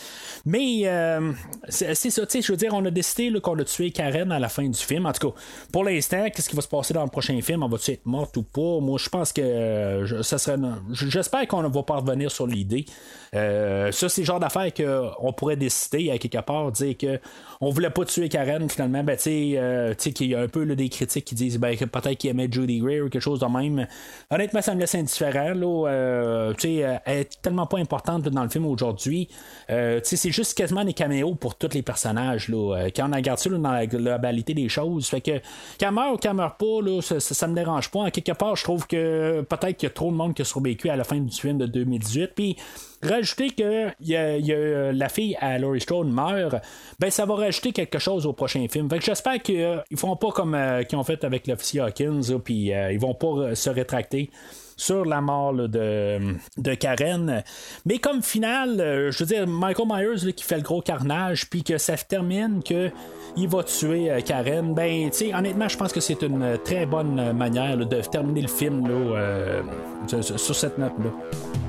[0.46, 1.32] Mais euh,
[1.68, 4.40] c'est ça, tu sais, je veux dire, on a décidé qu'on a tué Karen à
[4.40, 5.06] la fin du film.
[5.06, 5.40] En tout cas,
[5.72, 7.62] pour l'instant, qu'est-ce qui va se passer dans le prochain film?
[7.62, 8.80] On va-tu être morte ou pas?
[8.80, 10.58] Moi, je pense que ça serait.
[10.92, 12.86] J'espère qu'on va pas revenir sur l'idée.
[13.32, 17.20] ça, c'est le genre d'affaire que on pourrait décider à quelque part, dire que
[17.62, 20.66] on voulait pas tuer Karen finalement, ben tu euh, sais, qu'il y a un peu
[20.76, 23.86] des critiques qui disent ben, peut-être qu'il aimait Judy Greer ou quelque chose de même.
[24.30, 25.54] Honnêtement, ça me laisse indifférent.
[25.54, 29.28] Là, euh, elle est tellement pas importante dans le film aujourd'hui.
[29.70, 32.48] Euh, c'est juste quasiment des caméos pour tous les personnages.
[32.48, 35.08] Là, quand on regarde ça dans la globalité des choses.
[35.08, 35.42] Fait que
[35.78, 38.00] qu'elle meurt ou qu'elle meurt pas, là, ça, ça, me dérange pas.
[38.00, 40.46] En quelque part, je trouve que peut-être qu'il y a trop de monde qui a
[40.46, 42.32] survécu à la fin du film de 2018.
[42.36, 42.58] Puis
[43.02, 46.56] rajouter que y a, la fille à Laurie Strode meurt,
[47.00, 48.90] ben ça va rajouter quelque chose au prochain film.
[48.90, 52.40] Fait que j'espère qu'ils euh, font pas comme euh, qu'ils ont fait avec l'officier Hawkins,
[52.44, 54.30] puis euh, ils vont pas se rétracter
[54.76, 57.44] sur la mort de, de Karen.
[57.86, 61.78] Mais comme final, je veux dire, Michael Myers qui fait le gros carnage, puis que
[61.78, 62.90] ça termine que
[63.36, 67.76] il va tuer Karen, ben, tu honnêtement, je pense que c'est une très bonne manière
[67.76, 68.88] de terminer le film
[70.08, 71.69] sur cette note-là.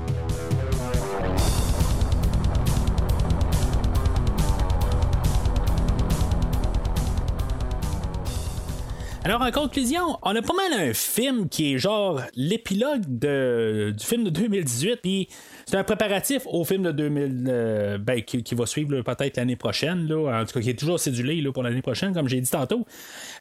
[9.31, 14.25] Alors, en conclusion, on a pas mal un film qui est genre l'épilogue du film
[14.25, 15.29] de 2018, puis
[15.65, 20.05] c'est un préparatif au film de 2000, euh, ben, qui, va suivre peut-être l'année prochaine,
[20.05, 22.51] là, en tout cas qui est toujours cédulé là, pour l'année prochaine, comme j'ai dit
[22.51, 22.85] tantôt.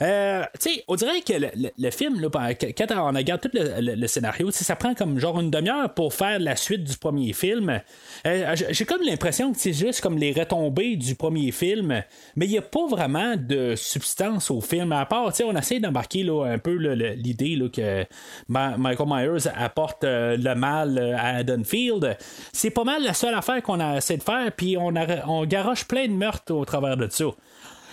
[0.00, 0.44] Euh,
[0.86, 1.32] on dirait que
[1.76, 5.92] le, film, là, quand on regarde tout le, scénario, ça prend comme genre une demi-heure
[5.92, 7.80] pour faire la suite du premier film.
[8.28, 12.04] Euh, j'ai comme l'impression que c'est juste comme les retombées du premier film,
[12.36, 16.26] mais il n'y a pas vraiment de substance au film, à part, on essaie d'embarquer
[16.28, 18.04] un peu l'idée que
[18.48, 22.16] Michael Myers apporte le mal à Dunfield
[22.52, 24.92] c'est pas mal la seule affaire qu'on a essayé de faire, puis on,
[25.26, 27.26] on garoche plein de meurtres au travers de ça.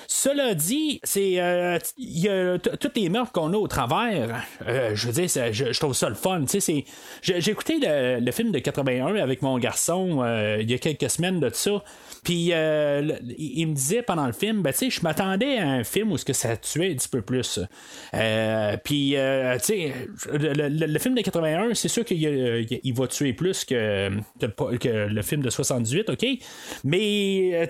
[0.10, 1.78] Cela dit, c'est euh,
[2.58, 4.42] tous les meurtres qu'on a au travers.
[4.66, 6.46] Euh, je veux dire, je, trouve ça le fun.
[7.22, 11.42] J'ai écouté le, film de 81 avec mon garçon euh, il y a quelques semaines
[11.42, 11.84] de ça.
[12.24, 16.18] Puis euh, il me disait pendant le film, ben, je m'attendais à un film où
[16.18, 17.60] ce que ça tuait un petit peu plus.
[18.86, 19.58] Puis, le,
[21.00, 26.26] film de 81, c'est sûr qu'il va tuer plus que, le film de 78, OK?
[26.86, 27.68] Mais,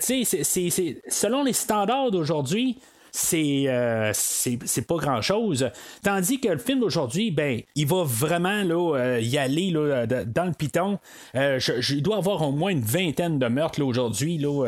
[1.09, 2.77] selon les standards d'aujourd'hui,
[3.33, 5.69] euh, c'est, pas grand chose.
[6.03, 10.45] Tandis que le film d'aujourd'hui, ben, il va vraiment là, euh, y aller là, dans
[10.45, 10.99] le piton.
[11.35, 14.65] Euh, je, dois avoir au moins une vingtaine de meurtres aujourd'hui, là,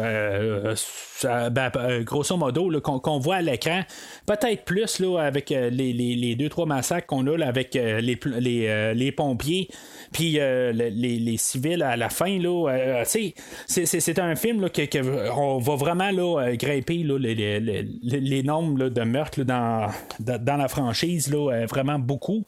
[1.24, 3.82] ben, grosso modo, qu'on, voit à l'écran.
[4.26, 8.02] Peut-être plus là, avec les, les, les, deux, trois massacres qu'on a là, avec les,
[8.02, 9.70] les, les pompiers
[10.12, 12.40] puis les, civils à la fin.
[12.40, 13.34] Là, c'est,
[13.68, 17.60] c'est, un film là, que, on va vraiment là, grimper là, les,
[18.04, 22.46] les, nombre de meurtres dans, dans la franchise, là, vraiment beaucoup.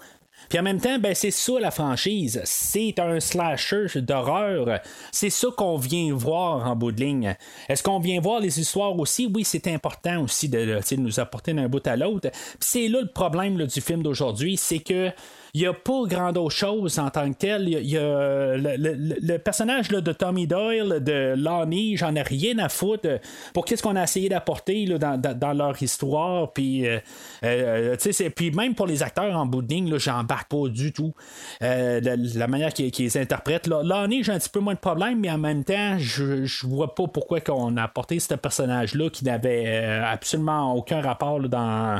[0.49, 2.41] Puis en même temps, ben, c'est ça la franchise.
[2.43, 4.79] C'est un slasher d'horreur.
[5.11, 7.35] C'est ça qu'on vient voir en bout de ligne.
[7.69, 9.31] Est-ce qu'on vient voir les histoires aussi?
[9.33, 12.29] Oui, c'est important aussi de, de nous apporter d'un bout à l'autre.
[12.59, 15.11] c'est là le problème du film d'aujourd'hui, c'est que
[15.53, 17.67] il n'y a pas grand chose en tant que tel.
[17.67, 23.19] Y a, le, personnage de Tommy Doyle, de Lonnie, j'en ai rien à foutre
[23.53, 26.51] pour qu'est-ce qu'on a essayé d'apporter dans, leur histoire.
[26.53, 26.99] Puis, euh,
[27.43, 27.95] euh,
[28.35, 31.13] puis même pour les acteurs en bout de ligne, j'embarque pas du tout
[31.61, 33.67] euh, la, manière qu'ils interprètent.
[33.67, 36.95] Lonnie, j'ai un petit peu moins de problème, mais en même temps, je, je vois
[36.95, 41.99] pas pourquoi qu'on a apporté ce personnage-là qui n'avait absolument aucun rapport dans,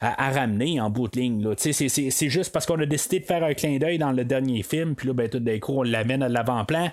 [0.00, 1.54] à, ramener en bout de ligne.
[1.56, 4.94] C'est juste parce qu'on a décidé de faire un clin d'œil dans le dernier film,
[4.94, 6.90] puis là, ben, tout d'un coup, on l'amène à l'avant-plan.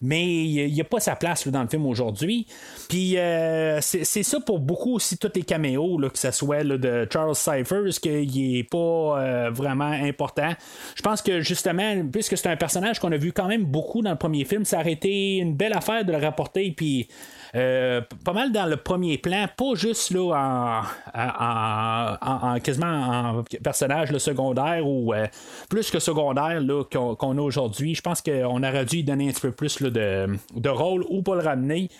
[0.00, 2.46] Mais il n'y a, pas sa place dans le film aujourd'hui.
[2.88, 7.06] Puis euh, c'est ça pour beaucoup aussi, tous les caméos, là, que ce soit de
[7.12, 10.52] Charles Cyphers, qu'il n'est pas euh, vraiment important.
[10.94, 14.10] Je pense que justement, puisque c'est un personnage qu'on a vu quand même beaucoup dans
[14.10, 16.72] le premier film, ça aurait été une belle affaire de le rapporter.
[16.76, 17.08] Puis
[17.54, 20.82] euh, pas mal dans le premier plan, pas juste là
[21.14, 25.12] en, quasiment en personnage secondaire ou
[25.68, 27.94] plus que secondaire qu'on, a aujourd'hui.
[27.94, 31.34] Je pense qu'on aurait dû donner un petit peu plus de, de rôle ou pas
[31.34, 31.90] le ramener.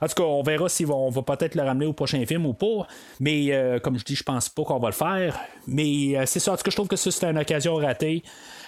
[0.00, 2.54] En tout cas, on verra si on va peut-être le ramener au prochain film ou
[2.54, 2.86] pas.
[3.20, 5.38] Mais euh, comme je dis, je pense pas qu'on va le faire.
[5.66, 6.52] Mais c'est ça.
[6.52, 8.22] En tout cas, je trouve que ça, c'est une occasion ratée.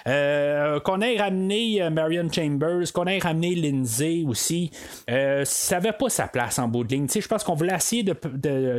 [0.06, 4.70] Euh, qu'on ait ramené euh, Marion Chambers, qu'on ait ramené Lindsay aussi,
[5.10, 7.06] euh, ça n'avait pas sa place en bout de ligne.
[7.08, 8.14] Je pense qu'on voulait essayer de,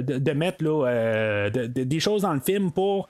[0.02, 3.08] de, mettre là, des choses dans le film pour.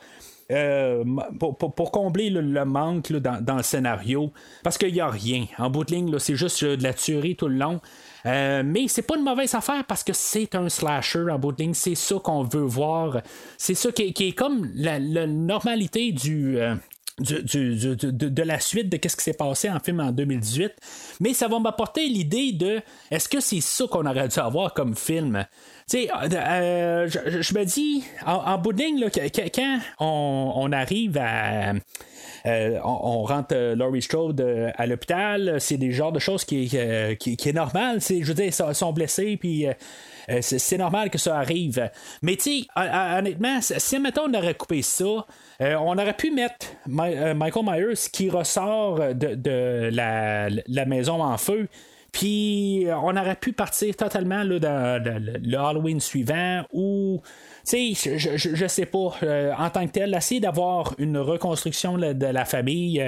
[1.40, 4.32] Pour, combler le, manque dans, le scénario.
[4.64, 5.46] Parce qu'il n'y a rien.
[5.58, 7.82] En bout de ligne, c'est juste de la tuerie tout le long.
[8.26, 11.74] mais c'est pas une mauvaise affaire parce que c'est un slasher en bout de ligne.
[11.74, 13.22] C'est ça qu'on veut voir.
[13.58, 16.60] C'est ça qui est, comme la, normalité du,
[17.22, 20.72] de, la suite de ce qui s'est passé en film en 2018.
[21.20, 24.96] Mais ça va m'apporter l'idée de est-ce que c'est ça qu'on aurait dû avoir comme
[24.96, 25.46] film?
[25.92, 29.10] Sais, euh, je, me dis, en, bout de ligne,
[29.54, 31.74] quand on, arrive à.
[32.46, 36.70] Euh, on, rentre euh, Laurie Strode à l'hôpital, c'est des genres de choses qui,
[37.20, 38.00] qui, qui est normal.
[38.00, 39.68] Je veux dire, ils sont blessés, puis
[40.30, 41.90] euh, c'est normal que ça arrive.
[42.22, 45.26] Mais tu honnêtement, si maintenant on aurait coupé ça,
[45.62, 51.68] euh, on aurait pu mettre euh, Michael Myers qui ressort de, la, maison en feu.
[52.12, 57.22] Puis on aurait pu partir totalement là, dans le, Halloween suivant ou
[57.66, 59.16] tu sais, je, je, sais pas,
[59.58, 63.02] en tant que tel, essayer d'avoir une reconstruction de la famille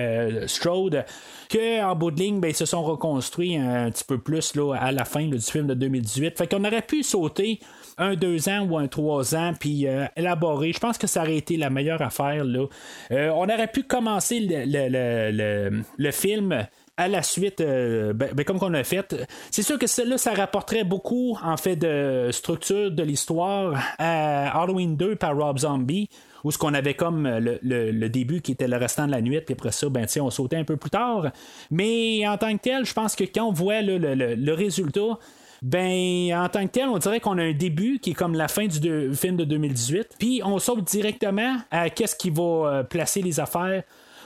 [0.45, 1.05] Strode,
[1.51, 4.91] qu'en bout de ligne, ben, ils se sont reconstruits un petit peu plus là, à
[4.91, 6.37] la fin du film de 2018.
[6.37, 7.59] Fait qu'on aurait pu sauter
[7.97, 10.73] un deux ans ou un trois ans, puis euh, élaborer.
[10.73, 12.43] Je pense que ça aurait été la meilleure affaire.
[12.43, 12.65] Là.
[13.11, 16.67] Euh, on aurait pu commencer le, film
[16.97, 19.15] à la suite, euh, ben, ben, comme qu'on a fait.
[19.51, 24.95] C'est sûr que celle-là, ça rapporterait beaucoup, en fait, de structure de l'histoire à Halloween
[24.95, 26.09] 2 par Rob Zombie
[26.43, 29.39] où ce qu'on avait comme euh, le, début qui était le restant de la nuit,
[29.41, 31.31] puis après ça, ben, on sautait un peu plus tard.
[31.71, 35.19] Mais en tant que tel, je pense que quand on voit le, résultat,
[35.61, 38.47] ben en tant que tel, on dirait qu'on a un début qui est comme la
[38.47, 43.21] fin du film de 2018, puis on saute directement à qu'est-ce qui va euh, placer
[43.21, 43.83] les affaires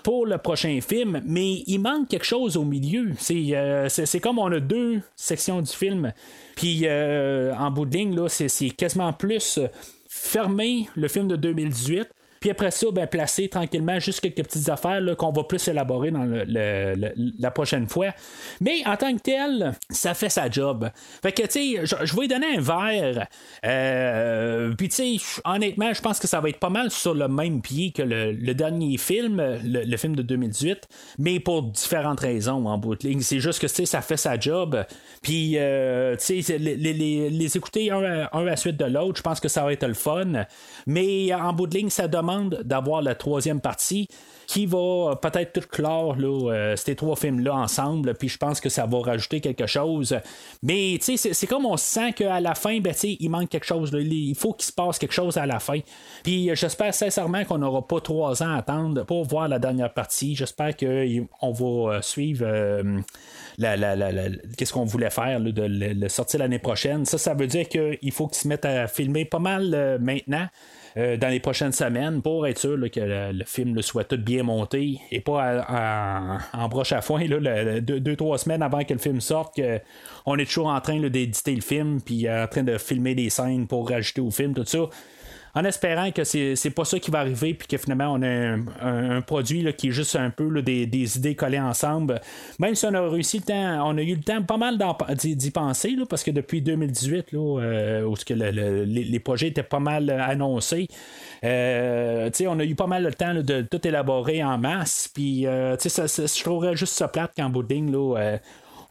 [0.07, 3.11] pour le prochain film, mais il manque quelque chose au milieu.
[3.19, 3.89] C'est, euh,
[4.23, 6.13] comme on a deux sections du film,
[6.55, 9.59] puis en bout de ligne, c'est, quasiment plus
[10.07, 12.07] fermer le film de 2018
[12.47, 16.25] puis après ça, ben, placer tranquillement juste quelques petites affaires qu'on va plus élaborer dans
[16.47, 18.11] la prochaine fois.
[18.61, 20.89] Mais en tant que tel, ça fait sa job.
[21.21, 23.27] Fait que, tu sais, je, vais lui donner un verre.
[23.65, 27.27] Euh, puis, tu sais, honnêtement, je pense que ça va être pas mal sur le
[27.27, 30.87] même pied que le, dernier film, le, film de 2018,
[31.19, 33.19] mais pour différentes raisons en bout de ligne.
[33.19, 34.85] C'est juste que, tu sais, ça fait sa job.
[35.21, 39.41] Puis, euh, tu sais, les, écouter un, un à la suite de l'autre, je pense
[39.41, 40.45] que ça va être le fun.
[40.85, 44.07] Mais en bout de ligne, ça demande d'avoir la troisième partie
[44.47, 48.85] qui va peut-être tout clore euh, ces trois films-là ensemble, puis je pense que ça
[48.85, 50.17] va rajouter quelque chose.
[50.63, 53.91] Mais c'est comme on sent qu'à la fin, ben, il manque quelque chose.
[53.93, 55.79] Il faut qu'il se passe quelque chose à la fin.
[56.23, 60.33] Puis j'espère sincèrement qu'on n'aura pas trois ans à attendre pour voir la dernière partie.
[60.33, 63.01] J'espère qu'on va euh, suivre euh,
[64.57, 67.03] qu'est-ce qu'on voulait faire de le, sortir l'année prochaine.
[67.05, 70.47] Ça, ça veut dire qu'il faut qu'ils se mettent à filmer pas mal maintenant.
[70.95, 74.99] Euh, dans les prochaines semaines pour être sûr que le, film soit tout bien monté
[75.11, 75.65] et pas
[76.53, 80.45] en broche à foin là, deux, trois semaines avant que le film sorte qu'on est
[80.45, 84.21] toujours en train d'éditer le film puis en train de filmer des scènes pour rajouter
[84.21, 84.89] au film tout ça
[85.57, 88.27] en espérant que c'est, c'est pas ça qui va arriver, puis que finalement on a
[88.27, 92.21] un, produit là, qui est juste un peu des, idées collées ensemble.
[92.59, 94.77] Même si on a réussi le temps, on a eu le temps pas mal
[95.15, 99.79] d'y, penser, là, parce que depuis 2018, là, euh, où que les, projets étaient pas
[99.79, 100.89] mal annoncés,
[101.43, 105.09] euh, on a eu pas mal le temps de tout élaborer en masse.
[105.11, 108.37] Puis, euh, je trouverais juste ça plate qu'en bouding, là,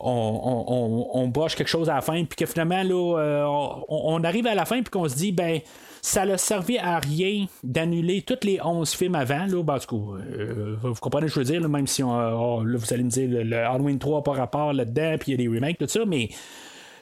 [0.00, 4.56] on, on, broche quelque chose à la fin, puis que finalement, là, on, arrive à
[4.56, 5.60] la fin, puis qu'on se dit, ben,
[6.02, 9.46] ça n'a servi à rien d'annuler tous les 11 films avant.
[9.46, 12.92] Là, ben, euh, vous comprenez ce que je veux dire, même si on, oh, vous
[12.92, 15.78] allez me dire le, Halloween 3 par rapport là-dedans, puis il y a des remakes,
[15.78, 16.28] tout ça, mais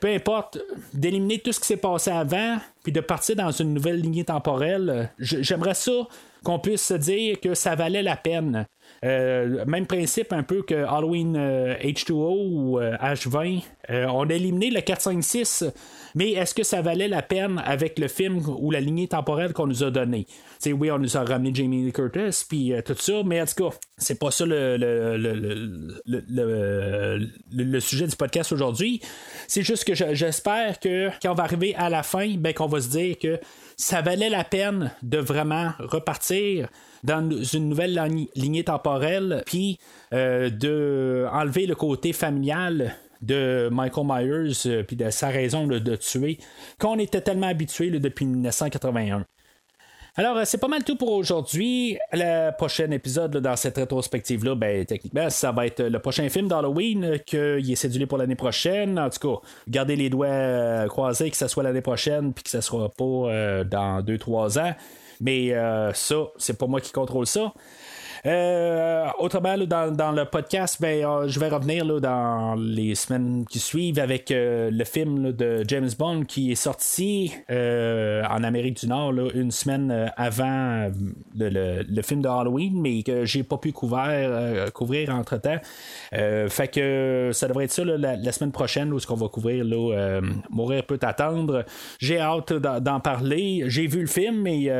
[0.00, 0.58] peu importe,
[0.92, 5.10] d'éliminer tout ce qui s'est passé avant, puis de partir dans une nouvelle lignée temporelle,
[5.18, 5.92] j'aimerais ça
[6.42, 8.66] qu'on puisse se dire que ça valait la peine.
[9.02, 13.62] Euh, même principe un peu que Halloween H2O euh, ou H20.
[13.88, 15.64] on a éliminé le 456
[16.14, 19.66] mais est-ce que ça valait la peine avec le film ou la lignée temporelle qu'on
[19.66, 20.26] nous a donné?
[20.64, 23.46] sais, oui, on nous a ramené Jamie Lee Curtis, puis euh, tout ça, mais en
[23.46, 24.76] tout cas, c'est pas ça le,
[27.52, 29.00] le, sujet du podcast aujourd'hui.
[29.46, 32.80] C'est juste que j'espère que quand on va arriver à la fin, ben, qu'on va
[32.80, 33.38] se dire que
[33.76, 36.68] ça valait la peine de vraiment repartir
[37.02, 38.00] dans une nouvelle
[38.34, 39.78] lignée temporelle, puis
[40.12, 45.96] euh, de enlever le côté familial de Michael Myers euh, puis de sa raison de
[45.96, 46.38] tuer
[46.78, 49.24] qu'on était tellement habitué depuis 1981.
[50.16, 51.98] Alors, euh, c'est pas mal tout pour aujourd'hui.
[52.12, 57.04] Le prochain épisode dans cette rétrospective-là, ben, techniquement, ça va être le prochain film d'Halloween
[57.04, 58.98] euh, qu'il est cédulé pour l'année prochaine.
[58.98, 62.60] En tout cas, gardez les doigts croisés que ce soit l'année prochaine puis que ce
[62.60, 64.74] soit pas dans 2-3 ans.
[65.20, 65.54] Mais
[65.94, 67.52] ça, c'est pas moi qui contrôle ça.
[68.26, 73.58] Euh, autrement, dans, le podcast, ben, euh, je vais revenir là, dans les semaines qui
[73.58, 79.12] suivent avec euh, le film de James Bond qui est sorti en Amérique du Nord
[79.34, 80.90] une semaine avant
[81.36, 85.58] le, film de Halloween, mais que j'ai pas pu couvrir, entre temps.
[86.12, 89.64] fait que ça devrait être ça la, semaine prochaine où ce qu'on va couvrir
[90.50, 91.64] Mourir peut attendre.
[91.98, 93.64] J'ai hâte d'en parler.
[93.66, 94.70] J'ai vu le film, mais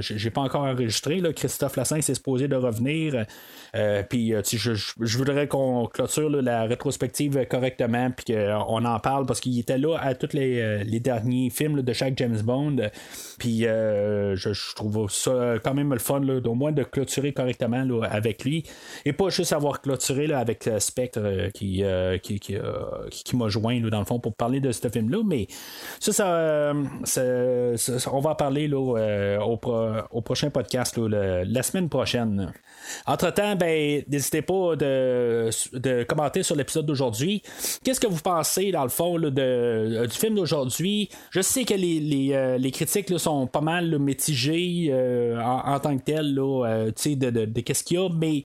[0.00, 1.22] j'ai pas encore enregistré.
[1.34, 3.26] Christophe Lassin s'est supposé de revenir.
[3.76, 9.40] Euh, puis euh, je, voudrais qu'on clôture la rétrospective correctement, puis qu'on en parle parce
[9.40, 12.76] qu'il était là à tous les, euh, derniers films de chaque James Bond.
[13.38, 18.64] Puis je, trouve ça quand même le fun, au moins de clôturer correctement avec lui.
[19.04, 21.82] Et pas juste avoir clôturé avec Spectre qui,
[22.22, 25.18] qui, qui, m'a joint dans le fond pour parler de ce film-là.
[25.24, 25.46] Mais
[26.00, 27.22] ça, ça,
[28.12, 29.56] on va en parler au,
[30.22, 32.52] prochain podcast la semaine prochaine.
[33.06, 37.42] Entre-temps, ben, n'hésitez pas de, de, commenter sur l'épisode d'aujourd'hui.
[37.84, 41.08] Qu'est-ce que vous pensez, dans le fond, de, euh, du film d'aujourd'hui?
[41.30, 45.96] Je sais que les, les, euh, les critiques sont pas mal mitigées euh, en, tant
[45.96, 48.44] que telles, là, de, de, de qu'est-ce qu'il y a, mais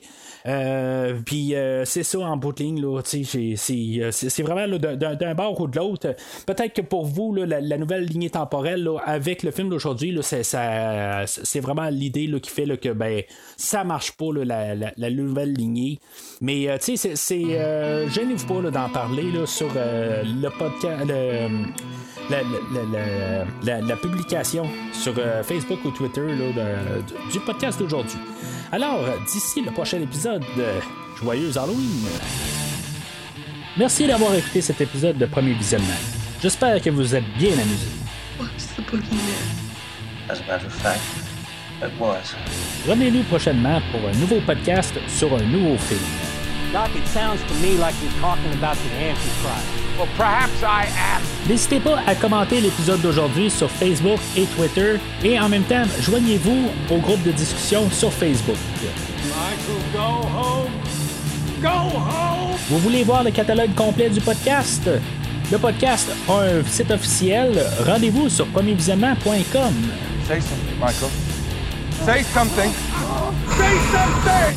[1.26, 1.54] puis
[1.86, 6.16] c'est ça en bout de ligne, c'est, vraiment d'un, bord ou de l'autre.
[6.46, 11.90] Peut-être que pour vous, là, la, nouvelle lignée temporelle avec le film d'aujourd'hui, c'est, vraiment
[11.90, 13.24] l'idée qui fait que ben,
[13.58, 16.00] ça marche pas la, nouvelle lignée.
[16.42, 17.44] Mais euh, tu sais, c'est.
[17.52, 21.06] Euh, gênez-vous pas d'en parler là, sur euh, le podcast.
[23.62, 25.14] la, publication sur
[25.44, 26.28] Facebook ou Twitter
[27.32, 28.20] du podcast d'aujourd'hui.
[28.72, 29.02] Alors,
[29.32, 30.44] d'ici le prochain épisode,
[31.20, 32.08] joyeux Halloween!
[33.78, 35.88] Merci d'avoir écouté cet épisode de Premier Visionnement.
[36.42, 37.52] J'espère que vous êtes bien
[41.82, 42.36] amusé.
[42.88, 46.00] Revenez-nous prochainement pour un nouveau podcast sur un nouveau film.
[51.48, 56.70] N'hésitez pas à commenter l'épisode d'aujourd'hui sur Facebook et Twitter et en même temps, joignez-vous
[56.90, 58.56] au groupe de discussion sur Facebook.
[62.70, 64.90] Vous voulez voir le catalogue complet du podcast?
[65.52, 67.64] Le podcast a un site officiel.
[67.86, 69.74] Rendez-vous sur premiervisionnement.com.
[70.28, 71.41] Say something.
[72.06, 72.72] Say something.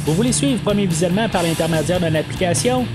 [0.06, 2.86] Vous voulez suivre Premier Visionnement par l'intermédiaire d'une application?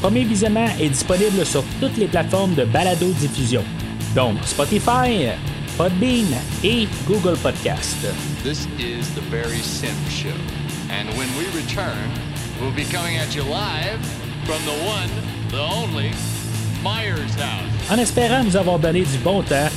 [0.00, 3.62] Premier Visionnement est disponible sur toutes les plateformes de balado-diffusion,
[4.14, 5.28] donc Spotify,
[5.78, 6.26] Podbean
[6.64, 7.96] et Google Podcast.
[8.42, 10.34] This is the Barry Sim Show.
[10.90, 12.10] And when we return,
[12.60, 14.00] we'll be coming at you live
[14.44, 15.10] from the one,
[15.50, 16.10] the only,
[16.82, 17.90] Myers House.
[17.90, 19.68] En espérant nous avoir donné du bon temps,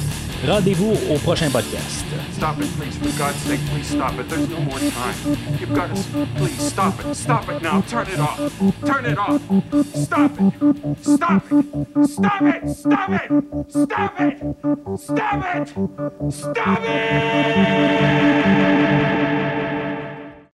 [0.47, 2.05] Rendez-vous au prochain podcast.
[2.31, 2.97] Stop it, please.
[2.97, 4.29] For God's sake, please stop it.
[4.29, 5.15] There's no more time.
[5.59, 6.27] You've got to.
[6.37, 7.13] Please stop it.
[7.13, 7.81] Stop it now.
[7.81, 8.39] Turn it off.
[8.85, 9.41] Turn it off.
[9.93, 10.53] Stop it.
[11.01, 11.65] Stop it.
[12.07, 12.69] Stop it.
[12.69, 13.29] Stop it.
[13.69, 14.37] Stop it.
[14.97, 16.33] Stop it.
[16.33, 18.68] Stop it.